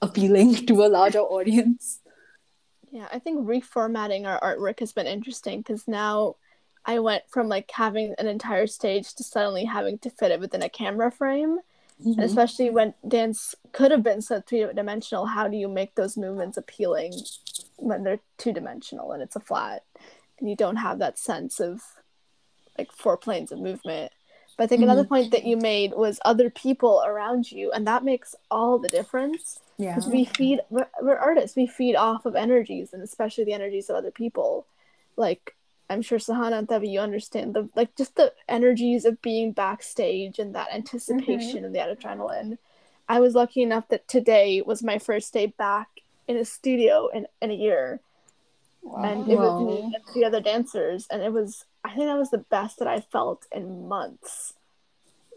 appealing 0.00 0.54
to 0.66 0.84
a 0.84 0.86
larger 0.86 1.18
audience. 1.18 1.98
Yeah, 2.96 3.08
I 3.12 3.18
think 3.18 3.46
reformatting 3.46 4.24
our 4.26 4.40
artwork 4.40 4.80
has 4.80 4.92
been 4.92 5.06
interesting 5.06 5.58
because 5.58 5.86
now 5.86 6.36
I 6.86 6.98
went 7.00 7.24
from 7.28 7.46
like 7.46 7.70
having 7.70 8.14
an 8.16 8.26
entire 8.26 8.66
stage 8.66 9.12
to 9.16 9.22
suddenly 9.22 9.66
having 9.66 9.98
to 9.98 10.08
fit 10.08 10.30
it 10.30 10.40
within 10.40 10.62
a 10.62 10.70
camera 10.70 11.10
frame. 11.10 11.58
And 12.02 12.14
mm-hmm. 12.14 12.22
especially 12.22 12.70
when 12.70 12.94
dance 13.06 13.54
could 13.72 13.90
have 13.90 14.02
been 14.02 14.22
so 14.22 14.40
three 14.40 14.66
dimensional, 14.74 15.26
how 15.26 15.46
do 15.46 15.58
you 15.58 15.68
make 15.68 15.94
those 15.94 16.16
movements 16.16 16.56
appealing 16.56 17.12
when 17.76 18.02
they're 18.02 18.20
two 18.38 18.54
dimensional 18.54 19.12
and 19.12 19.22
it's 19.22 19.36
a 19.36 19.40
flat 19.40 19.84
and 20.38 20.48
you 20.48 20.56
don't 20.56 20.76
have 20.76 20.98
that 21.00 21.18
sense 21.18 21.60
of 21.60 21.82
like 22.78 22.90
four 22.92 23.18
planes 23.18 23.52
of 23.52 23.60
movement? 23.60 24.10
But 24.56 24.64
I 24.64 24.66
think 24.68 24.80
another 24.80 25.02
mm-hmm. 25.02 25.14
point 25.14 25.32
that 25.32 25.44
you 25.44 25.58
made 25.58 25.92
was 25.94 26.18
other 26.24 26.48
people 26.48 27.02
around 27.04 27.52
you, 27.52 27.72
and 27.72 27.86
that 27.86 28.04
makes 28.04 28.34
all 28.50 28.78
the 28.78 28.88
difference 28.88 29.60
Yeah. 29.78 29.94
because 29.94 30.10
we 30.10 30.24
feed 30.24 30.60
we're, 30.70 30.88
we're 31.02 31.16
artists. 31.16 31.56
We 31.56 31.66
feed 31.66 31.96
off 31.96 32.26
of 32.26 32.34
energies 32.34 32.92
and 32.92 33.02
especially 33.02 33.44
the 33.44 33.52
energies 33.52 33.90
of 33.90 33.96
other 33.96 34.10
people. 34.10 34.66
Like 35.16 35.54
i'm 35.88 36.02
sure 36.02 36.18
sahana 36.18 36.58
and 36.58 36.68
Tavi, 36.68 36.88
you 36.88 37.00
understand 37.00 37.54
the 37.54 37.68
like 37.76 37.94
just 37.96 38.16
the 38.16 38.32
energies 38.48 39.04
of 39.04 39.22
being 39.22 39.52
backstage 39.52 40.38
and 40.38 40.54
that 40.54 40.74
anticipation 40.74 41.56
mm-hmm. 41.56 41.64
and 41.66 41.74
that 41.74 41.98
adrenaline. 41.98 42.58
I 43.08 43.20
was 43.20 43.34
lucky 43.34 43.62
enough 43.62 43.88
that 43.88 44.08
today 44.08 44.62
was 44.62 44.82
my 44.82 44.98
first 44.98 45.32
day 45.32 45.46
back 45.46 45.88
in 46.26 46.36
a 46.36 46.44
studio 46.44 47.08
in, 47.14 47.26
in 47.40 47.52
a 47.52 47.54
year. 47.54 48.00
And 48.82 49.28
it 49.28 49.36
was 49.36 49.62
me 49.64 49.82
and 49.94 50.04
the 50.14 50.24
other 50.24 50.40
dancers 50.40 51.08
and 51.10 51.22
it 51.22 51.32
was 51.32 51.64
i 51.84 51.88
think 51.88 52.06
that 52.06 52.18
was 52.18 52.30
the 52.30 52.38
best 52.38 52.78
that 52.78 52.88
i 52.88 53.00
felt 53.00 53.46
in 53.52 53.88
months. 53.88 54.54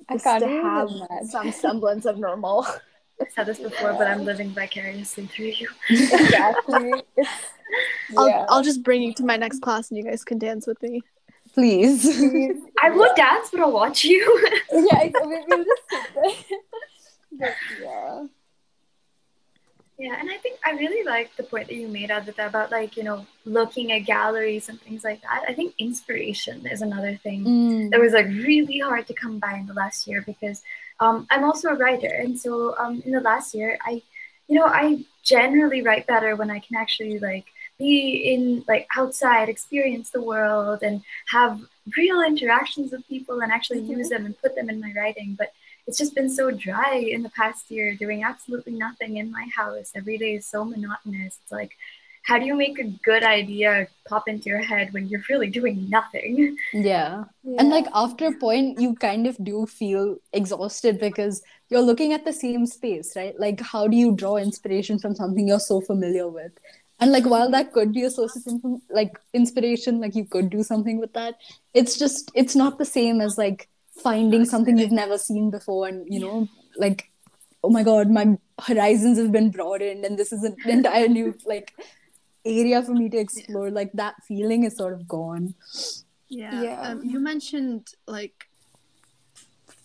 I 0.08 0.14
just 0.14 0.24
can't 0.24 0.44
to 0.44 0.50
have 0.50 0.90
imagine. 0.90 1.28
some 1.28 1.52
semblance 1.52 2.06
of 2.06 2.18
normal. 2.18 2.66
I've 2.68 2.82
said 3.36 3.46
this 3.46 3.60
before, 3.60 3.94
but 3.94 4.08
I'm 4.08 4.24
living 4.26 4.50
vicariously 4.52 5.28
through 5.28 5.48
you. 5.48 5.68
exactly. 5.90 6.94
It's, 7.18 7.30
I'll, 8.18 8.28
yeah. 8.30 8.46
I'll 8.50 8.64
just 8.64 8.82
bring 8.84 9.02
you 9.02 9.14
to 9.16 9.24
my 9.26 9.38
next 9.38 9.62
class 9.62 9.90
and 9.90 9.98
you 9.98 10.04
guys 10.04 10.24
can 10.24 10.40
dance 10.40 10.66
with 10.66 10.82
me 10.82 11.02
Please. 11.54 12.06
I 12.82 12.90
won't 12.92 13.16
dance, 13.16 13.50
but 13.52 13.62
I'll 13.62 13.72
watch 13.72 14.04
you. 14.04 14.22
yeah, 14.72 15.02
it's, 15.04 15.20
we, 15.26 15.44
we'll 15.48 15.66
just 15.66 15.82
sit 15.90 16.14
there. 16.16 16.32
but 17.32 17.56
yeah. 17.82 18.26
Yeah, 19.98 20.16
and 20.18 20.30
I 20.32 20.38
think 20.38 20.58
I 20.66 20.72
really 20.72 21.04
like 21.04 21.36
the 21.36 21.44
point 21.44 21.68
that 21.68 21.76
you 21.76 21.90
made, 21.90 22.10
Advita, 22.10 22.48
about 22.48 22.72
like, 22.72 22.96
you 22.96 23.04
know, 23.04 23.26
looking 23.44 23.92
at 23.92 24.06
galleries 24.06 24.70
and 24.70 24.80
things 24.80 25.04
like 25.04 25.22
that. 25.24 25.44
I 25.46 25.54
think 25.54 25.76
inspiration 25.78 26.66
is 26.68 26.82
another 26.82 27.18
thing 27.18 27.44
Mm. 27.44 27.92
that 27.92 28.00
was 28.00 28.14
like 28.14 28.28
really 28.28 28.80
hard 28.80 29.08
to 29.08 29.14
come 29.14 29.40
by 29.40 29.56
in 29.56 29.66
the 29.68 29.74
last 29.74 30.08
year 30.08 30.22
because 30.26 30.62
um, 31.00 31.28
I'm 31.30 31.44
also 31.44 31.70
a 31.70 31.76
writer. 31.76 32.08
And 32.14 32.40
so 32.40 32.76
um, 32.78 33.02
in 33.06 33.12
the 33.12 33.22
last 33.22 33.54
year, 33.54 33.78
I, 33.86 34.02
you 34.48 34.56
know, 34.58 34.66
I 34.66 35.04
generally 35.24 35.82
write 35.82 36.08
better 36.08 36.36
when 36.36 36.50
I 36.50 36.60
can 36.60 36.76
actually 36.76 37.20
like 37.20 37.46
be 37.78 38.34
in 38.34 38.64
like 38.68 38.88
outside, 38.98 39.48
experience 39.50 40.10
the 40.10 40.22
world 40.22 40.84
and 40.84 41.02
have 41.28 41.62
real 41.98 42.22
interactions 42.22 42.92
with 42.92 43.08
people 43.08 43.40
and 43.42 43.52
actually 43.52 43.82
Mhm. 43.82 43.98
use 43.98 44.10
them 44.10 44.26
and 44.26 44.38
put 44.42 44.56
them 44.56 44.70
in 44.70 44.80
my 44.82 44.92
writing. 44.96 45.36
But 45.38 45.54
it's 45.88 45.98
just 45.98 46.14
been 46.14 46.30
so 46.30 46.52
dry 46.52 46.96
in 46.96 47.24
the 47.24 47.30
past 47.32 47.72
year, 47.72 47.96
doing 47.96 48.24
absolutely 48.24 48.74
nothing 48.74 49.18
in 49.18 49.32
my 49.32 49.48
house. 49.56 49.92
Every 49.96 50.18
day 50.18 50.36
is 50.36 50.46
so 50.46 50.66
monotonous. 50.66 51.40
It's 51.42 51.52
like 51.52 51.78
how 52.30 52.38
do 52.38 52.46
you 52.46 52.56
make 52.56 52.78
a 52.78 52.84
good 53.04 53.24
idea 53.24 53.88
pop 54.08 54.28
into 54.28 54.50
your 54.50 54.62
head 54.62 54.94
when 54.94 55.08
you're 55.08 55.24
really 55.30 55.50
doing 55.50 55.90
nothing? 55.90 56.56
Yeah. 56.74 57.24
Yeah. 57.44 57.56
And 57.60 57.70
like 57.72 57.88
after 57.94 58.28
a 58.28 58.34
point, 58.34 58.80
you 58.80 58.94
kind 58.96 59.26
of 59.26 59.44
do 59.44 59.66
feel 59.66 60.18
exhausted 60.32 61.00
because 61.00 61.42
you're 61.70 61.82
looking 61.82 62.14
at 62.14 62.26
the 62.26 62.34
same 62.34 62.68
space, 62.68 63.14
right? 63.16 63.40
Like, 63.40 63.60
how 63.60 63.88
do 63.88 63.98
you 63.98 64.16
draw 64.16 64.38
inspiration 64.38 65.00
from 65.00 65.16
something 65.16 65.48
you're 65.48 65.60
so 65.60 65.82
familiar 65.82 66.28
with? 66.28 66.52
And 67.00 67.12
like, 67.12 67.26
while 67.26 67.50
that 67.50 67.74
could 67.74 67.94
be 67.94 68.04
a 68.04 68.12
source 68.12 68.36
of 68.36 68.46
inf- 68.46 68.84
like 68.92 69.18
inspiration, 69.34 70.00
like 70.00 70.16
you 70.16 70.26
could 70.26 70.52
do 70.52 70.62
something 70.62 71.00
with 71.00 71.14
that, 71.14 71.36
it's 71.74 71.98
just 71.98 72.32
it's 72.36 72.56
not 72.56 72.78
the 72.78 72.86
same 72.86 73.22
as 73.22 73.38
like 73.38 73.70
finding 74.04 74.46
something 74.46 74.78
you've 74.78 74.92
never 74.92 75.18
seen 75.18 75.50
before, 75.50 75.88
and 75.88 76.06
you 76.14 76.20
know, 76.20 76.48
like, 76.76 77.10
oh 77.64 77.70
my 77.70 77.84
god, 77.84 78.12
my 78.12 78.38
horizons 78.62 79.18
have 79.18 79.32
been 79.32 79.50
broadened, 79.50 80.04
and 80.04 80.20
this 80.20 80.34
is 80.34 80.44
an 80.44 80.58
entire 80.66 81.08
new 81.08 81.34
like 81.46 81.74
area 82.46 82.82
for 82.84 82.94
me 82.94 83.10
to 83.10 83.18
explore. 83.18 83.70
Like 83.72 83.92
that 83.94 84.16
feeling 84.28 84.64
is 84.64 84.76
sort 84.76 84.94
of 84.94 85.08
gone. 85.08 85.56
Yeah. 86.28 86.62
Yeah. 86.62 86.82
Um, 86.82 87.04
you 87.04 87.20
mentioned 87.20 87.88
like 88.08 88.50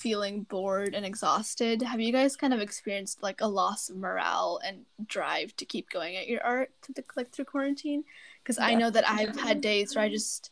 feeling 0.04 0.42
bored 0.42 0.94
and 0.94 1.06
exhausted. 1.06 1.80
Have 1.80 2.00
you 2.00 2.12
guys 2.12 2.36
kind 2.36 2.52
of 2.52 2.60
experienced 2.60 3.22
like 3.22 3.40
a 3.40 3.48
loss 3.48 3.88
of 3.88 3.96
morale 3.96 4.60
and 4.62 4.84
drive 5.06 5.56
to 5.56 5.64
keep 5.64 5.88
going 5.88 6.16
at 6.16 6.28
your 6.28 6.44
art 6.44 6.70
to 6.82 6.92
the, 6.92 7.02
like 7.16 7.30
through 7.30 7.46
quarantine? 7.46 8.04
Because 8.42 8.58
I 8.58 8.74
know 8.74 8.90
that 8.90 9.08
I've 9.08 9.40
had 9.40 9.62
days 9.62 9.96
where 9.96 10.04
I 10.04 10.10
just 10.10 10.50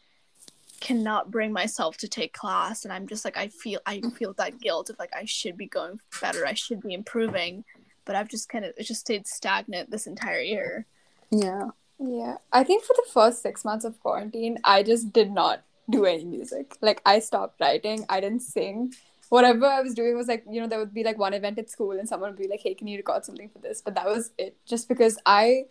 cannot 0.81 1.31
bring 1.31 1.53
myself 1.53 1.97
to 1.99 2.09
take 2.09 2.33
class 2.33 2.85
and 2.85 2.93
I'm 2.93 3.07
just 3.07 3.25
like 3.25 3.37
I 3.37 3.49
feel 3.49 3.79
I 3.87 4.01
feel 4.01 4.33
that 4.33 4.59
guilt 4.59 4.91
of 4.91 4.99
like 4.99 5.13
I 5.15 5.27
should 5.27 5.57
be 5.57 5.67
going 5.67 6.01
better, 6.21 6.47
I 6.47 6.55
should 6.55 6.81
be 6.81 6.95
improving, 6.95 7.65
but 8.07 8.17
I've 8.17 8.29
just 8.29 8.49
kind 8.49 8.65
of 8.65 8.73
it 8.79 8.85
just 8.85 9.01
stayed 9.01 9.27
stagnant 9.27 9.91
this 9.91 10.07
entire 10.07 10.41
year. 10.41 10.87
Yeah. 11.31 11.69
Yeah, 12.03 12.39
I 12.53 12.65
think 12.65 12.83
for 12.83 12.95
the 12.95 13.09
first 13.13 13.43
six 13.43 13.65
months 13.65 13.85
of 13.85 14.01
quarantine, 14.01 14.59
I 14.65 14.83
just 14.83 15.13
did 15.13 15.31
not 15.31 15.63
do 15.89 16.05
any 16.05 16.25
music. 16.25 16.77
Like, 16.81 17.01
I 17.07 17.21
stopped 17.21 17.61
writing, 17.61 18.05
I 18.09 18.21
didn't 18.21 18.43
sing. 18.43 18.93
Whatever 19.29 19.67
I 19.67 19.81
was 19.81 19.95
doing 19.95 20.17
was 20.17 20.27
like, 20.27 20.45
you 20.51 20.61
know, 20.61 20.67
there 20.67 20.79
would 20.79 20.93
be 20.93 21.05
like 21.05 21.17
one 21.17 21.33
event 21.33 21.59
at 21.59 21.71
school 21.71 21.93
and 21.93 22.09
someone 22.09 22.31
would 22.31 22.39
be 22.39 22.49
like, 22.49 22.61
hey, 22.61 22.75
can 22.75 22.87
you 22.87 22.97
record 22.97 23.25
something 23.25 23.49
for 23.49 23.61
this? 23.61 23.81
But 23.81 23.95
that 23.95 24.07
was 24.07 24.33
it, 24.37 24.57
just 24.67 24.89
because 24.89 25.19
I 25.25 25.67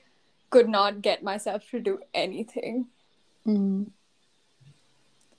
could 0.50 0.70
not 0.70 1.02
get 1.02 1.22
myself 1.22 1.70
to 1.72 1.80
do 1.80 2.00
anything. 2.14 2.88
Mm. 3.46 3.92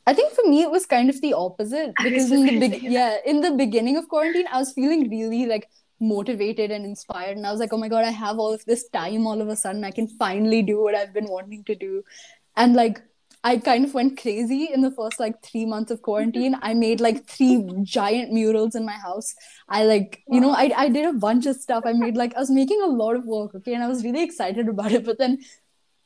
I 0.06 0.14
think 0.14 0.32
for 0.34 0.44
me 0.48 0.62
it 0.62 0.70
was 0.70 0.84
kind 0.84 1.08
of 1.08 1.20
the 1.20 1.34
opposite 1.34 1.92
because 2.02 2.30
in 2.32 2.44
the 2.44 2.58
gonna 2.58 2.60
big 2.60 2.82
yeah 2.82 3.18
in 3.24 3.40
the 3.40 3.52
beginning 3.52 3.96
of 3.96 4.08
quarantine 4.08 4.46
I 4.50 4.58
was 4.58 4.72
feeling 4.72 5.08
really 5.08 5.46
like 5.46 5.70
motivated 6.02 6.70
and 6.70 6.84
inspired 6.84 7.36
and 7.36 7.46
I 7.46 7.50
was 7.50 7.60
like 7.60 7.72
oh 7.72 7.78
my 7.78 7.88
god 7.88 8.04
I 8.04 8.10
have 8.10 8.38
all 8.38 8.52
of 8.52 8.64
this 8.64 8.88
time 8.88 9.26
all 9.26 9.40
of 9.40 9.48
a 9.48 9.56
sudden 9.56 9.84
I 9.84 9.90
can 9.90 10.08
finally 10.08 10.62
do 10.62 10.82
what 10.82 10.94
I've 10.94 11.14
been 11.14 11.28
wanting 11.28 11.64
to 11.64 11.74
do 11.74 12.02
and 12.56 12.74
like 12.74 13.02
I 13.44 13.56
kind 13.58 13.84
of 13.84 13.92
went 13.92 14.20
crazy 14.20 14.68
in 14.72 14.82
the 14.82 14.92
first 14.92 15.18
like 15.18 15.42
three 15.42 15.66
months 15.66 15.90
of 15.90 16.02
quarantine. 16.02 16.54
Mm-hmm. 16.54 16.64
I 16.64 16.74
made 16.74 17.00
like 17.00 17.26
three 17.26 17.66
giant 17.82 18.32
murals 18.32 18.76
in 18.76 18.86
my 18.86 18.92
house. 18.92 19.34
I 19.68 19.84
like, 19.84 20.22
you 20.28 20.40
know, 20.40 20.52
I, 20.52 20.72
I 20.76 20.88
did 20.88 21.06
a 21.06 21.12
bunch 21.12 21.46
of 21.46 21.56
stuff. 21.56 21.82
I 21.84 21.92
made 21.92 22.16
like, 22.16 22.36
I 22.36 22.40
was 22.40 22.50
making 22.50 22.80
a 22.82 22.86
lot 22.86 23.16
of 23.16 23.24
work, 23.24 23.54
okay, 23.56 23.74
and 23.74 23.82
I 23.82 23.88
was 23.88 24.04
really 24.04 24.22
excited 24.22 24.68
about 24.68 24.92
it. 24.92 25.04
But 25.04 25.18
then, 25.18 25.38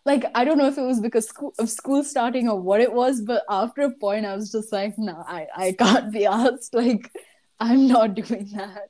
like, 0.07 0.25
I 0.35 0.45
don't 0.45 0.57
know 0.57 0.69
if 0.69 0.79
it 0.79 0.83
was 0.83 1.01
because 1.01 1.29
school, 1.29 1.53
of 1.59 1.69
school 1.69 2.03
starting 2.05 2.49
or 2.49 2.59
what 2.59 2.81
it 2.81 2.93
was, 2.93 3.21
but 3.21 3.43
after 3.51 3.83
a 3.83 3.91
point, 3.91 4.25
I 4.25 4.35
was 4.35 4.51
just 4.51 4.73
like, 4.73 4.97
no, 4.97 5.23
I, 5.27 5.47
I 5.55 5.73
can't 5.73 6.13
be 6.13 6.25
asked. 6.25 6.73
Like, 6.73 7.13
I'm 7.61 7.87
not 7.87 8.15
doing 8.15 8.51
that. 8.55 8.89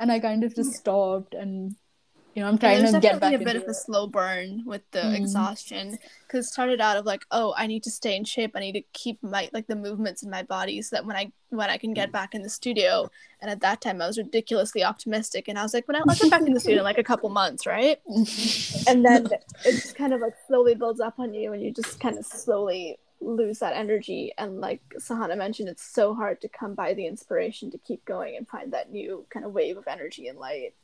And 0.00 0.10
I 0.10 0.18
kind 0.18 0.42
of 0.42 0.54
just 0.56 0.72
stopped 0.72 1.34
and, 1.34 1.76
you 2.34 2.42
know, 2.42 2.48
I'm 2.48 2.58
trying 2.58 2.78
There's 2.80 2.92
to 2.94 3.00
get 3.00 3.20
definitely 3.20 3.20
back 3.20 3.42
a 3.42 3.44
bit 3.44 3.56
of 3.56 3.68
a 3.68 3.74
slow 3.74 4.06
burn 4.08 4.64
with 4.66 4.82
the 4.92 5.02
Mm. 5.06 5.14
exhaustion 5.16 5.98
because 6.26 6.46
it 6.46 6.50
started 6.50 6.80
out 6.80 6.96
of 6.96 7.04
like 7.06 7.24
oh 7.30 7.54
i 7.56 7.66
need 7.66 7.82
to 7.84 7.90
stay 7.90 8.16
in 8.16 8.24
shape. 8.24 8.52
I 8.56 8.60
need 8.60 8.72
to 8.72 8.82
keep 8.92 9.22
my 9.22 9.48
like 9.52 9.66
the 9.66 9.76
movements 9.76 10.22
in 10.22 10.30
my 10.30 10.42
body 10.42 10.80
so 10.82 10.96
that 10.96 11.06
when 11.06 11.16
i 11.16 11.32
when 11.50 11.70
i 11.70 11.76
can 11.78 11.92
get 11.94 12.12
back 12.12 12.34
in 12.34 12.42
the 12.42 12.48
studio. 12.50 13.10
And 13.40 13.50
at 13.50 13.60
that 13.60 13.80
time 13.80 14.00
i 14.02 14.06
was 14.06 14.18
ridiculously 14.18 14.82
optimistic. 14.84 15.48
And 15.48 15.58
i 15.58 15.62
was 15.62 15.74
like 15.74 15.86
when 15.88 15.96
i'll 15.96 16.06
get 16.18 16.30
back 16.30 16.46
in 16.46 16.54
the 16.54 16.60
studio 16.60 16.80
in 16.80 16.84
like 16.84 16.98
a 16.98 17.04
couple 17.04 17.28
months 17.30 17.66
right? 17.66 17.98
And 18.86 19.04
then 19.04 19.30
it 19.64 19.72
just 19.80 19.94
kind 19.96 20.12
of 20.14 20.20
like 20.20 20.34
slowly 20.46 20.74
builds 20.74 21.00
up 21.00 21.18
on 21.18 21.34
you 21.34 21.52
and 21.52 21.62
you 21.62 21.72
just 21.72 22.00
kind 22.00 22.18
of 22.18 22.24
slowly 22.26 22.98
lose 23.20 23.58
that 23.58 23.76
energy 23.76 24.32
and 24.38 24.60
like 24.60 24.82
sahana 24.98 25.36
mentioned 25.36 25.68
it's 25.68 25.84
so 25.84 26.14
hard 26.14 26.40
to 26.40 26.48
come 26.48 26.74
by 26.74 26.94
the 26.94 27.06
inspiration 27.06 27.70
to 27.70 27.78
keep 27.78 28.04
going 28.04 28.36
and 28.36 28.48
find 28.48 28.72
that 28.72 28.90
new 28.90 29.26
kind 29.28 29.44
of 29.44 29.52
wave 29.52 29.76
of 29.76 29.86
energy 29.86 30.26
and 30.26 30.38
light 30.38 30.74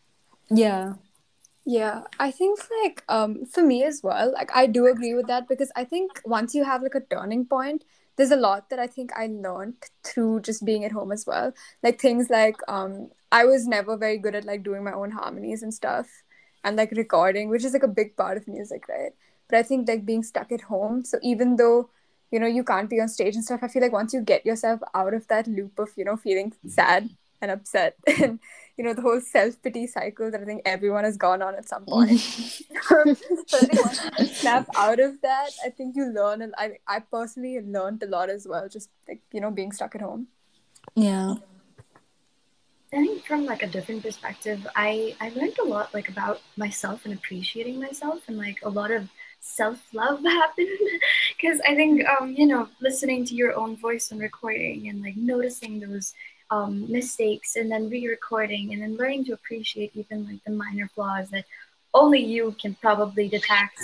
yeah. 0.51 0.95
Yeah, 1.69 2.05
I 2.21 2.31
think 2.31 2.61
like 2.85 3.03
um 3.09 3.45
for 3.45 3.63
me 3.63 3.83
as 3.83 4.01
well, 4.03 4.33
like 4.33 4.51
I 4.55 4.67
do 4.67 4.87
agree 4.87 5.15
with 5.15 5.27
that 5.27 5.49
because 5.49 5.73
I 5.75 5.85
think 5.85 6.21
once 6.25 6.55
you 6.55 6.63
have 6.65 6.83
like 6.83 6.95
a 6.95 7.01
turning 7.01 7.45
point, 7.45 7.85
there's 8.17 8.31
a 8.31 8.37
lot 8.37 8.71
that 8.71 8.79
I 8.79 8.87
think 8.87 9.13
I 9.17 9.27
learned 9.27 9.75
through 10.05 10.43
just 10.43 10.65
being 10.65 10.85
at 10.85 10.93
home 10.93 11.11
as 11.11 11.27
well. 11.27 11.53
Like 11.83 12.01
things 12.01 12.31
like 12.31 12.61
um 12.69 13.11
I 13.33 13.45
was 13.47 13.67
never 13.67 13.97
very 13.97 14.19
good 14.19 14.37
at 14.37 14.45
like 14.45 14.63
doing 14.63 14.85
my 14.85 14.93
own 14.93 15.11
harmonies 15.11 15.63
and 15.65 15.75
stuff 15.75 16.09
and 16.63 16.77
like 16.77 16.93
recording, 16.93 17.49
which 17.51 17.65
is 17.65 17.73
like 17.73 17.83
a 17.83 17.89
big 17.89 18.17
part 18.17 18.37
of 18.37 18.47
music, 18.47 18.89
right? 18.89 19.13
But 19.49 19.59
I 19.59 19.63
think 19.65 19.89
like 19.89 20.07
being 20.07 20.23
stuck 20.23 20.53
at 20.53 20.61
home, 20.63 21.05
so 21.05 21.19
even 21.23 21.57
though 21.57 21.91
you 22.31 22.41
know 22.41 22.47
you 22.47 22.65
can't 22.65 22.91
be 22.91 23.01
on 23.01 23.09
stage 23.09 23.35
and 23.35 23.45
stuff, 23.45 23.61
I 23.63 23.69
feel 23.69 23.83
like 23.83 23.93
once 23.93 24.13
you 24.13 24.21
get 24.21 24.45
yourself 24.45 24.81
out 24.95 25.15
of 25.15 25.27
that 25.29 25.47
loop 25.47 25.79
of, 25.79 25.91
you 25.97 26.05
know, 26.05 26.17
feeling 26.17 26.51
mm-hmm. 26.51 26.69
sad 26.69 27.11
and 27.43 27.51
upset 27.51 27.97
and 28.07 28.39
you 28.77 28.85
know 28.85 28.95
the 28.95 29.03
whole 29.03 29.21
self-pity 29.21 29.87
cycle 29.87 30.31
that 30.31 30.41
I 30.41 30.45
think 30.45 30.63
everyone 30.65 31.05
has 31.05 31.17
gone 31.17 31.43
on 31.43 31.55
at 31.55 31.69
some 31.69 31.85
point. 31.85 32.11
Mm-hmm. 32.11 33.13
so 33.47 33.57
I 33.57 33.61
think 33.61 33.85
once 33.85 34.01
you 34.19 34.27
snap 34.27 34.69
out 34.77 35.01
of 35.01 35.21
that, 35.23 35.51
I 35.65 35.71
think 35.71 35.97
you 35.97 36.07
learn, 36.07 36.43
and 36.43 36.55
I 36.59 36.79
I 36.87 37.01
personally 37.01 37.61
learned 37.61 38.03
a 38.03 38.07
lot 38.07 38.29
as 38.29 38.47
well, 38.47 38.69
just 38.69 38.91
like 39.09 39.21
you 39.33 39.41
know 39.41 39.51
being 39.51 39.73
stuck 39.73 39.95
at 39.95 40.03
home. 40.03 40.29
Yeah. 40.95 41.35
I 42.93 42.99
think 42.99 43.25
from 43.27 43.45
like 43.45 43.63
a 43.63 43.67
different 43.67 44.03
perspective, 44.03 44.67
I 44.77 45.17
I 45.21 45.31
learned 45.31 45.59
a 45.59 45.65
lot 45.65 45.93
like 45.93 46.09
about 46.09 46.41
myself 46.57 47.05
and 47.05 47.15
appreciating 47.15 47.81
myself, 47.81 48.21
and 48.29 48.37
like 48.37 48.59
a 48.63 48.69
lot 48.69 48.91
of 48.91 49.09
self 49.47 49.83
love 49.95 50.23
happen 50.25 50.67
because 51.37 51.61
I 51.67 51.75
think 51.75 52.05
um 52.07 52.35
you 52.37 52.47
know 52.47 52.69
listening 52.81 53.25
to 53.27 53.35
your 53.35 53.57
own 53.57 53.77
voice 53.77 54.11
and 54.11 54.21
recording 54.21 54.89
and 54.89 55.03
like 55.03 55.17
noticing 55.17 55.81
those 55.81 56.15
um 56.51 56.91
mistakes 56.91 57.57
and 57.57 57.71
then 57.71 57.89
re-recording 57.89 58.73
and 58.73 58.83
then 58.83 58.97
learning 58.97 59.25
to 59.27 59.33
appreciate 59.33 59.93
even 59.95 60.27
like 60.27 60.43
the 60.45 60.53
minor 60.53 60.89
flaws 60.95 61.31
that 61.31 61.45
only 61.95 62.23
you 62.23 62.55
can 62.61 62.75
probably 62.75 63.27
detect 63.27 63.81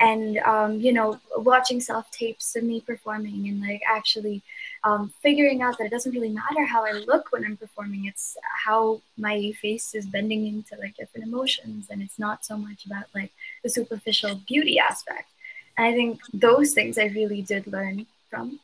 and 0.00 0.38
um, 0.38 0.80
you 0.80 0.92
know 0.92 1.20
watching 1.36 1.80
self 1.80 2.10
tapes 2.10 2.56
of 2.56 2.62
me 2.62 2.80
performing 2.80 3.48
and 3.48 3.60
like 3.60 3.82
actually 3.86 4.42
um, 4.84 5.12
figuring 5.22 5.60
out 5.60 5.76
that 5.78 5.84
it 5.84 5.90
doesn't 5.90 6.12
really 6.12 6.30
matter 6.30 6.64
how 6.64 6.84
I 6.86 6.92
look 7.06 7.32
when 7.32 7.44
I'm 7.44 7.56
performing. 7.56 8.06
It's 8.06 8.36
how 8.64 9.02
my 9.18 9.52
face 9.60 9.94
is 9.94 10.06
bending 10.06 10.46
into 10.46 10.76
like 10.76 10.96
different 10.96 11.26
emotions, 11.26 11.88
and 11.90 12.00
it's 12.00 12.18
not 12.18 12.44
so 12.44 12.56
much 12.56 12.86
about 12.86 13.04
like 13.14 13.30
the 13.62 13.68
superficial 13.68 14.40
beauty 14.46 14.78
aspect. 14.78 15.28
And 15.76 15.86
I 15.86 15.92
think 15.92 16.20
those 16.34 16.72
things 16.72 16.98
I 16.98 17.04
really 17.06 17.42
did 17.42 17.66
learn 17.66 18.06
from. 18.28 18.60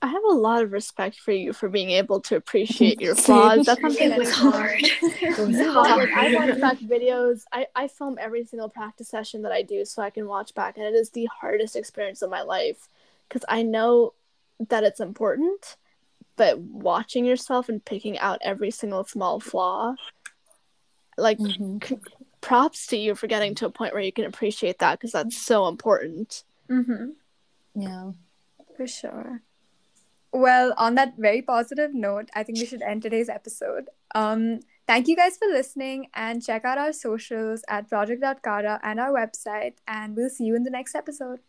I 0.00 0.06
have 0.06 0.22
a 0.22 0.34
lot 0.34 0.62
of 0.62 0.70
respect 0.70 1.18
for 1.18 1.32
you 1.32 1.52
for 1.52 1.68
being 1.68 1.90
able 1.90 2.20
to 2.22 2.36
appreciate 2.36 3.00
your 3.00 3.14
flaws. 3.16 3.66
That's 3.66 3.80
something 3.80 4.12
It 4.12 4.16
was 4.18 4.30
hard. 4.30 4.80
It 5.20 5.36
was 5.38 5.56
Yeah, 5.56 5.72
hard. 5.72 6.10
I 6.14 6.28
watch 6.28 6.60
back 6.60 6.78
videos. 6.78 7.42
I, 7.52 7.66
I 7.74 7.88
film 7.88 8.16
every 8.20 8.44
single 8.44 8.68
practice 8.68 9.08
session 9.08 9.42
that 9.42 9.52
I 9.52 9.62
do 9.62 9.84
so 9.84 10.02
I 10.02 10.10
can 10.10 10.26
watch 10.28 10.54
back, 10.54 10.76
and 10.76 10.86
it 10.86 10.94
is 10.94 11.10
the 11.10 11.26
hardest 11.40 11.74
experience 11.76 12.22
of 12.22 12.30
my 12.30 12.42
life 12.42 12.88
because 13.28 13.44
I 13.48 13.62
know 13.62 14.14
that 14.68 14.84
it's 14.84 15.00
important, 15.00 15.76
but 16.36 16.58
watching 16.60 17.24
yourself 17.24 17.68
and 17.68 17.84
picking 17.84 18.18
out 18.18 18.38
every 18.42 18.70
single 18.70 19.04
small 19.04 19.38
flaw, 19.40 19.94
like 21.16 21.38
Mhm. 21.38 21.84
c- 21.84 21.98
props 22.40 22.86
to 22.88 22.96
you 22.96 23.14
for 23.14 23.26
getting 23.26 23.54
to 23.56 23.66
a 23.66 23.70
point 23.70 23.92
where 23.92 24.02
you 24.02 24.12
can 24.12 24.24
appreciate 24.24 24.78
that 24.78 24.98
because 24.98 25.12
that's 25.12 25.36
so 25.36 25.68
important. 25.68 26.44
Mm-hmm. 26.68 27.10
Yeah. 27.80 28.12
For 28.76 28.86
sure. 28.86 29.42
Well, 30.32 30.74
on 30.76 30.94
that 30.96 31.14
very 31.16 31.42
positive 31.42 31.94
note, 31.94 32.28
I 32.34 32.42
think 32.42 32.58
we 32.58 32.66
should 32.66 32.82
end 32.82 33.02
today's 33.02 33.28
episode. 33.28 33.88
Um, 34.14 34.60
thank 34.86 35.08
you 35.08 35.16
guys 35.16 35.38
for 35.38 35.48
listening 35.48 36.08
and 36.14 36.44
check 36.44 36.64
out 36.64 36.78
our 36.78 36.92
socials 36.92 37.62
at 37.68 37.88
project.kara 37.88 38.80
and 38.82 39.00
our 39.00 39.10
website, 39.10 39.74
and 39.86 40.16
we'll 40.16 40.28
see 40.28 40.44
you 40.44 40.54
in 40.54 40.64
the 40.64 40.70
next 40.70 40.94
episode. 40.94 41.40